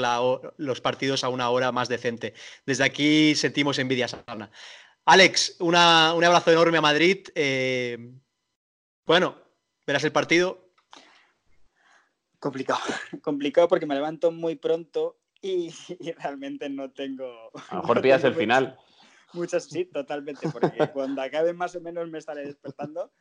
[0.57, 2.35] los partidos a una hora más decente.
[2.66, 4.51] Desde aquí sentimos envidia sana.
[5.05, 7.28] Alex, un abrazo enorme a Madrid.
[7.37, 7.99] Eh,
[9.07, 9.37] bueno,
[9.87, 10.73] verás el partido.
[12.41, 12.81] Complicado,
[13.23, 15.72] complicado porque me levanto muy pronto y,
[16.18, 17.50] realmente no tengo.
[17.68, 18.78] A lo mejor pillas el final.
[19.32, 23.12] Muchas, sí, totalmente, porque cuando acabe más o menos me estaré despertando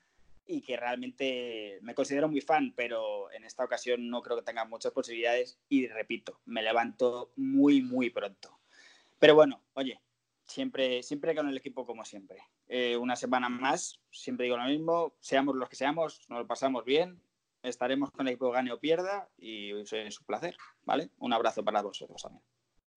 [0.45, 4.65] y que realmente me considero muy fan, pero en esta ocasión no creo que tenga
[4.65, 8.59] muchas posibilidades y repito, me levanto muy, muy pronto.
[9.19, 10.01] Pero bueno, oye,
[10.45, 12.39] siempre, siempre con el equipo como siempre.
[12.67, 16.83] Eh, una semana más, siempre digo lo mismo, seamos los que seamos, nos lo pasamos
[16.83, 17.21] bien,
[17.63, 21.09] estaremos con el equipo gane o pierda y es un placer, ¿vale?
[21.17, 22.43] Un abrazo para vosotros también.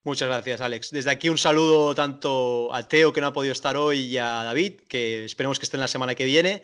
[0.05, 0.91] Muchas gracias, Alex.
[0.91, 4.43] Desde aquí un saludo tanto a Teo, que no ha podido estar hoy, y a
[4.43, 6.63] David, que esperemos que esté en la semana que viene.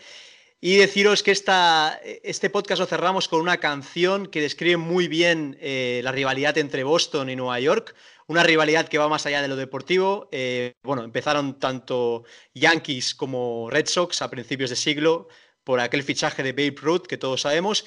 [0.60, 5.56] Y deciros que esta, este podcast lo cerramos con una canción que describe muy bien
[5.60, 7.94] eh, la rivalidad entre Boston y Nueva York,
[8.26, 10.28] una rivalidad que va más allá de lo deportivo.
[10.32, 15.28] Eh, bueno, empezaron tanto Yankees como Red Sox a principios de siglo
[15.68, 17.84] por aquel fichaje de Babe Ruth que todos sabemos.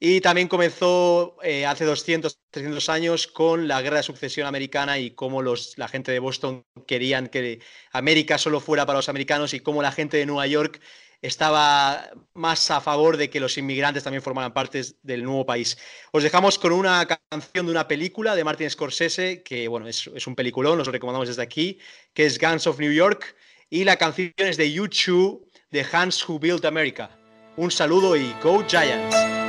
[0.00, 5.10] Y también comenzó eh, hace 200, 300 años con la guerra de sucesión americana y
[5.10, 7.60] cómo los, la gente de Boston querían que
[7.92, 10.80] América solo fuera para los americanos y cómo la gente de Nueva York
[11.20, 15.76] estaba más a favor de que los inmigrantes también formaran parte del nuevo país.
[16.12, 20.34] Os dejamos con una canción de una película de Martin Scorsese, que bueno, es, un
[20.34, 21.78] peliculón, os lo recomendamos desde aquí,
[22.14, 23.36] que es Guns of New York,
[23.68, 27.17] y la canción es de YouTube, de Hans Who Built America.
[27.58, 29.47] Un saludo y Go Giants.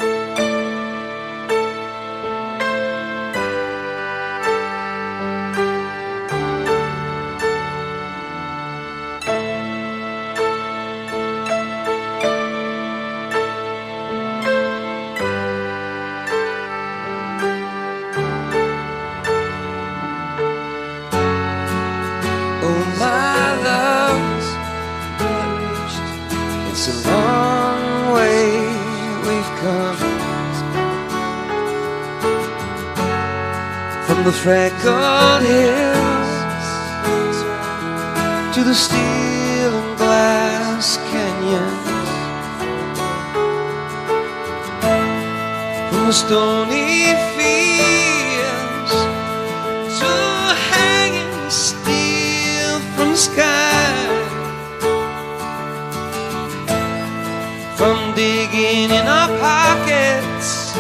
[58.60, 60.74] Digging in our pockets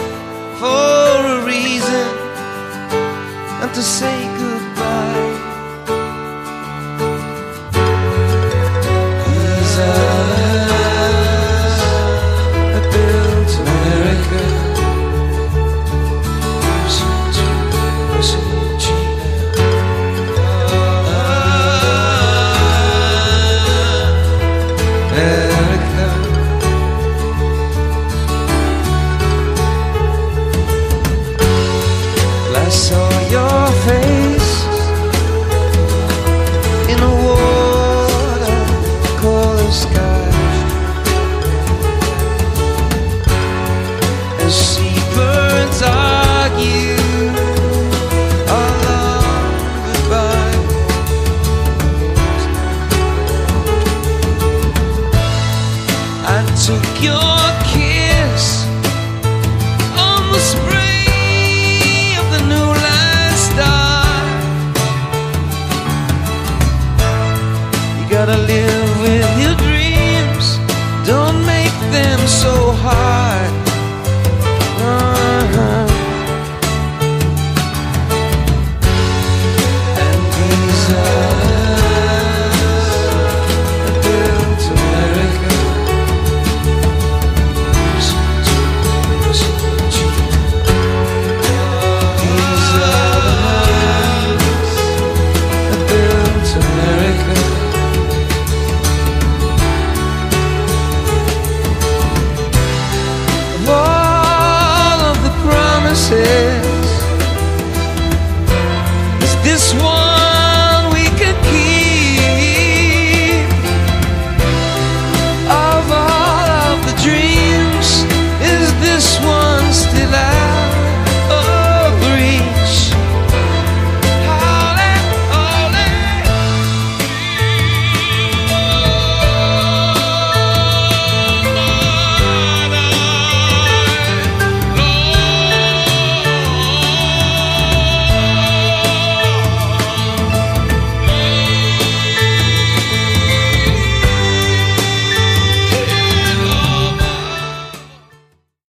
[0.60, 2.07] for a reason
[3.61, 4.38] and to say